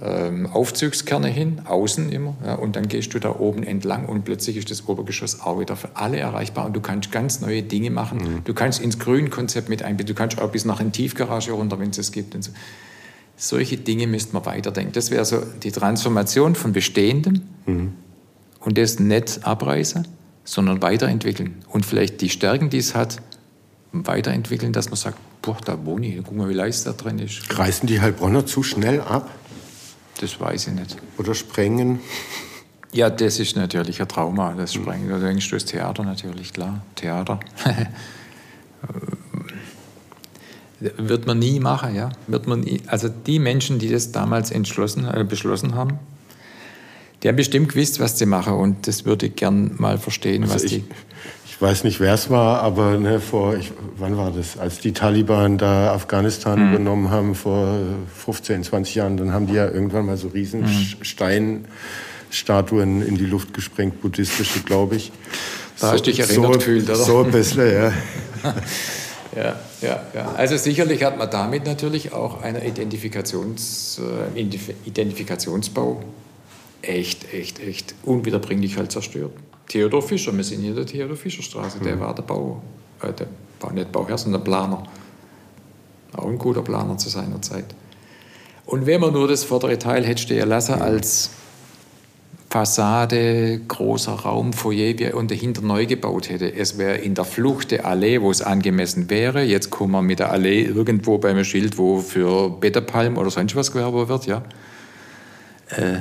[0.00, 4.56] ähm, Aufzugskerne hin, außen immer, ja, und dann gehst du da oben entlang und plötzlich
[4.56, 8.18] ist das Obergeschoss auch wieder für alle erreichbar und du kannst ganz neue Dinge machen.
[8.18, 8.44] Mhm.
[8.44, 11.90] Du kannst ins Grünkonzept mit einbinden, du kannst auch bis nach in Tiefgarage runter, wenn
[11.90, 12.52] es es gibt und so.
[13.42, 14.92] Solche Dinge müsste man weiterdenken.
[14.92, 17.94] Das wäre so die Transformation von Bestehendem mhm.
[18.60, 20.06] und das nicht abreißen,
[20.44, 23.16] sondern weiterentwickeln und vielleicht die Stärken, die es hat,
[23.92, 27.58] weiterentwickeln, dass man sagt, boah, da wohne ich, guck mal, wie leicht da drin ist.
[27.58, 29.30] Reißen die Heilbronner zu schnell ab?
[30.20, 30.98] Das weiß ich nicht.
[31.16, 32.00] Oder sprengen?
[32.92, 35.08] Ja, das ist natürlich ein Trauma, das Sprengen.
[35.08, 36.82] Da denkst du das Theater natürlich, klar.
[36.94, 37.40] Theater.
[40.80, 42.10] wird man nie machen, ja.
[42.26, 45.98] Wird man nie, also die Menschen, die das damals entschlossen, äh, beschlossen haben,
[47.22, 50.54] die haben bestimmt gewusst, was sie machen und das würde ich gern mal verstehen, also
[50.54, 50.84] was ich, die
[51.60, 54.56] ich weiß nicht, wer es war, aber ne, vor, ich, wann war das?
[54.56, 56.70] Als die Taliban da Afghanistan mhm.
[56.70, 57.80] übernommen haben, vor
[58.16, 60.86] 15, 20 Jahren, dann haben die ja irgendwann mal so riesen mhm.
[61.02, 65.12] Steinstatuen in die Luft gesprengt, buddhistische, glaube ich.
[65.78, 66.96] Da so, hast du dich erinnert so, gefühlt, oder?
[66.96, 67.92] So ein bisschen, ja.
[69.36, 70.32] ja, ja, ja.
[70.36, 74.00] Also sicherlich hat man damit natürlich auch einen Identifikations,
[74.34, 74.40] äh,
[74.84, 76.02] Identifikationsbau
[76.82, 79.32] echt, echt, echt unwiederbringlich halt zerstört.
[79.68, 81.84] Theodor Fischer, wir sind hier in der Theodor Fischer Straße, mhm.
[81.84, 82.62] der war der Bau,
[83.02, 83.28] äh, der
[83.60, 84.82] war nicht Bauherr, sondern der Planer.
[86.16, 87.66] Auch ein guter Planer zu seiner Zeit.
[88.66, 91.30] Und wenn man nur das vordere Teil hätte stehen lassen als
[92.50, 96.52] Fassade, großer Raum, Foyer, wie er und dahinter neu gebaut hätte.
[96.52, 99.42] Es wäre in der Flucht der Allee, wo es angemessen wäre.
[99.42, 103.70] Jetzt kommen wir mit der Allee irgendwo beim Schild, wo für Betterpalm oder sonst was
[103.70, 104.42] gewerbe wird, ja.
[105.68, 106.00] Äh,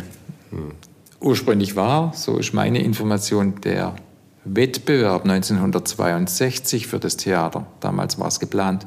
[0.49, 0.71] hm
[1.21, 3.95] ursprünglich war, so ist meine Information, der
[4.45, 8.85] Wettbewerb 1962 für das Theater, damals war es geplant,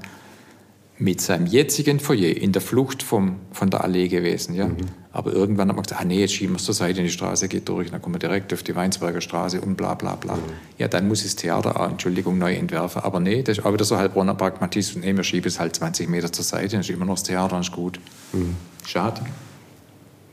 [1.02, 4.54] mit seinem jetzigen Foyer in der Flucht vom, von der Allee gewesen.
[4.54, 4.68] Ja?
[4.68, 4.76] Mhm.
[5.10, 7.48] Aber irgendwann hat man gesagt, ah nee, jetzt schieben wir es zur Seite, die Straße
[7.48, 10.36] geht durch, dann kommen wir direkt auf die Weinsberger Straße und bla bla bla.
[10.36, 10.40] Mhm.
[10.78, 13.02] Ja, dann muss das Theater, auch, Entschuldigung, neu entwerfen.
[13.02, 15.04] Aber nee, das ist auch wieder so Heilbronner Pragmatismus.
[15.04, 17.50] Nee, wir schieben es halt 20 Meter zur Seite, dann ist immer noch das Theater,
[17.50, 17.98] dann ist gut.
[18.32, 18.54] Mhm.
[18.86, 19.22] Schade.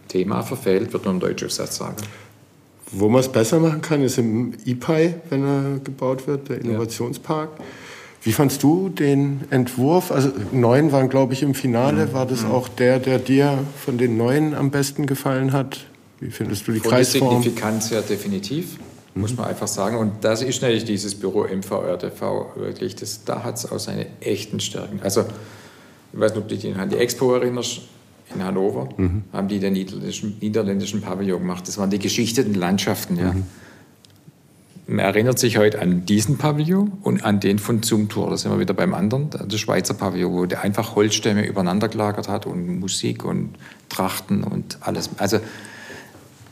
[0.08, 1.98] Thema verfehlt, wird nur im Deutschaufsatz sagen.
[2.92, 7.50] Wo man es besser machen kann, ist im IPAI, wenn er gebaut wird, der Innovationspark.
[7.58, 7.66] Ja.
[8.22, 10.12] Wie fandst du den Entwurf?
[10.12, 12.08] Also neun waren, glaube ich, im Finale.
[12.08, 12.14] Mhm.
[12.14, 12.52] War das mhm.
[12.52, 15.86] auch der, der dir von den neuen am besten gefallen hat?
[16.20, 17.38] Wie findest du die von Kreisform?
[17.38, 18.78] Die Signifikanz ja definitiv,
[19.14, 19.22] mhm.
[19.22, 19.98] muss man einfach sagen.
[19.98, 22.96] Und das ist natürlich dieses Büro MVRTV wirklich.
[22.96, 25.00] Das, da hat es auch seine echten Stärken.
[25.02, 25.24] Also
[26.12, 27.82] ich weiß nicht, ob du dich an die Expo erinnerst
[28.34, 29.24] in Hannover, mhm.
[29.32, 31.68] haben die den niederländischen, niederländischen Pavillon gemacht.
[31.68, 33.18] Das waren die geschichteten Landschaften.
[33.18, 33.34] Ja.
[33.34, 33.44] Mhm.
[34.90, 38.32] Man erinnert sich heute an diesen Pavillon und an den von Zumthor.
[38.32, 42.28] Da sind wir wieder beim anderen, der Schweizer Pavillon, wo der einfach Holzstämme übereinander gelagert
[42.28, 43.54] hat und Musik und
[43.90, 45.12] Trachten und alles.
[45.18, 45.40] Also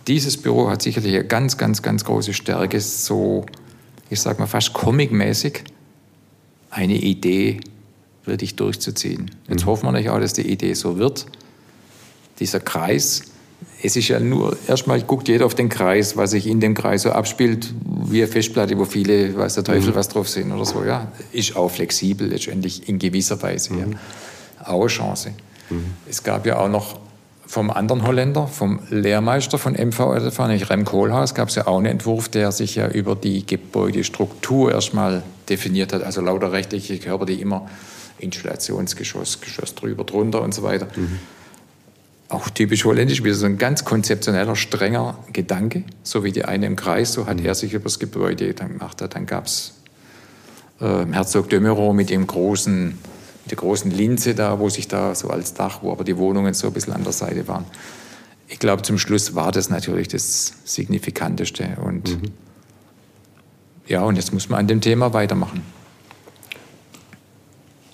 [0.06, 3.48] dieses Büro hat sicherlich eine ganz, ganz, ganz große Stärke, so,
[4.12, 5.64] ich sag mal, fast comicmäßig
[6.70, 7.60] eine Idee
[8.24, 9.32] wirklich durchzuziehen.
[9.48, 9.70] Jetzt mhm.
[9.70, 11.26] hoffen wir natürlich auch, dass die Idee so wird
[12.40, 13.24] dieser Kreis,
[13.82, 17.04] es ist ja nur, erstmal guckt jeder auf den Kreis, was sich in dem Kreis
[17.04, 17.74] so abspielt,
[18.06, 19.96] wie eine Festplatte, wo viele, weiß der Teufel, mhm.
[19.96, 21.12] was drauf sind oder so, ja.
[21.32, 23.80] Ist auch flexibel letztendlich in gewisser Weise, mhm.
[23.80, 23.86] ja.
[24.66, 25.34] Auch eine Chance.
[25.70, 25.86] Mhm.
[26.10, 27.00] Es gab ja auch noch
[27.46, 31.86] vom anderen Holländer, vom Lehrmeister von MVRTV, nämlich Rem Kohlhaas, gab es ja auch einen
[31.86, 37.40] Entwurf, der sich ja über die Gebäudestruktur erstmal definiert hat, also lauter rechtliche Körper, die
[37.40, 37.70] immer
[38.20, 40.88] Installationsgeschoss, Geschoss drüber, drunter und so weiter.
[40.96, 41.20] Mhm
[42.30, 46.76] auch typisch holländisch, wieder so ein ganz konzeptioneller, strenger Gedanke, so wie die eine im
[46.76, 47.46] Kreis, so hat mhm.
[47.46, 49.02] er sich über das Gebäude gemacht.
[49.10, 49.76] Dann gab es
[50.82, 55.16] äh, Herzog de Meuron mit dem großen, mit der großen Linse da, wo sich da
[55.16, 57.66] so als Dach, wo aber die Wohnungen so ein bisschen an der Seite waren.
[58.50, 61.78] Ich glaube, zum Schluss war das natürlich das Signifikanteste.
[61.82, 62.32] Und mhm.
[63.88, 65.62] ja, und jetzt muss man an dem Thema weitermachen.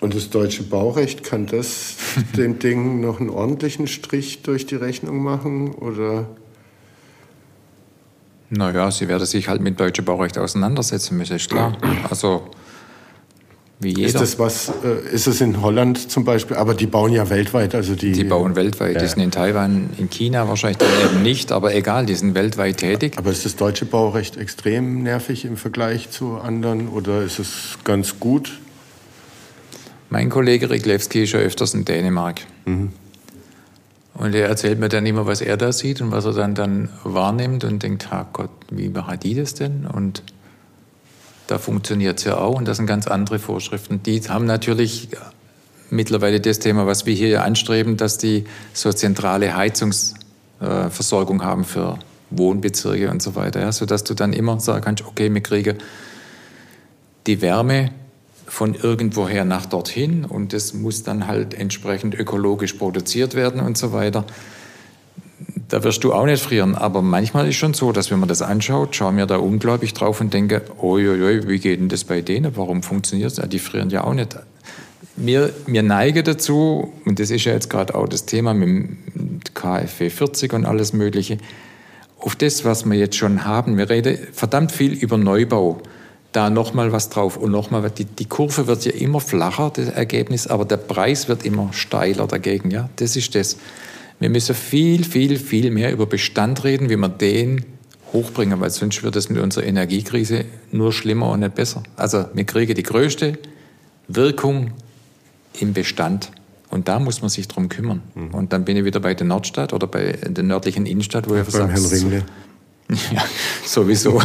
[0.04, 1.96] Und das deutsche Baurecht, kann das
[2.38, 5.74] dem Ding noch einen ordentlichen Strich durch die Rechnung machen?
[5.76, 6.28] Oder?
[8.50, 11.78] Naja, sie werden sich halt mit deutschem Baurecht auseinandersetzen müssen, ist klar.
[12.10, 12.50] Also
[13.80, 14.08] wie jeder.
[14.08, 17.74] Ist das was, äh, ist es in Holland zum Beispiel, aber die bauen ja weltweit,
[17.74, 18.12] also die.
[18.12, 19.02] Die bauen weltweit, ja.
[19.02, 22.76] die sind in Taiwan, in China wahrscheinlich dann eben nicht, aber egal, die sind weltweit
[22.76, 23.14] tätig.
[23.16, 28.20] Aber ist das deutsche Baurecht extrem nervig im Vergleich zu anderen oder ist es ganz
[28.20, 28.60] gut?
[30.14, 32.42] Mein Kollege Riglewski ist ja öfters in Dänemark.
[32.66, 32.92] Mhm.
[34.14, 36.90] Und er erzählt mir dann immer, was er da sieht und was er dann, dann
[37.04, 39.88] wahrnimmt und denkt, Gott, wie machen die das denn?
[39.88, 40.22] Und
[41.48, 44.04] da funktioniert es ja auch und das sind ganz andere Vorschriften.
[44.04, 45.10] Die haben natürlich
[45.90, 51.98] mittlerweile das Thema, was wir hier anstreben, dass die so zentrale Heizungsversorgung äh, haben für
[52.30, 55.80] Wohnbezirke und so weiter, ja, sodass du dann immer sagen kannst, okay, wir kriegen
[57.26, 57.90] die Wärme
[58.54, 63.94] von irgendwoher nach dorthin und das muss dann halt entsprechend ökologisch produziert werden und so
[63.94, 64.26] weiter
[65.74, 66.76] da wirst du auch nicht frieren.
[66.76, 70.22] Aber manchmal ist schon so, dass wenn man das anschaut, schauen wir da unglaublich drauf
[70.22, 72.56] und denken, oi, wie geht denn das bei denen?
[72.56, 73.50] Warum funktioniert es?
[73.50, 74.38] Die frieren ja auch nicht.
[75.16, 79.40] Wir, wir neigen dazu, und das ist ja jetzt gerade auch das Thema mit dem
[79.56, 81.40] KfW 40 und alles Mögliche,
[82.20, 83.76] auf das, was wir jetzt schon haben.
[83.76, 85.82] Wir reden verdammt viel über Neubau.
[86.34, 87.90] Da nochmal was drauf und nochmal.
[87.92, 92.28] Die, die Kurve wird ja immer flacher, das Ergebnis, aber der Preis wird immer steiler
[92.28, 92.72] dagegen.
[92.72, 92.90] Ja?
[92.98, 93.58] Das ist das.
[94.20, 97.66] Wir müssen viel, viel, viel mehr über Bestand reden, wie wir den
[98.14, 101.84] hochbringen, weil sonst wird es mit unserer Energiekrise nur schlimmer und nicht besser.
[101.98, 103.38] Also wir kriegen die größte
[104.08, 104.72] Wirkung
[105.60, 106.32] im Bestand.
[106.70, 108.02] Und da muss man sich drum kümmern.
[108.16, 108.34] Mhm.
[108.34, 111.54] Und dann bin ich wieder bei der Nordstadt oder bei der nördlichen Innenstadt, wo ich
[111.54, 112.24] Herrn Ringle.
[113.14, 113.24] Ja,
[113.66, 114.22] sowieso.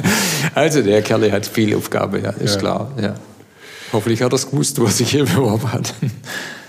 [0.54, 2.60] also der Kerl hat viel Aufgabe, ja, ist ja.
[2.60, 2.92] klar.
[3.00, 3.14] Ja.
[3.92, 5.92] Hoffentlich hat er es gewusst, was sich hier beworben hat.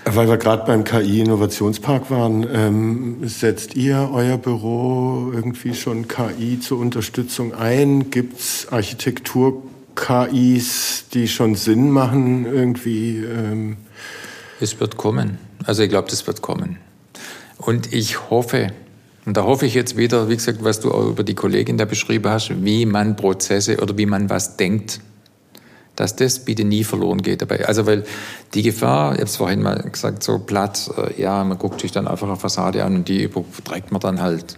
[0.04, 6.78] Weil wir gerade beim KI-Innovationspark waren, ähm, setzt ihr euer Büro irgendwie schon KI zur
[6.78, 8.10] Unterstützung ein?
[8.10, 13.18] Gibt es Architektur-KIs, die schon Sinn machen irgendwie?
[13.18, 13.76] Ähm?
[14.60, 15.36] Es wird kommen.
[15.66, 16.78] Also ich glaube, das wird kommen.
[17.58, 18.68] Und ich hoffe,
[19.28, 21.84] und da hoffe ich jetzt wieder, wie gesagt, was du auch über die Kollegin da
[21.84, 25.00] beschrieben hast, wie man Prozesse oder wie man was denkt
[25.98, 27.66] dass das bitte nie verloren geht dabei.
[27.66, 28.04] Also weil
[28.54, 31.90] die Gefahr, ich habe es vorhin mal gesagt, so platt, äh, ja, man guckt sich
[31.90, 34.54] dann einfach eine Fassade an und die überträgt man dann halt.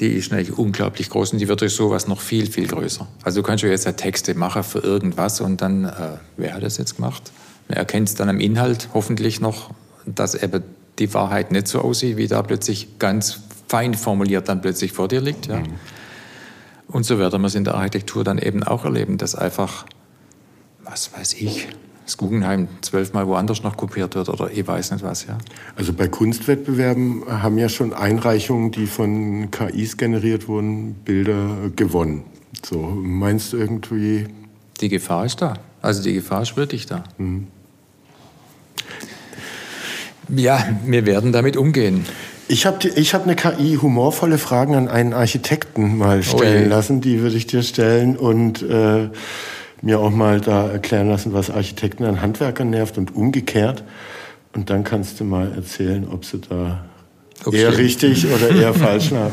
[0.00, 3.06] Die ist natürlich unglaublich groß und die wird durch sowas noch viel, viel größer.
[3.22, 5.90] Also du kannst ja jetzt ja Texte machen für irgendwas und dann, äh,
[6.38, 7.30] wer hat das jetzt gemacht?
[7.68, 9.72] Man erkennt es dann am Inhalt hoffentlich noch,
[10.06, 10.62] dass eben
[10.98, 15.20] die Wahrheit nicht so aussieht, wie da plötzlich ganz fein formuliert dann plötzlich vor dir
[15.20, 15.46] liegt.
[15.46, 15.60] Ja.
[15.60, 15.74] Mhm.
[16.88, 19.86] Und so werden wir es in der Architektur dann eben auch erleben, dass einfach
[20.84, 21.68] was weiß ich,
[22.04, 25.38] das Guggenheim zwölfmal woanders noch kopiert wird oder ich weiß nicht was, ja.
[25.76, 32.24] Also bei Kunstwettbewerben haben ja schon Einreichungen, die von KIs generiert wurden, Bilder gewonnen.
[32.64, 34.26] So, meinst du irgendwie?
[34.80, 35.54] Die Gefahr ist da.
[35.80, 37.04] Also die Gefahr ist wirklich da.
[37.18, 37.46] Mhm.
[40.28, 42.06] Ja, wir werden damit umgehen.
[42.46, 47.00] Ich habe ich hab eine KI humorvolle Fragen an einen Architekten mal stellen oh lassen.
[47.00, 49.08] Die würde ich dir stellen und äh,
[49.80, 53.84] mir auch mal da erklären lassen, was Architekten an Handwerkern nervt und umgekehrt.
[54.54, 56.84] Und dann kannst du mal erzählen, ob sie da
[57.44, 57.62] okay.
[57.62, 59.30] eher richtig oder eher falsch lag.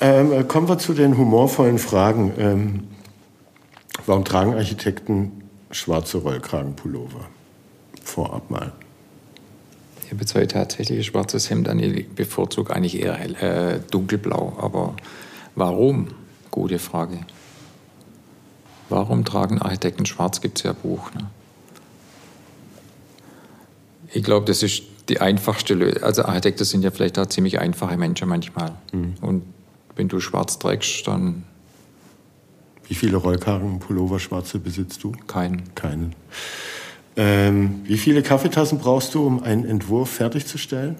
[0.00, 2.32] Ähm, kommen wir zu den humorvollen Fragen.
[2.38, 2.84] Ähm,
[4.06, 7.28] warum tragen Architekten schwarze Rollkragenpullover?
[8.02, 8.72] Vorab mal.
[10.06, 11.80] Ich habe zwei tatsächlich schwarzes Hemd an.
[11.80, 14.56] Ich bevorzuge eigentlich eher hell, äh, dunkelblau.
[14.60, 14.94] Aber
[15.56, 16.14] warum?
[16.52, 17.18] Gute Frage.
[18.88, 20.40] Warum tragen Architekten schwarz?
[20.40, 21.12] Gibt es ja ein Buch.
[21.12, 21.26] Ne?
[24.12, 26.04] Ich glaube, das ist die einfachste Lösung.
[26.04, 28.76] Also Architekten sind ja vielleicht auch ziemlich einfache Menschen manchmal.
[28.92, 29.14] Mhm.
[29.20, 29.42] Und
[29.96, 31.42] wenn du schwarz trägst, dann...
[32.86, 35.10] Wie viele Rollkragenpullover schwarze besitzt du?
[35.26, 35.74] Keinen.
[35.74, 36.14] Keinen.
[37.16, 40.96] Ähm, wie viele Kaffeetassen brauchst du, um einen Entwurf fertigzustellen?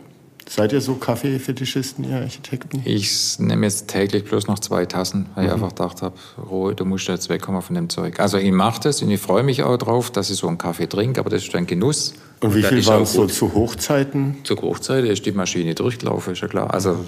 [0.49, 2.81] Seid ihr so Kaffeefetischisten, ihr Architekten?
[2.85, 5.49] Ich nehme jetzt täglich bloß noch zwei Tassen, weil mhm.
[5.49, 6.15] ich einfach gedacht habe,
[6.49, 8.21] Ruhe, du musst jetzt wegkommen von dem Zeug.
[8.21, 10.87] Also ich mache das und ich freue mich auch drauf, dass ich so einen Kaffee
[10.87, 12.15] trinke, aber das ist ein Genuss.
[12.41, 14.37] Und, und wie viel waren es so zu Hochzeiten?
[14.45, 16.73] Zu Hochzeiten ist die Maschine durchgelaufen, ist ja klar.
[16.73, 17.05] Also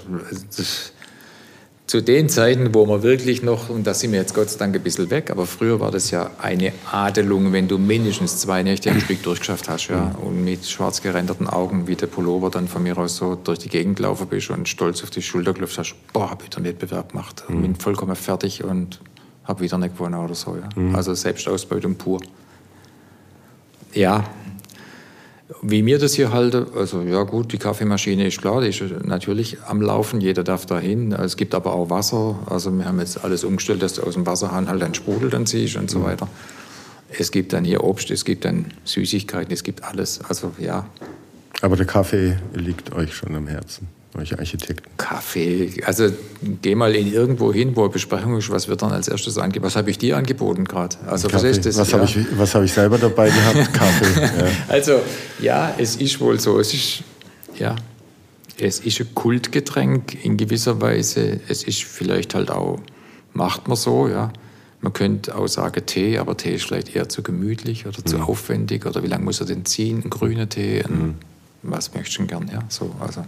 [0.57, 0.91] das,
[1.89, 4.75] zu den Zeiten, wo man wirklich noch, und da sind wir jetzt Gott sei Dank
[4.75, 8.91] ein bisschen weg, aber früher war das ja eine Adelung, wenn du mindestens zwei Nächte
[8.91, 10.27] am Stück durchgeschafft hast, ja, mhm.
[10.27, 13.69] und mit schwarz gerenderten Augen wie der Pullover dann von mir aus so durch die
[13.69, 17.09] Gegend gelaufen bist und stolz auf die Schulter geklopft hast, boah, hab ich den Wettbewerb
[17.09, 17.63] gemacht, mhm.
[17.63, 18.99] bin vollkommen fertig und
[19.45, 20.69] hab wieder nicht gewonnen oder so, ja.
[20.79, 20.93] Mhm.
[20.93, 22.21] Also Selbstausbeutung pur.
[23.95, 24.25] Ja,
[25.61, 29.57] wie mir das hier halte, also ja gut, die Kaffeemaschine ist klar, die ist natürlich
[29.63, 31.11] am Laufen, jeder darf da hin.
[31.11, 34.25] Es gibt aber auch Wasser, also wir haben jetzt alles umgestellt, dass du aus dem
[34.25, 36.03] Wasserhahn halt einen Sprudel dann ziehst und so mhm.
[36.03, 36.27] weiter.
[37.17, 40.19] Es gibt dann hier Obst, es gibt dann Süßigkeiten, es gibt alles.
[40.29, 40.85] Also ja.
[41.61, 44.89] Aber der Kaffee liegt euch schon am Herzen, euch Architekten.
[44.97, 46.09] Kaffee, also
[46.61, 49.65] geh mal in irgendwo hin, wo eine Besprechung ist, was wird dann als erstes angeboten?
[49.65, 50.95] Was habe ich dir angeboten gerade?
[51.07, 51.51] Also Kaffee.
[51.59, 51.97] das, was ja.
[51.99, 53.73] habe ich, was hab ich selber dabei gehabt?
[53.73, 54.21] Kaffee.
[54.21, 54.51] Ja.
[54.67, 55.01] Also
[55.41, 56.59] ja, es ist wohl so.
[56.59, 57.03] Es ist,
[57.57, 57.75] ja,
[58.59, 61.39] es ist ein Kultgetränk in gewisser Weise.
[61.47, 62.79] Es ist vielleicht halt auch,
[63.33, 64.33] macht man so, ja.
[64.81, 68.23] Man könnte auch sagen Tee, aber Tee ist vielleicht eher zu gemütlich oder zu Mhm.
[68.23, 68.85] aufwendig.
[68.85, 70.01] Oder wie lange muss er denn ziehen?
[70.05, 71.15] Ein grüner Tee, ein,
[71.63, 72.49] was möchtest du gern?
[72.51, 73.25] Ja, so, also.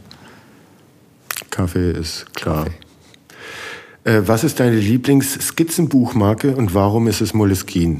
[1.49, 2.67] Kaffee ist klar.
[4.03, 7.99] Äh, was ist deine Lieblings-Skizzenbuchmarke und warum ist es Moleskine?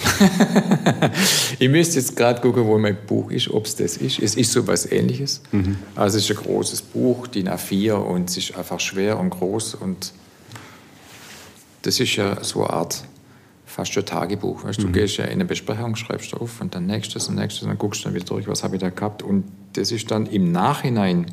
[1.58, 4.18] Ich müsste jetzt gerade gucken, wo mein Buch ist, ob es das ist.
[4.18, 5.42] Es ist so was ähnliches.
[5.94, 9.74] Also es ist ein großes Buch, DIN A4 und es ist einfach schwer und groß
[9.74, 10.12] und
[11.82, 13.04] das ist ja so eine Art
[13.66, 14.64] fast ein Tagebuch.
[14.64, 17.68] Weißt, Du gehst ja in eine Besprechung, schreibst auf und dann nächstes und nächstes und
[17.68, 19.22] dann guckst du dann wieder durch, was habe ich da gehabt.
[19.22, 19.44] Und
[19.74, 21.26] das ist dann im Nachhinein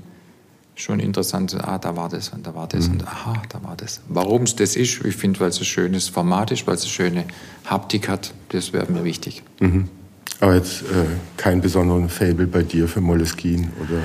[0.78, 1.58] schon interessant.
[1.62, 4.00] Ah, da war das und da war das und aha, da war das.
[4.08, 6.92] Warum es das ist, ich finde, weil es ein schönes Format ist, weil es eine
[6.92, 7.26] schöne
[7.66, 9.44] Haptik hat, das wäre mir wichtig.
[10.40, 11.06] Aber jetzt äh,
[11.36, 14.02] kein besonderen Fable bei dir für Moleskine oder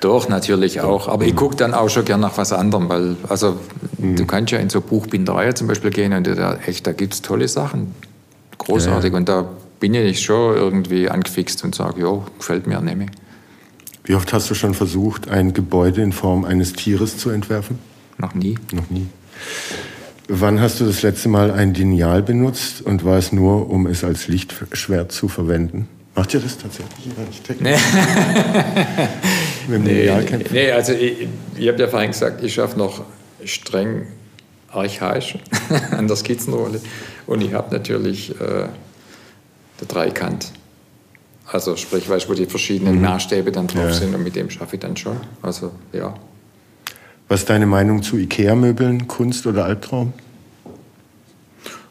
[0.00, 1.08] Doch, natürlich auch.
[1.08, 3.58] Aber ich gucke dann auch schon gern nach was anderem, weil also
[3.98, 7.22] du kannst ja in so Buchbinderei zum Beispiel gehen und da, echt, da gibt es
[7.22, 7.94] tolle Sachen.
[8.58, 9.04] Großartig.
[9.04, 9.16] Ja, ja.
[9.16, 9.48] Und da
[9.80, 13.10] bin ich schon irgendwie angefixt und sage, ja, gefällt mir, nehme ich.
[14.04, 17.78] Wie oft hast du schon versucht, ein Gebäude in Form eines Tieres zu entwerfen?
[18.18, 18.58] Noch nie.
[18.72, 19.06] Noch nie.
[20.28, 24.02] Wann hast du das letzte Mal ein Lineal benutzt und war es nur, um es
[24.04, 25.88] als Lichtschwert zu verwenden?
[26.14, 27.64] Macht ihr das tatsächlich, ihr Architekten?
[27.64, 27.76] Nee.
[29.68, 30.52] Mit dem Nee, Lineal kämpfen?
[30.52, 33.02] nee, also ich, ich habe ja vorhin gesagt, ich schaffe noch
[33.44, 34.06] streng
[34.70, 35.38] archaisch
[35.90, 36.80] an der Skizzenrolle.
[37.26, 38.66] Und ich habe natürlich äh,
[39.80, 40.52] der Dreikant.
[41.52, 43.92] Also sprich, weißt du, wo die verschiedenen Maßstäbe dann drauf Ja.
[43.92, 45.18] sind und mit dem schaffe ich dann schon.
[45.42, 46.14] Also ja.
[47.28, 50.12] Was ist deine Meinung zu Ikea-Möbeln, Kunst oder Albtraum?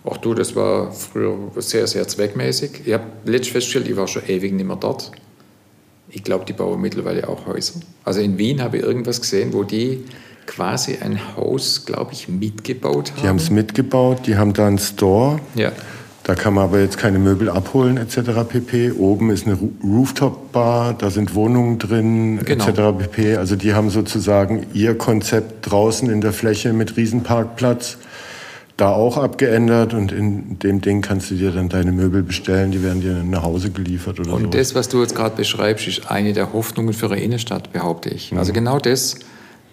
[0.04, 2.82] Auch du, das war früher sehr, sehr zweckmäßig.
[2.86, 5.12] Ich habe letztlich festgestellt, ich war schon ewig nicht mehr dort.
[6.10, 7.80] Ich glaube, die bauen mittlerweile auch Häuser.
[8.04, 10.04] Also in Wien habe ich irgendwas gesehen, wo die
[10.48, 13.22] quasi ein Haus, glaube ich, mitgebaut haben.
[13.22, 15.40] Die haben es mitgebaut, die haben da einen Store.
[15.54, 15.72] Ja.
[16.23, 18.19] Da kann man aber jetzt keine Möbel abholen etc.
[18.48, 18.91] pp.
[18.91, 22.68] Oben ist eine Rooftop-Bar, da sind Wohnungen drin Genau.
[22.68, 22.81] etc.
[22.99, 23.35] pp.
[23.38, 27.98] Also die haben sozusagen ihr Konzept draußen in der Fläche mit Riesenparkplatz
[28.77, 32.81] da auch abgeändert und in dem Ding kannst du dir dann deine Möbel bestellen, die
[32.84, 34.49] werden dir nach Hause geliefert oder Und so.
[34.49, 38.34] das, was du jetzt gerade beschreibst, ist eine der Hoffnungen für eine Innenstadt, behaupte ich.
[38.35, 39.18] Also genau das,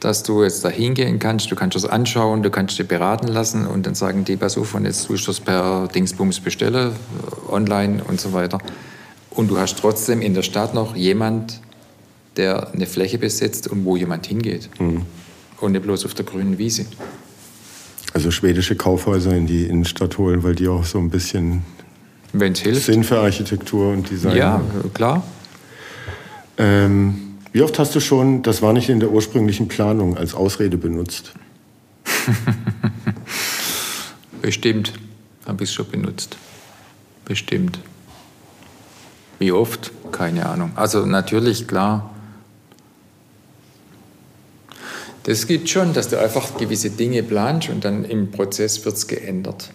[0.01, 3.67] dass du jetzt da hingehen kannst, du kannst das anschauen, du kannst dich beraten lassen
[3.67, 7.53] und dann sagen die, pass auf, und jetzt tust du das per Dingsbums bestellen, äh,
[7.53, 8.59] online und so weiter.
[9.31, 11.61] Und du hast trotzdem in der Stadt noch jemand,
[12.37, 14.69] der eine Fläche besetzt und wo jemand hingeht.
[15.61, 16.87] Und nicht bloß auf der grünen Wiese.
[18.15, 21.63] Also schwedische Kaufhäuser in die Innenstadt holen, weil die auch so ein bisschen.
[22.33, 24.93] Sinn für Architektur und Design Ja, haben.
[24.95, 25.23] klar.
[26.57, 27.28] Ähm,
[27.59, 31.33] wie oft hast du schon, das war nicht in der ursprünglichen Planung, als Ausrede benutzt?
[34.43, 34.93] Bestimmt
[35.45, 36.37] habe ich es schon benutzt.
[37.25, 37.81] Bestimmt.
[39.41, 39.91] Wie oft?
[40.13, 40.71] Keine Ahnung.
[40.77, 42.15] Also natürlich, klar.
[45.25, 49.09] Das gibt schon, dass du einfach gewisse Dinge planst und dann im Prozess wird es
[49.09, 49.71] geändert.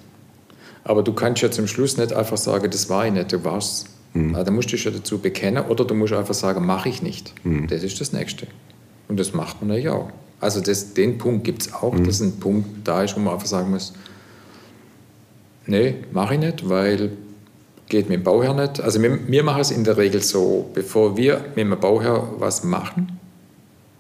[0.86, 3.88] Aber du kannst ja zum Schluss nicht einfach sagen, das war ich nicht, du warst.
[4.34, 7.02] Also, da musst du dich ja dazu bekennen oder du musst einfach sagen, mache ich
[7.02, 7.34] nicht.
[7.68, 8.48] Das ist das Nächste.
[9.08, 10.10] Und das macht man ja auch.
[10.40, 13.48] Also das, den Punkt gibt es auch, dass ein Punkt da ist, wo man einfach
[13.48, 13.94] sagen muss,
[15.68, 17.12] nee, mache ich nicht, weil
[17.88, 18.82] geht mit dem Bauherr nicht.
[18.82, 22.64] Also wir, wir machen es in der Regel so, bevor wir mit dem Bauherr was
[22.64, 23.20] machen,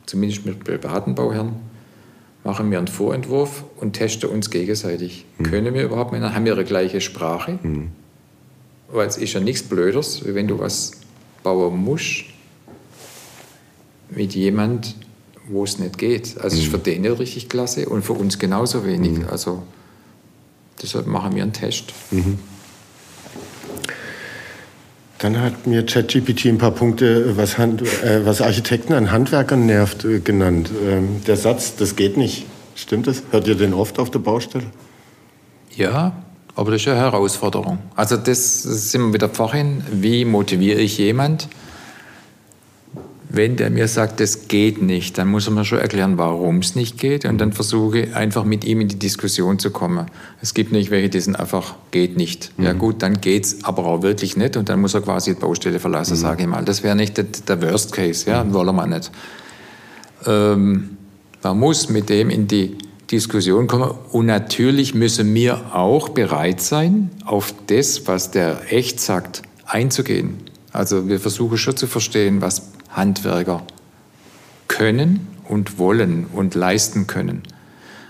[0.06, 1.53] zumindest mit privaten Bauherren,
[2.44, 5.26] machen wir einen Vorentwurf und testen uns gegenseitig.
[5.44, 7.60] Können wir überhaupt miteinander, haben wir eine gleiche Sprache?
[8.93, 10.91] Weil es ist ja nichts Blöders, wie wenn du was
[11.41, 12.25] bauen musst
[14.09, 14.95] mit jemand,
[15.47, 16.37] wo es nicht geht.
[16.37, 19.27] Also es ist für den nicht richtig klasse und für uns genauso wenig.
[19.27, 19.63] Also
[20.81, 21.85] deshalb machen wir einen Test.
[25.17, 30.05] Dann hat mir ChatGPT ein paar Punkte, was, Hand, äh, was Architekten an Handwerkern nervt,
[30.05, 30.69] äh, genannt.
[30.85, 32.45] Ähm, der Satz, das geht nicht.
[32.75, 33.23] Stimmt das?
[33.31, 34.65] Hört ihr den oft auf der Baustelle?
[35.75, 36.13] Ja,
[36.55, 37.80] aber das ist eine Herausforderung.
[37.95, 39.84] Also das, das sind wir wieder vorhin.
[39.91, 41.47] Wie motiviere ich jemand?
[43.34, 46.75] wenn der mir sagt, das geht nicht, dann muss er mir schon erklären, warum es
[46.75, 47.25] nicht geht.
[47.25, 50.05] Und dann versuche ich einfach mit ihm in die Diskussion zu kommen.
[50.39, 52.51] Es gibt nicht welche, die sind einfach, geht nicht.
[52.57, 52.63] Mhm.
[52.63, 54.55] Ja gut, dann geht's aber auch wirklich nicht.
[54.55, 56.17] Und dann muss er quasi die Baustelle verlassen, mhm.
[56.17, 56.63] sage ich mal.
[56.63, 58.53] Das wäre nicht der, der, Worst Case, ja, mhm.
[58.53, 59.09] wollen wir nicht.
[60.27, 60.97] Ähm,
[61.41, 62.77] man muss mit dem in die
[63.14, 63.91] Diskussion kommen.
[64.11, 70.38] Und natürlich müssen wir auch bereit sein, auf das, was der echt sagt, einzugehen.
[70.72, 73.61] Also wir versuchen schon zu verstehen, was Handwerker
[74.68, 77.44] können und wollen und leisten können.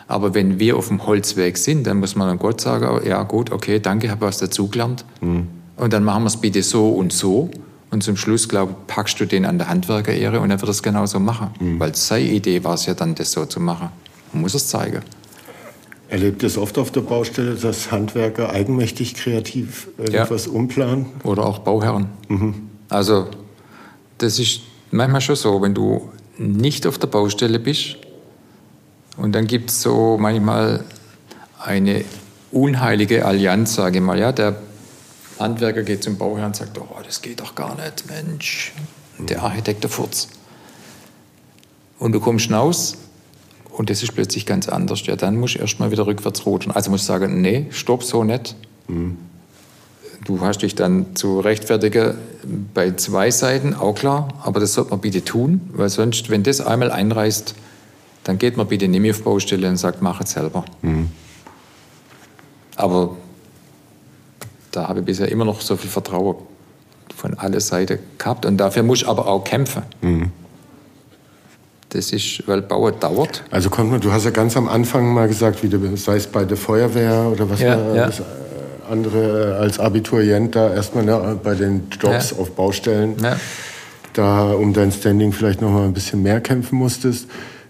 [0.07, 3.51] Aber wenn wir auf dem Holzweg sind, dann muss man dann Gott sagen, ja gut,
[3.51, 5.03] okay, danke, habe was dazugelernt.
[5.19, 5.47] Mhm.
[5.75, 7.49] Und dann machen wir es bitte so und so.
[7.91, 10.81] Und zum Schluss, glaube ich, packst du den an der Handwerkerehre und er wird es
[10.81, 11.49] genauso machen.
[11.59, 11.79] Mhm.
[11.79, 13.89] Weil seine Idee war es ja dann, das so zu machen.
[14.33, 15.01] Man muss es zeigen.
[16.09, 20.51] Erlebt es oft auf der Baustelle, dass Handwerker eigenmächtig kreativ irgendwas ja.
[20.51, 21.07] umplanen?
[21.23, 22.09] Oder auch Bauherren.
[22.27, 22.69] Mhm.
[22.89, 23.27] Also
[24.17, 24.61] das ist
[24.91, 27.97] manchmal schon so, wenn du nicht auf der Baustelle bist
[29.17, 30.83] und dann gibt es so manchmal
[31.59, 32.03] eine
[32.51, 34.19] unheilige Allianz, sage ich mal.
[34.19, 34.55] Ja, der
[35.39, 38.73] Handwerker geht zum Bauherrn und sagt, oh, das geht doch gar nicht, Mensch.
[39.17, 40.27] Der Architekt, der Furz.
[41.99, 42.97] Und du kommst raus
[43.73, 45.05] und das ist plötzlich ganz anders.
[45.07, 46.71] Ja, dann musst du erstmal wieder rückwärts rudern.
[46.71, 48.55] Also musst du sagen, nee, stopp, so nicht.
[48.87, 49.17] Mhm.
[50.25, 52.13] Du hast dich dann zu rechtfertigen
[52.73, 56.61] bei zwei Seiten, auch klar, aber das sollte man bitte tun, weil sonst, wenn das
[56.61, 57.55] einmal einreißt,
[58.23, 60.63] dann geht man bitte nicht mehr auf Baustelle und sagt, mach es selber.
[60.81, 61.09] Mhm.
[62.75, 63.17] Aber
[64.71, 66.35] da habe ich bisher immer noch so viel Vertrauen
[67.15, 69.81] von aller Seiten gehabt und dafür muss ich aber auch kämpfen.
[70.01, 70.31] Mhm.
[71.93, 73.43] Das ist, weil Bauen dauert.
[73.51, 76.25] Also kommt man, du hast ja ganz am Anfang mal gesagt, wie du, sei es
[76.25, 78.05] bei der Feuerwehr oder was ja, war ja.
[78.07, 78.21] das
[78.89, 82.37] andere als Abiturient da erstmal ne, bei den Jobs ja.
[82.37, 83.15] auf Baustellen,
[84.13, 87.27] da um dein Standing vielleicht noch mal ein bisschen mehr kämpfen musstest.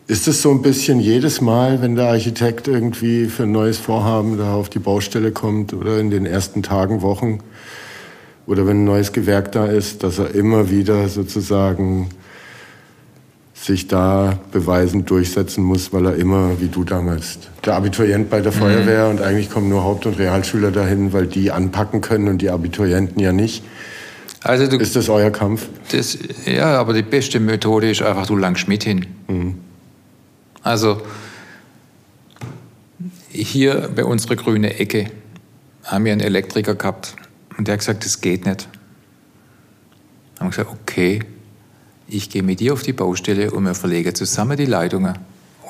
[0.08, 4.38] Ist es so ein bisschen jedes Mal, wenn der Architekt irgendwie für ein neues Vorhaben
[4.38, 7.40] da auf die Baustelle kommt oder in den ersten Tagen, Wochen
[8.46, 12.10] oder wenn ein neues Gewerk da ist, dass er immer wieder sozusagen
[13.64, 18.52] sich da beweisen, durchsetzen muss, weil er immer, wie du damals, der Abiturient bei der
[18.52, 18.58] mhm.
[18.58, 22.50] Feuerwehr und eigentlich kommen nur Haupt- und Realschüler dahin, weil die anpacken können und die
[22.50, 23.64] Abiturienten ja nicht.
[24.42, 25.70] Also du, ist das euer Kampf?
[25.92, 29.06] Das, ja, aber die beste Methode ist einfach, du langst mit hin.
[29.30, 29.56] Mhm.
[30.62, 31.02] Also
[33.30, 35.10] hier bei unserer grünen Ecke
[35.86, 37.16] haben wir einen Elektriker gehabt
[37.58, 38.68] und der hat gesagt, das geht nicht.
[40.40, 41.22] Haben wir gesagt, okay,
[42.14, 45.18] ich gehe mit dir auf die Baustelle und wir verlegen zusammen die Leitungen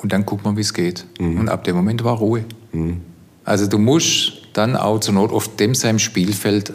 [0.02, 1.06] und dann gucken wir, wie es geht.
[1.18, 1.40] Mhm.
[1.40, 2.44] Und ab dem Moment war Ruhe.
[2.72, 3.00] Mhm.
[3.44, 6.72] Also du musst dann auch zur Not auf dem seinem Spielfeld,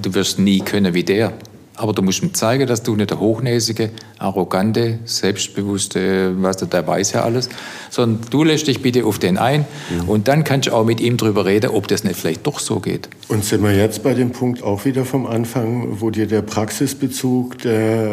[0.00, 1.32] du wirst nie können wie der.
[1.78, 6.84] Aber du musst ihm zeigen, dass du nicht der hochnäsige, arrogante, selbstbewusste, was du, der
[6.84, 7.48] weiß ja alles,
[7.88, 10.08] sondern du lässt dich bitte auf den ein mhm.
[10.08, 12.80] und dann kannst du auch mit ihm drüber reden, ob das nicht vielleicht doch so
[12.80, 13.08] geht.
[13.28, 17.58] Und sind wir jetzt bei dem Punkt auch wieder vom Anfang, wo dir der Praxisbezug
[17.58, 18.10] der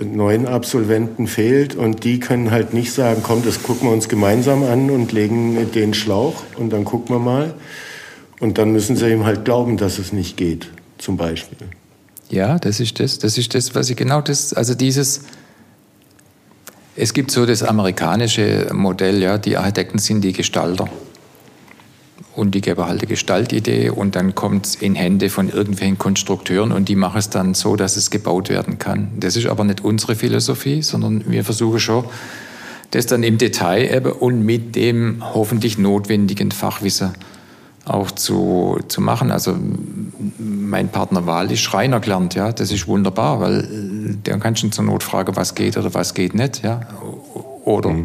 [0.00, 4.10] äh, neuen Absolventen fehlt und die können halt nicht sagen, komm, das gucken wir uns
[4.10, 7.54] gemeinsam an und legen den Schlauch und dann gucken wir mal.
[8.40, 10.68] Und dann müssen sie ihm halt glauben, dass es nicht geht,
[10.98, 11.68] zum Beispiel.
[12.30, 13.18] Ja, das ist das.
[13.18, 15.22] Das ist das, was ich genau das, also dieses,
[16.94, 20.88] es gibt so das amerikanische Modell, ja, die Architekten sind die Gestalter.
[22.36, 26.70] Und die geben halt eine Gestaltidee und dann kommt es in Hände von irgendwelchen Konstrukteuren
[26.70, 29.10] und die machen es dann so, dass es gebaut werden kann.
[29.18, 32.04] Das ist aber nicht unsere Philosophie, sondern wir versuchen schon,
[32.92, 37.10] das dann im Detail eben und mit dem hoffentlich notwendigen Fachwissen
[37.90, 39.30] auch zu, zu machen.
[39.30, 39.56] Also
[40.38, 44.72] mein Partner Wahl ist Schreiner gelernt, ja, das ist wunderbar, weil äh, der kann schon
[44.72, 46.80] zur Not fragen, was geht oder was geht nicht, ja,
[47.64, 48.04] oder mhm.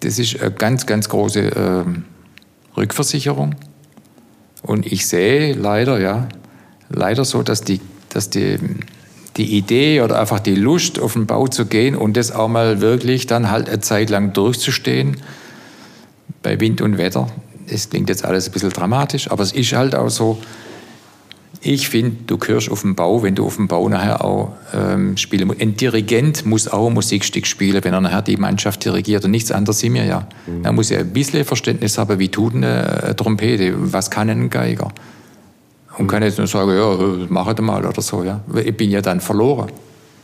[0.00, 1.84] das ist eine ganz, ganz große äh,
[2.76, 3.54] Rückversicherung
[4.62, 6.28] und ich sehe leider, ja,
[6.88, 7.80] leider so, dass die,
[8.10, 8.58] dass die
[9.36, 12.80] die Idee oder einfach die Lust, auf den Bau zu gehen und das auch mal
[12.80, 15.16] wirklich dann halt eine Zeit lang durchzustehen,
[16.42, 17.28] bei Wind und Wetter,
[17.72, 20.38] es klingt jetzt alles ein bisschen dramatisch, aber es ist halt auch so,
[21.64, 25.16] ich finde, du gehörst auf dem Bau, wenn du auf dem Bau nachher auch ähm,
[25.16, 25.60] spielen musst.
[25.60, 29.52] Ein Dirigent muss auch ein Musikstück spielen, wenn er nachher die Mannschaft dirigiert und nichts
[29.52, 30.26] anderes sind wir ja.
[30.46, 30.64] Mhm.
[30.64, 34.92] Er muss ja ein bisschen Verständnis haben, wie tut eine Trompete, was kann ein Geiger.
[35.98, 36.08] Und mhm.
[36.08, 38.24] kann jetzt nur sagen, ja, mach das mal oder so.
[38.24, 38.40] Ja.
[38.64, 39.70] Ich bin ja dann verloren.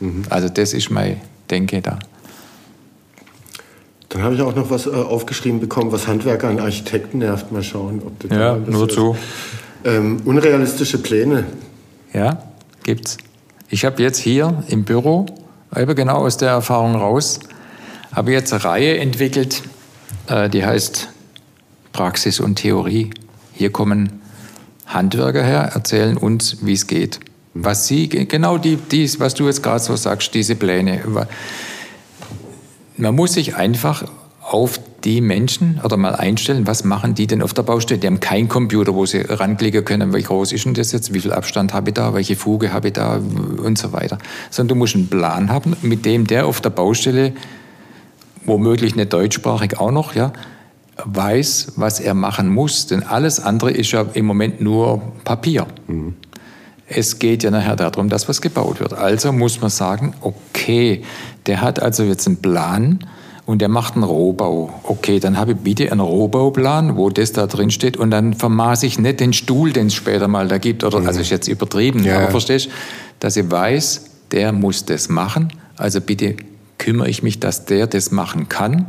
[0.01, 0.23] Mhm.
[0.29, 1.99] Also das ist mein Denke da.
[4.09, 7.51] Dann habe ich auch noch was äh, aufgeschrieben bekommen, was Handwerker an Architekten nervt.
[7.51, 9.15] Mal schauen, ob das Ja, nur zu.
[9.85, 11.45] Ähm, unrealistische Pläne.
[12.13, 12.43] Ja,
[12.83, 13.17] gibt's.
[13.69, 15.27] Ich habe jetzt hier im Büro
[15.75, 17.39] Eben genau aus der Erfahrung raus.
[18.11, 19.61] Habe jetzt eine Reihe entwickelt,
[20.27, 21.09] äh, die heißt
[21.91, 23.11] Praxis und Theorie.
[23.53, 24.21] Hier kommen
[24.87, 27.19] Handwerker her, erzählen uns, wie es geht.
[27.53, 31.03] Was sie, genau die, dies, was du jetzt gerade so sagst, diese Pläne.
[32.99, 34.03] Man muss sich einfach
[34.41, 37.97] auf die Menschen oder mal einstellen, was machen die denn auf der Baustelle?
[37.97, 41.21] Die haben keinen Computer, wo sie ranklicken können, wie groß ist denn das jetzt, wie
[41.21, 43.21] viel Abstand habe ich da, welche Fuge habe ich da
[43.63, 44.17] und so weiter.
[44.49, 47.31] Sondern du musst einen Plan haben, mit dem der auf der Baustelle,
[48.43, 50.33] womöglich nicht deutschsprachig auch noch, ja,
[51.05, 52.87] weiß, was er machen muss.
[52.87, 55.67] Denn alles andere ist ja im Moment nur Papier.
[55.87, 56.15] Mhm.
[56.89, 58.93] Es geht ja nachher darum, dass was gebaut wird.
[58.93, 61.03] Also muss man sagen, okay,
[61.45, 62.99] der hat also jetzt einen Plan,
[63.49, 64.71] und er macht einen Rohbau.
[64.83, 68.85] Okay, dann habe ich bitte einen Rohbauplan, wo das da drin steht und dann vermaße
[68.85, 70.83] ich nicht den Stuhl, den es später mal da gibt.
[70.83, 72.17] Oder, also ist jetzt übertrieben, ja.
[72.17, 72.69] aber verstehst
[73.19, 75.51] dass ich weiß, der muss das machen.
[75.77, 76.35] Also bitte
[76.77, 78.85] kümmere ich mich, dass der das machen kann.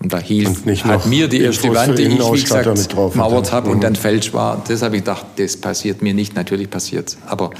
[0.00, 3.68] Und da hilft, und hat mir die erste Wand, die ich, wie gesagt, mauert habe
[3.68, 3.74] mhm.
[3.74, 4.62] und dann falsch war.
[4.68, 6.36] Das habe ich gedacht, das passiert mir nicht.
[6.36, 7.18] Natürlich passiert es.
[7.26, 7.50] Aber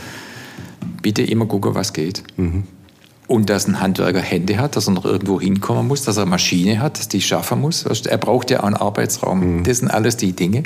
[1.02, 2.22] bitte immer gucken, was geht.
[2.36, 2.62] Mhm.
[3.26, 6.30] Und dass ein Handwerker Hände hat, dass er noch irgendwo hinkommen muss, dass er eine
[6.30, 7.84] Maschine hat, dass die schaffen muss.
[7.84, 9.58] Er braucht ja auch einen Arbeitsraum.
[9.58, 9.64] Mhm.
[9.64, 10.62] Das sind alles die Dinge.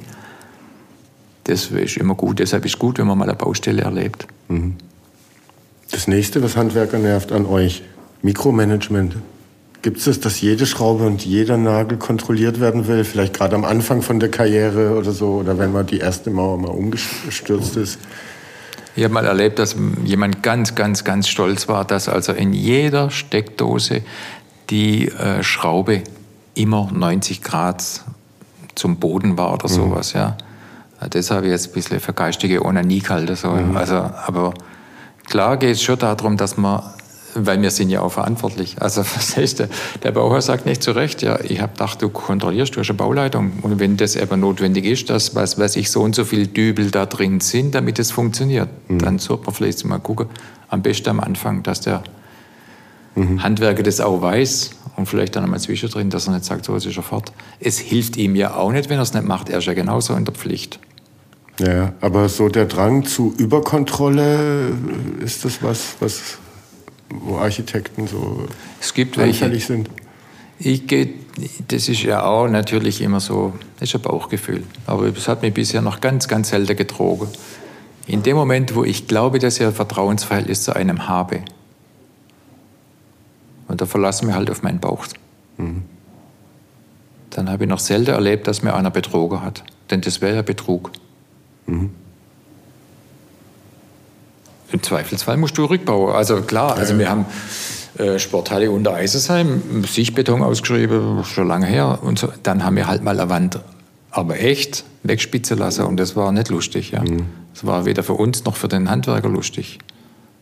[1.45, 2.39] Das ist immer gut.
[2.39, 4.27] Deshalb ist es gut, wenn man mal eine Baustelle erlebt.
[4.49, 4.75] Mhm.
[5.91, 7.83] Das nächste, was Handwerker nervt an euch,
[8.21, 9.17] Mikromanagement.
[9.83, 13.03] Gibt es das, dass jede Schraube und jeder Nagel kontrolliert werden will?
[13.03, 16.57] Vielleicht gerade am Anfang von der Karriere oder so, oder wenn man die erste Mauer
[16.57, 17.99] mal umgestürzt ist?
[18.95, 23.11] Ich habe mal erlebt, dass jemand ganz, ganz, ganz stolz war, dass also in jeder
[23.11, 24.03] Steckdose
[24.71, 26.03] die äh, Schraube
[26.55, 27.83] immer 90 Grad
[28.77, 29.75] zum Boden war oder mhm.
[29.75, 30.13] sowas.
[30.13, 30.37] Ja.
[31.11, 33.35] Das habe ich jetzt ein bisschen für geistige Onanie gehalten.
[33.35, 33.49] So.
[33.49, 33.77] Mhm.
[33.77, 34.55] Also, aber
[35.27, 36.83] klar geht es schon darum, dass man
[37.35, 38.77] weil wir sind ja auch verantwortlich.
[38.81, 39.69] Also was heißt der?
[40.03, 42.97] Der Bauherr sagt nicht zu Recht, ja, ich habe gedacht, du kontrollierst, du hast eine
[42.97, 43.53] Bauleitung.
[43.63, 46.91] Und wenn das aber notwendig ist, dass, was weiß ich, so und so viele Dübel
[46.91, 48.99] da drin sind, damit es funktioniert, mhm.
[48.99, 50.27] dann sollte man vielleicht mal gucken,
[50.69, 52.03] am besten am Anfang, dass der
[53.15, 53.43] mhm.
[53.43, 56.87] Handwerker das auch weiß und vielleicht dann einmal zwischendrin, dass er nicht sagt, so ist
[56.87, 57.33] er fort.
[57.61, 59.49] Es hilft ihm ja auch nicht, wenn er es nicht macht.
[59.49, 60.79] Er ist ja genauso in der Pflicht.
[61.59, 64.73] Ja, aber so der Drang zu Überkontrolle,
[65.23, 66.39] ist das was, was
[67.21, 68.47] wo Architekten so
[68.81, 69.91] es gibt anfällig sind?
[70.59, 71.09] Ich gehe,
[71.69, 74.63] das ist ja auch natürlich immer so, das ist ein Bauchgefühl.
[74.87, 77.29] Aber es hat mich bisher noch ganz, ganz selten getrogen.
[78.07, 81.43] In dem Moment, wo ich glaube, dass ich ein Vertrauensverhältnis zu einem habe,
[83.69, 85.07] und da verlasse ich mich halt auf meinen Bauch,
[85.57, 85.83] mhm.
[87.31, 89.65] dann habe ich noch selten erlebt, dass mir einer betrogen hat.
[89.91, 90.93] Denn das wäre ja Betrug.
[91.67, 91.91] Mhm.
[94.73, 96.15] Im Zweifelsfall musst du rückbauen.
[96.15, 97.27] Also klar, also wir haben
[97.99, 101.99] äh, Sporthalle unter Eisesheim, Sichtbeton ausgeschrieben, schon lange her.
[102.03, 102.29] Und so.
[102.43, 103.61] Dann haben wir halt mal eine Wand,
[104.11, 105.85] aber echt, wegspitzen lassen.
[105.85, 106.93] Und das war nicht lustig.
[106.93, 107.03] Ja.
[107.03, 107.27] Mhm.
[107.53, 109.79] Das war weder für uns noch für den Handwerker lustig.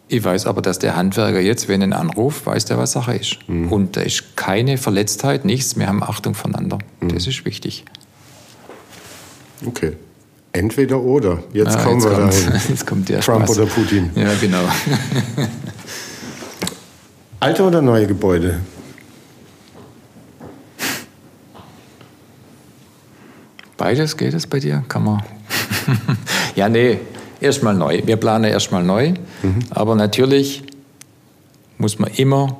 [0.06, 3.38] Ich weiß aber, dass der Handwerker jetzt, wenn er anruft, weiß der, was Sache ist.
[3.48, 3.72] Mhm.
[3.72, 5.76] Und da ist keine Verletztheit, nichts.
[5.76, 6.78] Wir haben Achtung voneinander.
[7.00, 7.14] Mhm.
[7.14, 7.84] Das ist wichtig.
[9.66, 9.96] Okay.
[10.52, 11.42] Entweder oder.
[11.52, 12.60] Jetzt ah, kommen jetzt wir dahin.
[12.68, 13.58] Jetzt kommt der Trump Spaß.
[13.58, 14.10] oder Putin.
[14.16, 14.64] Ja, genau.
[17.40, 18.60] Alte oder neue Gebäude?
[23.76, 24.84] Beides geht es bei dir?
[24.88, 25.22] Kann man.
[26.56, 26.98] ja, nee,
[27.40, 28.02] erstmal neu.
[28.04, 29.14] Wir planen erstmal neu.
[29.42, 29.60] Mhm.
[29.70, 30.64] Aber natürlich
[31.78, 32.58] muss man immer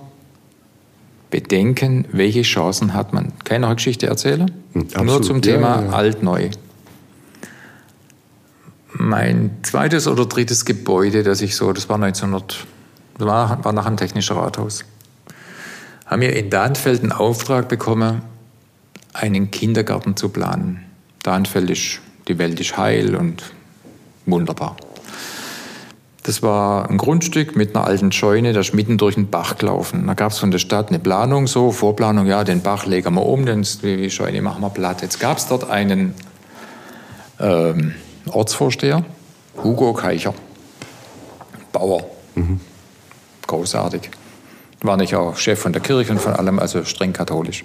[1.30, 3.32] bedenken, welche Chancen hat man.
[3.44, 4.50] Keine Geschichte erzählen?
[4.72, 5.90] Mhm, Nur zum Thema ja, ja.
[5.90, 6.50] alt-neu
[8.92, 12.66] mein zweites oder drittes Gebäude, das ich so, das war 1900,
[13.18, 14.84] war, war nach einem technischen Rathaus,
[16.06, 18.22] haben wir in Dahnfeld einen Auftrag bekommen,
[19.12, 20.84] einen Kindergarten zu planen.
[21.22, 23.42] Dahnfeld ist, die Welt ist heil und
[24.26, 24.76] wunderbar.
[26.22, 30.06] Das war ein Grundstück mit einer alten Scheune, das ist mitten durch den Bach gelaufen.
[30.06, 33.24] Da gab es von der Stadt eine Planung, so Vorplanung, ja, den Bach legen wir
[33.24, 35.02] um, den, die Scheune machen wir platt.
[35.02, 36.14] Jetzt gab es dort einen
[37.40, 37.94] ähm,
[38.26, 39.04] Ortsvorsteher,
[39.62, 40.34] Hugo Keicher,
[41.72, 42.04] Bauer.
[42.34, 42.60] Mhm.
[43.46, 44.10] Großartig.
[44.82, 47.64] War nicht auch Chef von der Kirche und von allem, also streng katholisch.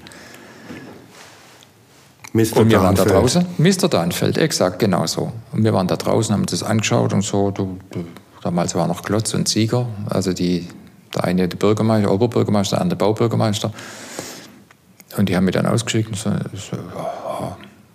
[2.33, 2.57] Mr.
[2.57, 3.45] Und wir waren da draußen.
[3.57, 3.87] Mr.
[3.87, 5.31] Danfeld, exakt, genau so.
[5.53, 7.51] Und wir waren da draußen, haben das angeschaut und so.
[7.51, 8.05] Du, du,
[8.43, 10.67] damals war noch Klotz und Sieger, also die,
[11.15, 13.71] der eine der Bürgermeister, Oberbürgermeister, der andere Baubürgermeister.
[15.15, 16.77] Und die haben mich dann ausgeschickt und so, so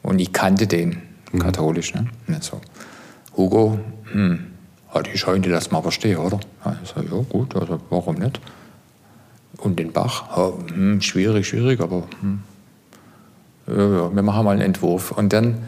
[0.03, 1.03] und ich kannte den.
[1.39, 1.95] Katholisch.
[1.95, 2.07] Ne?
[2.41, 2.61] So.
[3.37, 3.79] Hugo,
[4.13, 4.47] hm,
[5.07, 6.41] die Scheune, das mal verstehen, oder?
[6.65, 8.41] Ja, ich sage, ja gut, also warum nicht?
[9.59, 12.41] Und den Bach, oh, hm, schwierig, schwierig, aber hm.
[13.67, 15.13] ja, ja, wir machen mal einen Entwurf.
[15.13, 15.59] Und dann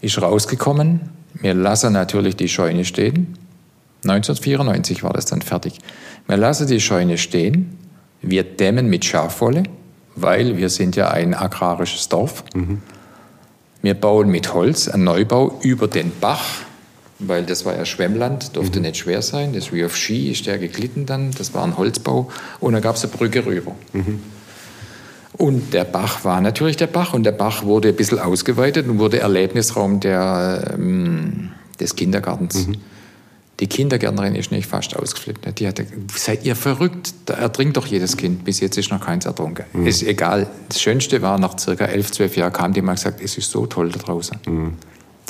[0.00, 1.00] ist rausgekommen,
[1.34, 3.38] wir lassen natürlich die Scheune stehen.
[4.04, 5.78] 1994 war das dann fertig.
[6.26, 7.78] Wir lassen die Scheune stehen,
[8.20, 9.62] wir dämmen mit Schafwolle,
[10.16, 12.44] weil wir sind ja ein agrarisches Dorf.
[12.54, 12.82] Mhm.
[13.82, 16.44] Wir bauen mit Holz einen Neubau über den Bach,
[17.18, 18.86] weil das war ja Schwemmland, durfte mhm.
[18.86, 19.52] nicht schwer sein.
[19.52, 22.30] Das wie auf Ski ist der geglitten dann, das war ein Holzbau.
[22.60, 23.74] Und dann gab es eine Brücke rüber.
[23.92, 24.20] Mhm.
[25.36, 28.98] Und der Bach war natürlich der Bach und der Bach wurde ein bisschen ausgeweitet und
[28.98, 31.50] wurde Erlebnisraum der, ähm,
[31.80, 32.68] des Kindergartens.
[32.68, 32.76] Mhm.
[33.62, 35.60] Die Kindergärtnerin ist nicht fast ausgeflippt.
[35.60, 35.86] Die hatte,
[36.16, 37.14] seid ihr verrückt?
[37.26, 38.44] Da ertrinkt doch jedes Kind.
[38.44, 39.66] Bis jetzt ist noch keins ertrunken.
[39.72, 39.86] Mhm.
[39.86, 40.48] Ist egal.
[40.68, 43.66] Das Schönste war, nach circa elf, zwölf Jahren kam die mal gesagt, es ist so
[43.66, 44.36] toll da draußen.
[44.48, 44.72] Mhm.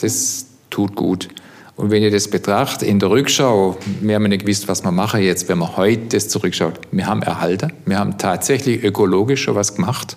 [0.01, 1.29] Das tut gut.
[1.77, 5.21] Und wenn ihr das betrachtet, in der Rückschau, wir haben nicht gewusst, was wir machen
[5.21, 6.81] jetzt, wenn man heute das zurückschaut.
[6.91, 10.17] Wir haben erhalten, wir haben tatsächlich ökologisch schon was gemacht.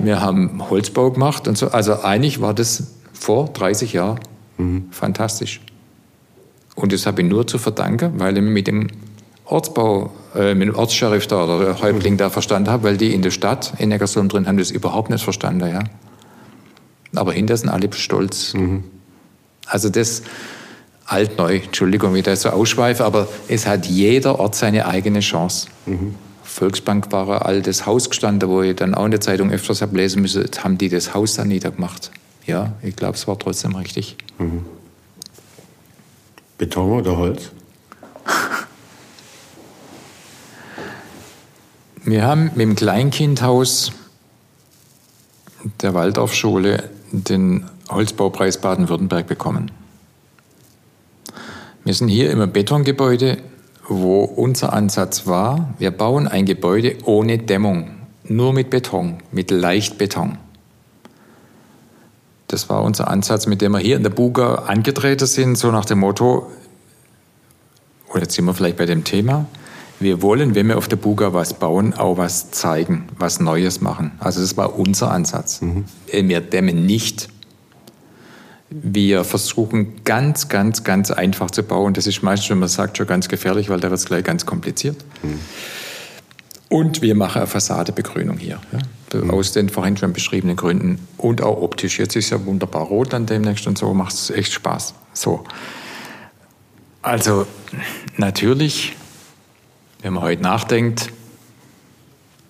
[0.00, 1.72] Wir haben Holzbau gemacht und so.
[1.72, 4.20] Also eigentlich war das vor 30 Jahren
[4.58, 4.84] mhm.
[4.92, 5.60] fantastisch.
[6.74, 8.88] Und das habe ich nur zu verdanken, weil ich mit dem
[9.44, 13.22] Ortsbau, äh, mit dem Ortsscheriff da oder der Häuptling da verstanden habe, weil die in
[13.22, 15.84] der Stadt, in Neckarsulm drin, haben das überhaupt nicht verstanden, ja.
[17.14, 18.54] Aber hinter sind alle stolz.
[18.54, 18.84] Mhm.
[19.66, 20.22] Also das
[21.04, 25.68] alt-neu, Entschuldigung, wie ich da so ausschweife, aber es hat jeder Ort seine eigene Chance.
[25.84, 26.14] Mhm.
[26.42, 29.96] Volksbank war ein altes Haus gestanden, wo ich dann auch in der Zeitung öfters habe
[29.96, 32.10] lesen müssen, haben die das Haus dann niedergemacht.
[32.46, 34.16] Ja, ich glaube, es war trotzdem richtig.
[34.38, 34.64] Mhm.
[36.62, 37.50] Beton oder Holz?
[42.04, 43.90] Wir haben mit dem Kleinkindhaus
[45.80, 49.72] der Waldorfschule den Holzbaupreis Baden-Württemberg bekommen.
[51.82, 53.38] Wir sind hier im Betongebäude,
[53.88, 57.90] wo unser Ansatz war, wir bauen ein Gebäude ohne Dämmung,
[58.22, 60.38] nur mit Beton, mit Leichtbeton.
[62.52, 65.86] Das war unser Ansatz, mit dem wir hier in der Buga angetreten sind, so nach
[65.86, 66.50] dem Motto,
[68.08, 69.46] und jetzt sind wir vielleicht bei dem Thema,
[70.00, 74.12] wir wollen, wenn wir auf der Buga was bauen, auch was zeigen, was Neues machen.
[74.18, 75.62] Also das war unser Ansatz.
[75.62, 75.84] Mhm.
[76.10, 77.30] Wir dämmen nicht.
[78.68, 81.94] Wir versuchen ganz, ganz, ganz einfach zu bauen.
[81.94, 84.44] Das ist meistens, wenn man sagt, schon ganz gefährlich, weil da wird es gleich ganz
[84.44, 84.96] kompliziert.
[85.22, 85.38] Mhm.
[86.72, 88.58] Und wir machen eine Fassadebegrünung hier.
[88.72, 89.30] Ja, mhm.
[89.30, 91.06] Aus den vorhin schon beschriebenen Gründen.
[91.18, 91.98] Und auch optisch.
[91.98, 94.94] Jetzt ist ja wunderbar rot dann demnächst und so macht es echt Spaß.
[95.12, 95.44] So.
[97.02, 97.46] Also,
[98.16, 98.96] natürlich,
[100.00, 101.12] wenn man heute nachdenkt,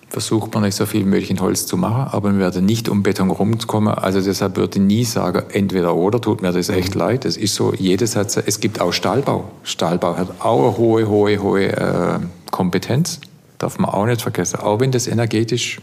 [0.07, 3.03] versucht man nicht so viel möglich in Holz zu machen, aber man werde nicht um
[3.03, 3.93] Beton rumkommen.
[3.93, 7.01] Also deshalb würde ich nie sagen, entweder oder, tut mir das echt mhm.
[7.01, 7.25] leid.
[7.25, 9.51] Es ist so, jedes hat, es gibt auch Stahlbau.
[9.63, 12.19] Stahlbau hat auch eine hohe, hohe, hohe äh,
[12.51, 13.19] Kompetenz
[13.63, 15.79] darf man auch nicht vergessen, auch wenn das energetisch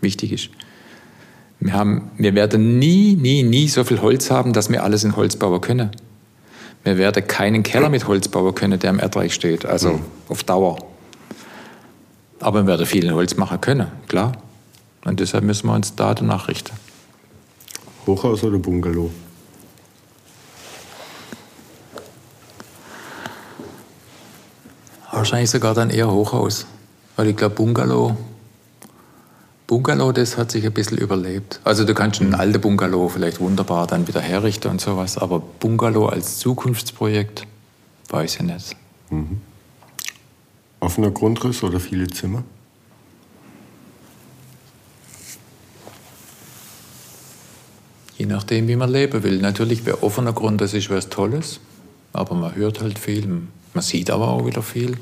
[0.00, 0.48] wichtig ist.
[1.60, 5.14] Wir, haben, wir werden nie, nie, nie so viel Holz haben, dass wir alles in
[5.14, 5.90] Holz bauen können.
[6.84, 10.04] Wir werden keinen Keller mit Holz bauen können, der im Erdreich steht, also mhm.
[10.28, 10.78] auf Dauer.
[12.40, 14.32] Aber wir werden viel in Holz machen können, klar.
[15.04, 16.72] Und deshalb müssen wir uns da danach richten.
[18.06, 19.10] Hochhaus oder Bungalow?
[25.12, 26.66] Wahrscheinlich sogar dann eher Hochhaus.
[27.18, 28.16] Weil ich glaube, Bungalow,
[29.66, 31.58] Bungalow, das hat sich ein bisschen überlebt.
[31.64, 36.06] Also du kannst einen alten Bungalow vielleicht wunderbar dann wieder herrichten und sowas, aber Bungalow
[36.06, 37.44] als Zukunftsprojekt,
[38.08, 38.76] weiß ich nicht.
[39.10, 39.40] Mhm.
[40.78, 42.44] Offener Grundriss oder viele Zimmer?
[48.16, 49.38] Je nachdem, wie man leben will.
[49.40, 51.58] Natürlich, bei offener Grundriss ist was Tolles,
[52.12, 53.26] aber man hört halt viel,
[53.74, 54.96] man sieht aber auch wieder viel.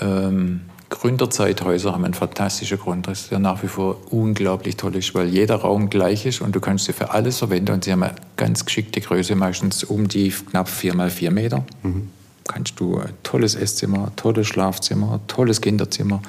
[0.00, 5.56] Ähm, Gründerzeithäuser haben einen fantastischen Grundriss, der nach wie vor unglaublich toll ist, weil jeder
[5.56, 8.64] Raum gleich ist und du kannst sie für alles verwenden und sie haben eine ganz
[8.64, 11.64] geschickte Größe, meistens um die knapp 4 mal 4 Meter.
[11.82, 12.08] Mhm.
[12.46, 16.22] Kannst du ein tolles Esszimmer, ein tolles Schlafzimmer, ein tolles Kinderzimmer,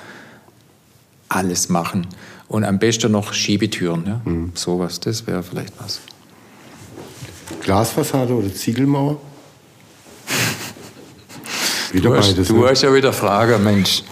[1.29, 2.07] alles machen.
[2.47, 4.21] Und am besten noch Schiebetüren, ja?
[4.25, 4.53] Mhm.
[4.55, 5.99] sowas, das wäre vielleicht was.
[7.61, 9.17] Glasfassade oder Ziegelmauer?
[11.91, 12.47] Wieder du hast, beides.
[12.47, 12.69] Du ne?
[12.69, 14.03] hast ja wieder Frage, Mensch.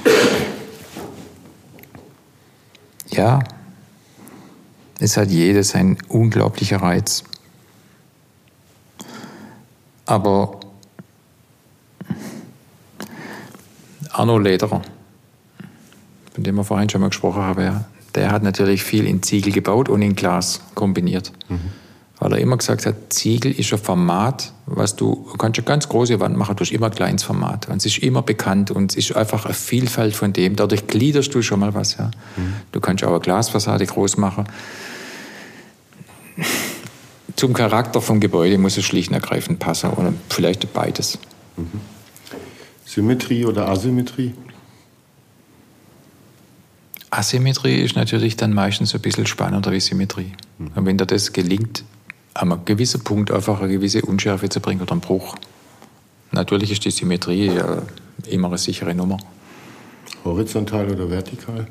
[3.11, 3.39] Ja,
[4.99, 7.23] es hat jedes ein unglaublicher Reiz.
[10.06, 10.60] Aber
[14.11, 14.81] Arno Lederer,
[16.34, 19.52] von dem wir vorhin schon mal gesprochen haben, ja, der hat natürlich viel in Ziegel
[19.52, 21.34] gebaut und in Glas kombiniert.
[21.49, 21.72] Mhm.
[22.20, 25.90] Weil er immer gesagt hat, Ziegel ist ein Format, was du, du kannst eine ganz
[25.90, 27.68] große Wand machen, du hast immer ein kleines Format.
[27.68, 30.56] Und es ist immer bekannt und es ist einfach eine Vielfalt von dem.
[30.56, 31.98] Dadurch gliederst du schon mal was.
[31.98, 32.12] Ja.
[32.38, 32.54] Mhm.
[32.72, 34.46] Du kannst auch eine Glasfassade groß machen.
[37.36, 41.20] Zum Charakter vom Gebäude muss es schlicht und ergreifend passen oder vielleicht beides.
[41.58, 41.82] Mhm.
[42.86, 44.34] Symmetrie oder Asymmetrie?
[47.10, 50.32] Asymmetrie ist natürlich dann meistens ein bisschen spannender wie Symmetrie.
[50.58, 50.72] Mhm.
[50.76, 51.84] Und wenn dir das gelingt,
[52.36, 55.36] an einem gewissen Punkt einfach eine gewisse Unschärfe zu bringen oder einen Bruch.
[56.32, 57.82] Natürlich ist die Symmetrie ja
[58.28, 59.18] immer eine sichere Nummer.
[60.24, 61.68] Horizontal oder vertikal?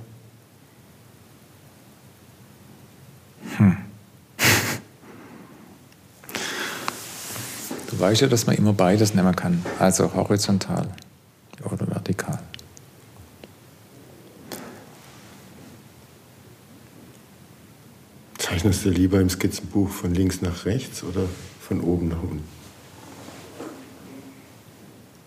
[3.59, 3.77] Hm.
[7.91, 9.65] Du weißt ja, dass man immer beides nehmen kann.
[9.78, 10.89] Also horizontal
[11.62, 12.03] oder vertikal.
[18.45, 21.23] Zeichnest du lieber im Skizzenbuch von links nach rechts oder
[21.61, 22.45] von oben nach unten?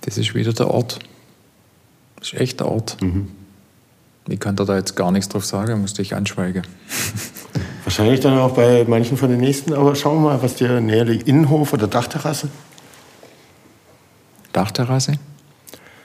[0.01, 0.99] Das ist wieder der Ort.
[2.17, 3.01] Das ist echt der Ort.
[3.01, 3.29] Mhm.
[4.27, 6.61] Ich kann da jetzt gar nichts drauf sagen, musste ich anschweigen.
[7.85, 11.05] Wahrscheinlich dann auch bei manchen von den nächsten, aber schauen wir mal, was dir näher
[11.05, 11.27] liegt.
[11.27, 12.49] Innenhof oder Dachterrasse?
[14.53, 15.13] Dachterrasse?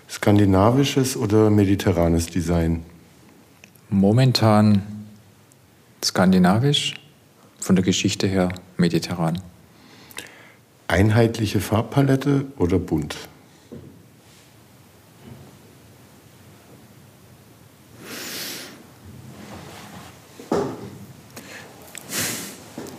[0.09, 2.83] Skandinavisches oder mediterranes Design?
[3.91, 4.81] Momentan
[6.03, 6.95] skandinavisch,
[7.63, 9.41] von der Geschichte her mediterran.
[10.89, 13.17] Einheitliche Farbpalette oder bunt?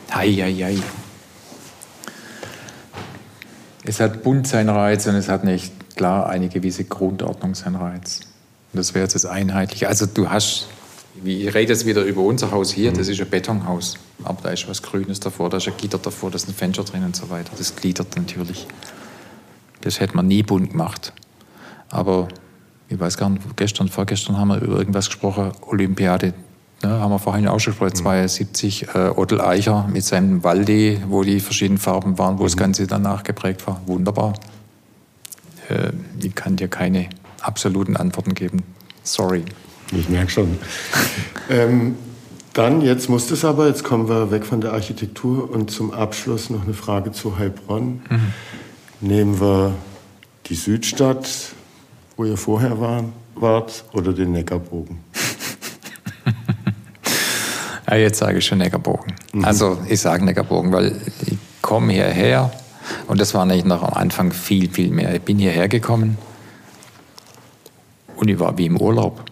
[0.10, 0.78] Eieiei.
[3.84, 8.22] Es hat bunt seinen Reiz und es hat nicht klar eine gewisse Grundordnung seinen Reiz.
[8.72, 9.90] Und das wäre jetzt das Einheitliche.
[9.90, 10.68] Also du hast
[11.24, 13.98] ich rede jetzt wieder über unser Haus hier, das ist ein Betonhaus.
[14.24, 16.84] Aber da ist was Grünes davor, da ist ein Gitter davor, da ist ein Fenster
[16.84, 17.52] drin und so weiter.
[17.58, 18.68] Das gliedert natürlich.
[19.82, 21.14] Das hätte man nie bunt gemacht.
[21.90, 22.28] Aber
[22.90, 26.34] ich weiß gar nicht, gestern, vorgestern haben wir über irgendwas gesprochen, Olympiade.
[26.82, 31.24] Ja, haben wir vorhin auch schon gesprochen, 72, äh, Ottel Eicher mit seinem Waldi, wo
[31.24, 32.48] die verschiedenen Farben waren, wo mhm.
[32.48, 33.82] das Ganze danach geprägt war.
[33.86, 34.34] Wunderbar.
[35.70, 35.92] Äh,
[36.22, 37.10] ich kann dir keine
[37.42, 38.64] absoluten Antworten geben.
[39.04, 39.46] Sorry.
[39.92, 40.58] Ich merke schon.
[41.50, 41.96] ähm,
[42.54, 46.52] dann, jetzt muss es aber, jetzt kommen wir weg von der Architektur und zum Abschluss
[46.52, 48.02] noch eine Frage zu Heilbronn.
[48.10, 48.34] Mhm.
[49.02, 49.74] Nehmen wir
[50.46, 51.28] die Südstadt,
[52.16, 55.00] wo ihr vorher waren, wart, oder den Neckarbogen?
[57.90, 59.14] ja, jetzt sage ich schon Neckarbogen.
[59.34, 59.46] Mhm.
[59.46, 62.52] Also ich sage Neckarbogen, weil ich komme hierher
[63.08, 65.16] und das war nicht noch am Anfang viel, viel mehr.
[65.16, 66.20] Ich bin hierher gekommen
[68.16, 69.26] und ich war wie im Urlaub.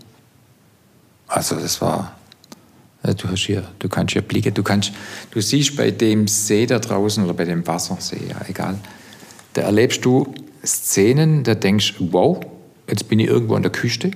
[1.31, 2.13] Also das war,
[3.03, 4.91] du hast hier, du kannst hier blicken, du kannst,
[5.31, 8.77] du siehst bei dem See da draußen oder bei dem Wassersee, ja egal,
[9.53, 10.33] da erlebst du
[10.65, 12.37] Szenen, da denkst wow,
[12.87, 14.11] jetzt bin ich irgendwo an der Küste.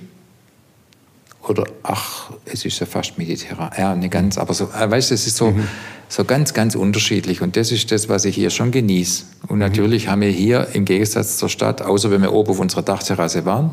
[1.48, 3.70] Oder ach, es ist ja fast mediterran.
[3.78, 5.68] Ja, nicht ganz, aber so, äh, weißt du, es ist so, mhm.
[6.08, 7.40] so ganz, ganz unterschiedlich.
[7.40, 9.24] Und das ist das, was ich hier schon genieße.
[9.46, 9.60] Und mhm.
[9.60, 13.44] natürlich haben wir hier im Gegensatz zur Stadt, außer wenn wir oben auf unserer Dachterrasse
[13.44, 13.72] waren,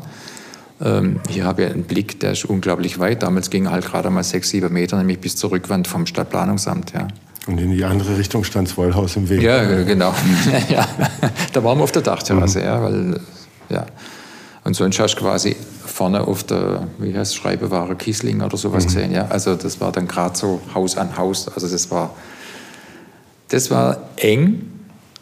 [0.82, 3.22] ähm, hier habe ich einen Blick, der ist unglaublich weit.
[3.22, 6.92] Damals ging halt gerade mal sechs, sieben Meter, nämlich bis zur Rückwand vom Stadtplanungsamt.
[6.92, 7.08] Ja.
[7.46, 9.42] Und in die andere Richtung stand das Wollhaus im Weg.
[9.42, 10.14] Ja, genau.
[10.68, 10.88] ja.
[11.52, 12.64] Da waren wir auf der Dachterrasse, mhm.
[12.64, 13.20] ja, weil,
[13.68, 13.86] ja.
[14.64, 18.88] Und sonst hast du quasi vorne auf der, wie heißt Schreibeware, Kiesling oder sowas mhm.
[18.88, 19.26] gesehen, ja.
[19.28, 21.48] Also das war dann gerade so Haus an Haus.
[21.48, 22.14] Also das war,
[23.48, 24.70] das war eng,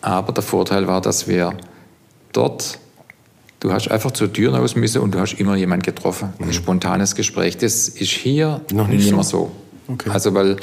[0.00, 1.54] aber der Vorteil war, dass wir
[2.32, 2.78] dort
[3.62, 6.32] Du hast einfach zur Tür raus müssen und du hast immer jemanden getroffen.
[6.36, 6.46] Mhm.
[6.46, 7.56] Ein spontanes Gespräch.
[7.58, 9.52] Das ist hier noch nicht, nicht mehr so.
[9.86, 10.10] Okay.
[10.10, 10.56] Also, weil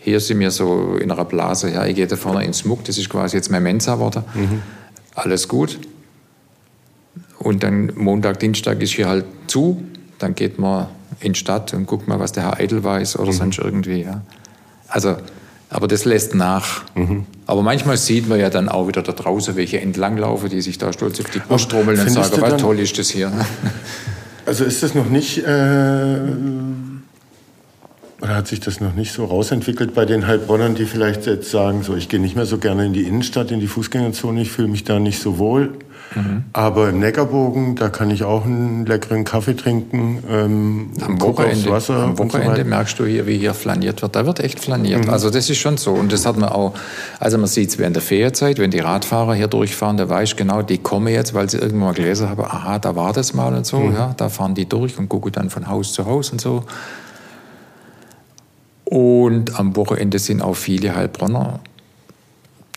[0.00, 1.70] hier sind wir so in einer Blase.
[1.70, 3.94] Ja, ich gehe da vorne ins Muck, das ist quasi jetzt mein Mensa.
[3.94, 4.60] Mhm.
[5.14, 5.78] Alles gut.
[7.38, 9.80] Und dann Montag, Dienstag ist hier halt zu.
[10.18, 10.88] Dann geht man
[11.20, 13.36] in die Stadt und guckt mal, was der Herr Eidel weiß oder mhm.
[13.36, 14.02] sonst irgendwie.
[14.02, 14.22] Ja.
[14.88, 15.16] Also,
[15.70, 16.82] aber das lässt nach.
[16.96, 17.24] Mhm.
[17.46, 20.92] Aber manchmal sieht man ja dann auch wieder da draußen welche entlanglaufen, die sich da
[20.92, 23.32] stolz auf die Brust trommeln und sagen, was toll ist das hier.
[24.44, 26.18] Also ist das noch nicht, äh,
[28.20, 31.84] oder hat sich das noch nicht so rausentwickelt bei den Heilbronnern, die vielleicht jetzt sagen,
[31.84, 34.66] so ich gehe nicht mehr so gerne in die Innenstadt, in die Fußgängerzone, ich fühle
[34.66, 35.78] mich da nicht so wohl.
[36.14, 36.44] Mhm.
[36.52, 40.22] Aber im Neckarbogen, da kann ich auch einen leckeren Kaffee trinken.
[40.28, 44.16] Ähm, am Wochenende, Wasser am Wochenende so merkst du hier, wie hier flaniert wird.
[44.16, 45.06] Da wird echt flaniert.
[45.06, 45.10] Mhm.
[45.10, 45.92] Also das ist schon so.
[45.92, 46.74] Und das hat man auch,
[47.18, 50.36] also man sieht es während der Ferienzeit, wenn die Radfahrer hier durchfahren, da weiß ich
[50.36, 53.54] genau, die kommen jetzt, weil sie irgendwann mal gelesen haben, aha, da war das mal
[53.54, 53.80] und so.
[53.80, 53.94] Mhm.
[53.94, 56.64] Ja, da fahren die durch und gucken dann von Haus zu Haus und so.
[58.84, 61.60] Und am Wochenende sind auch viele Heilbronner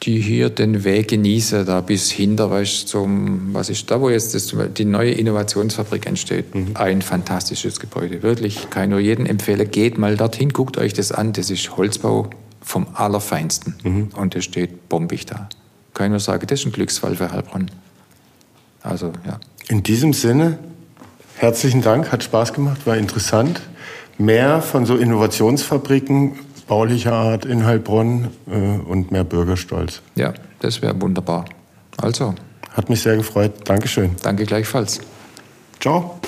[0.03, 4.35] die hier den Weg genießen, da bis hinter, weißt, zum, was ist da, wo jetzt
[4.35, 6.53] das, die neue Innovationsfabrik entsteht.
[6.53, 6.71] Mhm.
[6.75, 8.69] Ein fantastisches Gebäude, wirklich.
[8.69, 11.33] Kann ich nur jedem empfehlen, geht mal dorthin, guckt euch das an.
[11.33, 12.29] Das ist Holzbau
[12.61, 13.75] vom Allerfeinsten.
[13.83, 14.09] Mhm.
[14.15, 15.49] Und das steht bombig da.
[15.93, 17.71] Kann ich nur sagen, das ist ein Glücksfall für Heilbronn.
[18.81, 19.39] Also, ja.
[19.69, 20.59] In diesem Sinne,
[21.37, 23.61] herzlichen Dank, hat Spaß gemacht, war interessant.
[24.17, 26.33] Mehr von so Innovationsfabriken
[26.67, 30.01] baulicher Art in Heilbronn äh, und mehr Bürgerstolz.
[30.15, 31.45] Ja, das wäre wunderbar.
[31.97, 32.35] Also.
[32.71, 33.53] Hat mich sehr gefreut.
[33.63, 34.11] Dankeschön.
[34.21, 34.99] Danke gleichfalls.
[35.79, 36.19] Ciao.